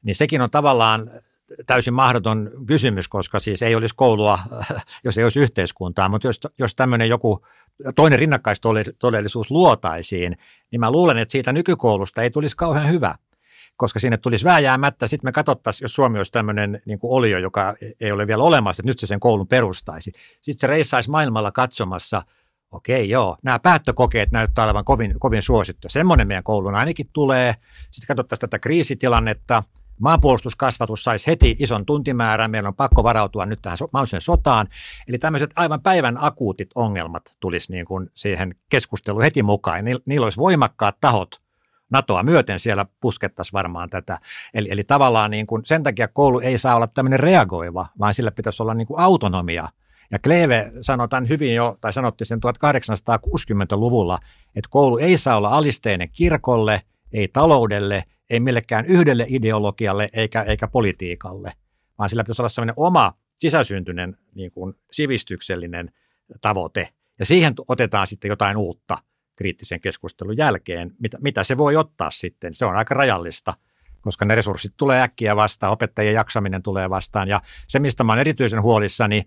Niin 0.03 0.16
sekin 0.16 0.41
on 0.41 0.49
tavallaan 0.49 1.11
täysin 1.65 1.93
mahdoton 1.93 2.51
kysymys, 2.67 3.07
koska 3.07 3.39
siis 3.39 3.61
ei 3.61 3.75
olisi 3.75 3.95
koulua, 3.95 4.39
jos 5.05 5.17
ei 5.17 5.23
olisi 5.23 5.39
yhteiskuntaa, 5.39 6.09
mutta 6.09 6.27
jos, 6.27 6.39
jos 6.59 6.75
tämmöinen 6.75 7.09
joku 7.09 7.45
toinen 7.95 8.19
rinnakkaistodellisuus 8.19 9.51
luotaisiin, 9.51 10.37
niin 10.71 10.79
mä 10.79 10.91
luulen, 10.91 11.17
että 11.17 11.31
siitä 11.31 11.51
nykykoulusta 11.51 12.21
ei 12.21 12.31
tulisi 12.31 12.55
kauhean 12.55 12.89
hyvä, 12.89 13.15
koska 13.77 13.99
sinne 13.99 14.17
tulisi 14.17 14.45
vääjäämättä. 14.45 15.07
Sitten 15.07 15.27
me 15.27 15.31
katsottaisiin, 15.31 15.85
jos 15.85 15.95
Suomi 15.95 16.17
olisi 16.19 16.31
tämmöinen 16.31 16.81
niin 16.85 16.99
kuin 16.99 17.11
olio, 17.11 17.37
joka 17.37 17.75
ei 17.99 18.11
ole 18.11 18.27
vielä 18.27 18.43
olemassa, 18.43 18.81
että 18.81 18.89
nyt 18.89 18.99
se 18.99 19.07
sen 19.07 19.19
koulun 19.19 19.47
perustaisi. 19.47 20.11
Sitten 20.41 20.59
se 20.59 20.67
reissaisi 20.67 21.09
maailmalla 21.09 21.51
katsomassa, 21.51 22.21
okei 22.71 23.09
joo, 23.09 23.37
nämä 23.43 23.59
päättökokeet 23.59 24.31
näyttää 24.31 24.65
olevan 24.65 24.85
kovin, 24.85 25.19
kovin 25.19 25.41
suosittuja. 25.41 25.89
Semmoinen 25.89 26.27
meidän 26.27 26.43
koulun 26.43 26.75
ainakin 26.75 27.09
tulee. 27.13 27.53
Sitten 27.91 28.07
katsottaisiin 28.07 28.49
tätä 28.49 28.59
kriisitilannetta, 28.59 29.63
Maanpuolustuskasvatus 29.99 31.03
saisi 31.03 31.27
heti 31.27 31.55
ison 31.59 31.85
tuntimäärän, 31.85 32.51
meillä 32.51 32.67
on 32.67 32.75
pakko 32.75 33.03
varautua 33.03 33.45
nyt 33.45 33.59
tähän 33.61 33.77
mahdolliseen 33.93 34.21
sotaan. 34.21 34.67
Eli 35.07 35.17
tämmöiset 35.17 35.51
aivan 35.55 35.81
päivän 35.81 36.17
akuutit 36.19 36.69
ongelmat 36.75 37.35
tulisi 37.39 37.71
niin 37.71 37.85
kuin 37.85 38.09
siihen 38.13 38.55
keskusteluun 38.69 39.23
heti 39.23 39.43
mukaan. 39.43 39.85
Niillä 40.05 40.23
olisi 40.23 40.37
voimakkaat 40.37 40.97
tahot 41.01 41.41
NATOa 41.89 42.23
myöten 42.23 42.59
siellä 42.59 42.85
puskettaisiin 43.01 43.53
varmaan 43.53 43.89
tätä. 43.89 44.19
Eli, 44.53 44.67
eli 44.71 44.83
tavallaan 44.83 45.31
niin 45.31 45.47
kuin 45.47 45.65
sen 45.65 45.83
takia 45.83 46.07
koulu 46.07 46.39
ei 46.39 46.57
saa 46.57 46.75
olla 46.75 46.87
tämmöinen 46.87 47.19
reagoiva, 47.19 47.87
vaan 47.99 48.13
sillä 48.13 48.31
pitäisi 48.31 48.63
olla 48.63 48.73
niin 48.73 48.87
kuin 48.87 48.99
autonomia. 48.99 49.69
Ja 50.11 50.19
Kleve 50.19 50.71
sanotaan 50.81 51.29
hyvin 51.29 51.55
jo, 51.55 51.77
tai 51.81 51.93
sanotti 51.93 52.25
sen 52.25 52.39
1860-luvulla, 52.39 54.19
että 54.55 54.69
koulu 54.69 54.97
ei 54.97 55.17
saa 55.17 55.37
olla 55.37 55.49
alisteinen 55.49 56.09
kirkolle, 56.09 56.81
ei 57.13 57.27
taloudelle– 57.27 58.03
ei 58.30 58.39
millekään 58.39 58.86
yhdelle 58.86 59.26
ideologialle 59.30 60.09
eikä, 60.13 60.41
eikä 60.41 60.67
politiikalle, 60.67 61.53
vaan 61.97 62.09
sillä 62.09 62.23
pitäisi 62.23 62.41
olla 62.41 62.49
sellainen 62.49 62.73
oma 62.78 63.13
sisäsyntyinen 63.38 64.17
niin 64.36 64.51
kuin 64.51 64.73
sivistyksellinen 64.91 65.91
tavoite. 66.41 66.89
Ja 67.19 67.26
siihen 67.26 67.53
otetaan 67.67 68.07
sitten 68.07 68.30
jotain 68.30 68.57
uutta 68.57 68.97
kriittisen 69.36 69.82
keskustelun 69.82 70.38
jälkeen. 70.38 70.95
Mitä, 70.99 71.17
mitä 71.21 71.43
se 71.43 71.57
voi 71.57 71.76
ottaa 71.76 72.11
sitten? 72.11 72.53
Se 72.53 72.65
on 72.65 72.76
aika 72.76 72.95
rajallista, 72.95 73.53
koska 74.01 74.26
ne 74.26 74.36
resurssit 74.36 74.73
tulee 74.78 75.01
äkkiä 75.01 75.36
vastaan, 75.36 75.71
opettajien 75.71 76.13
jaksaminen 76.13 76.63
tulee 76.63 76.89
vastaan. 76.89 77.28
Ja 77.28 77.41
se, 77.67 77.80
mistä 77.80 78.03
mä 78.03 78.13
olen 78.13 78.21
erityisen 78.21 78.61
huolissani, 78.61 79.23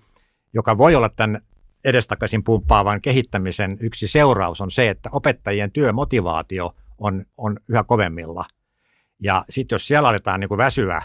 joka 0.52 0.78
voi 0.78 0.94
olla 0.94 1.08
tämän 1.08 1.40
edestakaisin 1.84 2.44
pumppaavan 2.44 3.00
kehittämisen 3.00 3.76
yksi 3.80 4.08
seuraus, 4.08 4.60
on 4.60 4.70
se, 4.70 4.88
että 4.88 5.08
opettajien 5.12 5.72
työmotivaatio 5.72 6.74
on, 6.98 7.26
on 7.36 7.60
yhä 7.68 7.84
kovemmilla– 7.84 8.44
ja 9.22 9.44
sitten 9.50 9.74
jos 9.74 9.86
siellä 9.86 10.08
aletaan 10.08 10.40
niin 10.40 10.48
kuin 10.48 10.58
väsyä, 10.58 11.02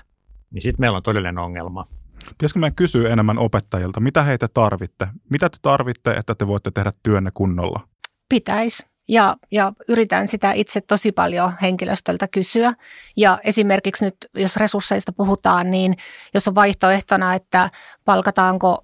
niin 0.51 0.61
sitten 0.61 0.81
meillä 0.81 0.97
on 0.97 1.03
todellinen 1.03 1.37
ongelma. 1.37 1.85
Pitäisikö 2.29 2.59
meidän 2.59 2.75
kysyä 2.75 3.13
enemmän 3.13 3.37
opettajilta, 3.37 3.99
mitä 3.99 4.23
heitä 4.23 4.47
tarvitte? 4.47 5.07
Mitä 5.29 5.49
te 5.49 5.57
tarvitte, 5.61 6.11
että 6.11 6.35
te 6.35 6.47
voitte 6.47 6.71
tehdä 6.71 6.91
työnne 7.03 7.31
kunnolla? 7.33 7.87
Pitäisi. 8.29 8.85
Ja, 9.07 9.35
ja 9.51 9.73
yritän 9.87 10.27
sitä 10.27 10.51
itse 10.51 10.81
tosi 10.81 11.11
paljon 11.11 11.53
henkilöstöltä 11.61 12.27
kysyä. 12.27 12.73
Ja 13.17 13.39
esimerkiksi 13.43 14.05
nyt, 14.05 14.15
jos 14.33 14.57
resursseista 14.57 15.13
puhutaan, 15.13 15.71
niin 15.71 15.93
jos 16.33 16.47
on 16.47 16.55
vaihtoehtona, 16.55 17.33
että 17.33 17.69
palkataanko 18.05 18.83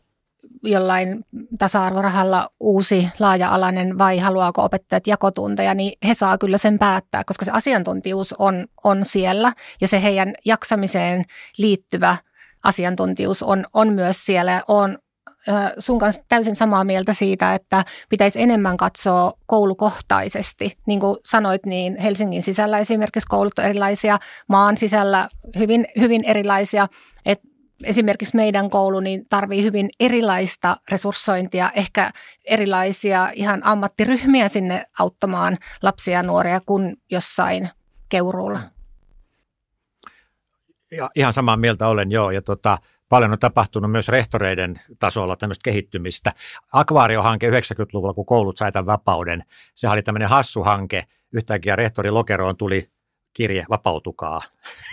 jollain 0.64 1.26
tasa-arvorahalla 1.60 2.50
uusi 2.60 3.10
laaja-alainen 3.20 3.98
vai 3.98 4.18
haluaako 4.18 4.64
opettajat 4.64 5.08
jakotunteja, 5.08 5.74
niin 5.74 5.94
he 6.08 6.14
saa 6.14 6.38
kyllä 6.38 6.58
sen 6.58 6.80
päättää, 6.80 7.24
koska 7.26 7.46
se 7.46 7.52
asiantuntijuus 7.52 8.34
on, 8.38 8.68
on 8.84 9.06
siellä 9.06 9.54
ja 9.82 9.88
se 9.88 10.04
heidän 10.04 10.34
jaksamiseen 10.46 11.26
liittyvä 11.58 12.18
asiantuntijuus 12.64 13.44
on, 13.44 13.66
on 13.74 13.94
myös 13.94 14.26
siellä. 14.26 14.64
On 14.68 14.98
sun 15.80 16.00
kanssa 16.00 16.24
täysin 16.30 16.56
samaa 16.56 16.84
mieltä 16.84 17.14
siitä, 17.14 17.54
että 17.54 17.86
pitäisi 18.10 18.42
enemmän 18.42 18.78
katsoa 18.78 19.34
koulukohtaisesti. 19.46 20.74
Niin 20.88 21.00
kuin 21.00 21.18
sanoit, 21.26 21.66
niin 21.66 21.98
Helsingin 21.98 22.44
sisällä 22.44 22.80
esimerkiksi 22.80 23.28
koulut 23.28 23.60
on 23.60 23.66
erilaisia, 23.66 24.20
maan 24.48 24.78
sisällä 24.78 25.30
hyvin, 25.58 25.88
hyvin 26.00 26.24
erilaisia. 26.24 26.88
Et 27.26 27.42
esimerkiksi 27.84 28.36
meidän 28.36 28.70
koulu 28.70 29.00
niin 29.00 29.26
tarvii 29.30 29.64
hyvin 29.64 29.90
erilaista 30.00 30.78
resurssointia, 30.92 31.72
ehkä 31.76 32.12
erilaisia 32.46 33.30
ihan 33.34 33.62
ammattiryhmiä 33.64 34.48
sinne 34.48 34.84
auttamaan 35.00 35.58
lapsia 35.82 36.14
ja 36.14 36.24
nuoria 36.24 36.60
kuin 36.66 36.98
jossain 37.12 37.70
keuruulla. 38.10 38.60
Ja, 40.92 41.10
ihan 41.16 41.34
samaa 41.34 41.58
mieltä 41.58 41.88
olen, 41.88 42.12
joo. 42.12 42.32
Ja 42.32 42.42
tota, 42.42 42.78
paljon 43.10 43.32
on 43.32 43.40
tapahtunut 43.40 43.92
myös 43.92 44.08
rehtoreiden 44.08 44.82
tasolla 45.00 45.36
tämmöistä 45.36 45.64
kehittymistä. 45.64 46.34
Akvaariohanke 46.74 47.50
90-luvulla, 47.50 48.14
kun 48.14 48.26
koulut 48.26 48.58
sai 48.58 48.72
tämän 48.72 48.86
vapauden, 48.86 49.44
se 49.76 49.90
oli 49.90 50.02
tämmöinen 50.02 50.30
hassu 50.30 50.64
hanke. 50.64 51.04
Yhtäkkiä 51.34 51.76
rehtori 51.76 52.12
Lokeroon 52.12 52.58
tuli 52.58 52.90
kirje 53.34 53.66
Vapautukaa. 53.70 54.42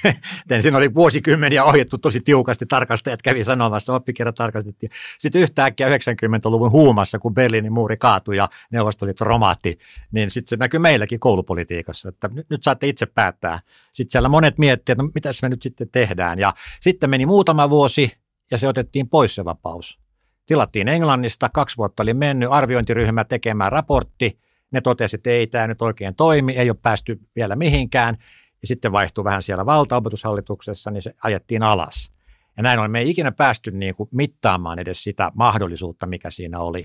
Siinä 0.60 0.78
oli 0.78 0.94
vuosikymmeniä 0.94 1.64
ohjattu 1.64 1.98
tosi 1.98 2.20
tiukasti, 2.20 2.66
tarkastajat 2.66 3.22
kävi 3.22 3.44
sanomassa, 3.44 3.94
oppikirja 3.94 4.32
tarkastettiin. 4.32 4.90
Sitten 5.18 5.42
yhtäkkiä 5.42 5.88
90-luvun 5.88 6.70
huumassa, 6.70 7.18
kun 7.18 7.34
Berliinin 7.34 7.72
muuri 7.72 7.96
kaatui 7.96 8.36
ja 8.36 8.48
Neuvostoliitto 8.72 9.24
romaatti, 9.24 9.78
niin 10.12 10.30
sitten 10.30 10.48
se 10.48 10.56
näkyy 10.56 10.80
meilläkin 10.80 11.20
koulupolitiikassa, 11.20 12.08
että 12.08 12.28
nyt, 12.32 12.50
nyt 12.50 12.62
saatte 12.62 12.88
itse 12.88 13.06
päättää. 13.06 13.60
Sitten 13.92 14.12
siellä 14.12 14.28
monet 14.28 14.58
miettivät, 14.58 14.98
että 14.98 15.02
no 15.02 15.10
mitä 15.14 15.30
me 15.42 15.48
nyt 15.48 15.62
sitten 15.62 15.88
tehdään. 15.92 16.38
Ja 16.38 16.54
sitten 16.80 17.10
meni 17.10 17.26
muutama 17.26 17.70
vuosi 17.70 18.12
ja 18.50 18.58
se 18.58 18.68
otettiin 18.68 19.08
pois 19.08 19.34
se 19.34 19.44
vapaus. 19.44 19.98
Tilattiin 20.46 20.88
Englannista, 20.88 21.48
kaksi 21.48 21.76
vuotta 21.76 22.02
oli 22.02 22.14
mennyt, 22.14 22.48
arviointiryhmä 22.52 23.24
tekemään 23.24 23.72
raportti– 23.72 24.38
ne 24.72 24.80
totesivat, 24.80 25.18
että 25.18 25.30
ei 25.30 25.46
tämä 25.46 25.66
nyt 25.66 25.82
oikein 25.82 26.14
toimi, 26.14 26.52
ei 26.52 26.70
ole 26.70 26.78
päästy 26.82 27.20
vielä 27.36 27.56
mihinkään. 27.56 28.16
Ja 28.62 28.68
sitten 28.68 28.92
vaihtui 28.92 29.24
vähän 29.24 29.42
siellä 29.42 29.66
valtaopetushallituksessa, 29.66 30.90
niin 30.90 31.02
se 31.02 31.14
ajettiin 31.22 31.62
alas. 31.62 32.12
Ja 32.56 32.62
näin 32.62 32.78
on, 32.78 32.90
me 32.90 33.00
ei 33.00 33.10
ikinä 33.10 33.32
päästy 33.32 33.70
niin 33.70 33.94
kuin 33.94 34.08
mittaamaan 34.12 34.78
edes 34.78 35.04
sitä 35.04 35.30
mahdollisuutta, 35.34 36.06
mikä 36.06 36.30
siinä 36.30 36.60
oli. 36.60 36.84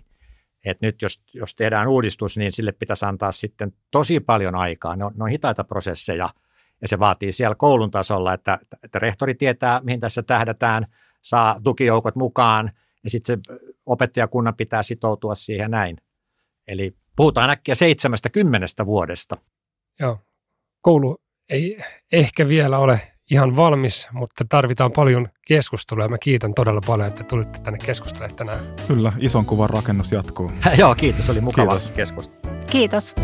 Et 0.65 0.81
nyt 0.81 1.01
jos, 1.01 1.21
jos 1.33 1.55
tehdään 1.55 1.87
uudistus, 1.87 2.37
niin 2.37 2.51
sille 2.51 2.71
pitäisi 2.71 3.05
antaa 3.05 3.31
sitten 3.31 3.73
tosi 3.91 4.19
paljon 4.19 4.55
aikaa. 4.55 4.95
Ne 4.95 5.05
on, 5.05 5.11
ne 5.15 5.23
on 5.23 5.29
hitaita 5.29 5.63
prosesseja 5.63 6.29
ja 6.81 6.87
se 6.87 6.99
vaatii 6.99 7.31
siellä 7.31 7.55
koulun 7.55 7.91
tasolla, 7.91 8.33
että, 8.33 8.59
että 8.83 8.99
rehtori 8.99 9.35
tietää, 9.35 9.81
mihin 9.83 9.99
tässä 9.99 10.23
tähdätään, 10.23 10.87
saa 11.21 11.59
tukijoukot 11.63 12.15
mukaan 12.15 12.71
ja 13.03 13.09
sitten 13.09 13.41
se 13.45 13.59
opettajakunnan 13.85 14.55
pitää 14.55 14.83
sitoutua 14.83 15.35
siihen 15.35 15.71
näin. 15.71 15.97
Eli 16.67 16.95
Puhutaan 17.21 17.49
äkkiä 17.49 17.75
seitsemästä 17.75 18.29
kymmenestä 18.29 18.85
vuodesta. 18.85 19.37
Joo. 19.99 20.19
Koulu 20.81 21.17
ei 21.49 21.77
ehkä 22.11 22.47
vielä 22.47 22.77
ole 22.77 23.01
ihan 23.31 23.55
valmis, 23.55 24.07
mutta 24.11 24.45
tarvitaan 24.49 24.91
paljon 24.91 25.29
keskustelua 25.47 26.03
ja 26.03 26.09
mä 26.09 26.17
kiitän 26.17 26.53
todella 26.53 26.81
paljon, 26.87 27.07
että 27.07 27.23
tulitte 27.23 27.59
tänne 27.59 27.79
keskustelemaan 27.85 28.35
tänään. 28.35 28.75
Kyllä, 28.87 29.13
ison 29.17 29.45
kuvan 29.45 29.69
rakennus 29.69 30.11
jatkuu. 30.11 30.51
Joo, 30.77 30.95
kiitos. 30.95 31.29
Oli 31.29 31.41
mukava 31.41 31.71
kiitos. 31.71 31.89
keskustelu. 31.89 32.53
Kiitos. 32.71 33.15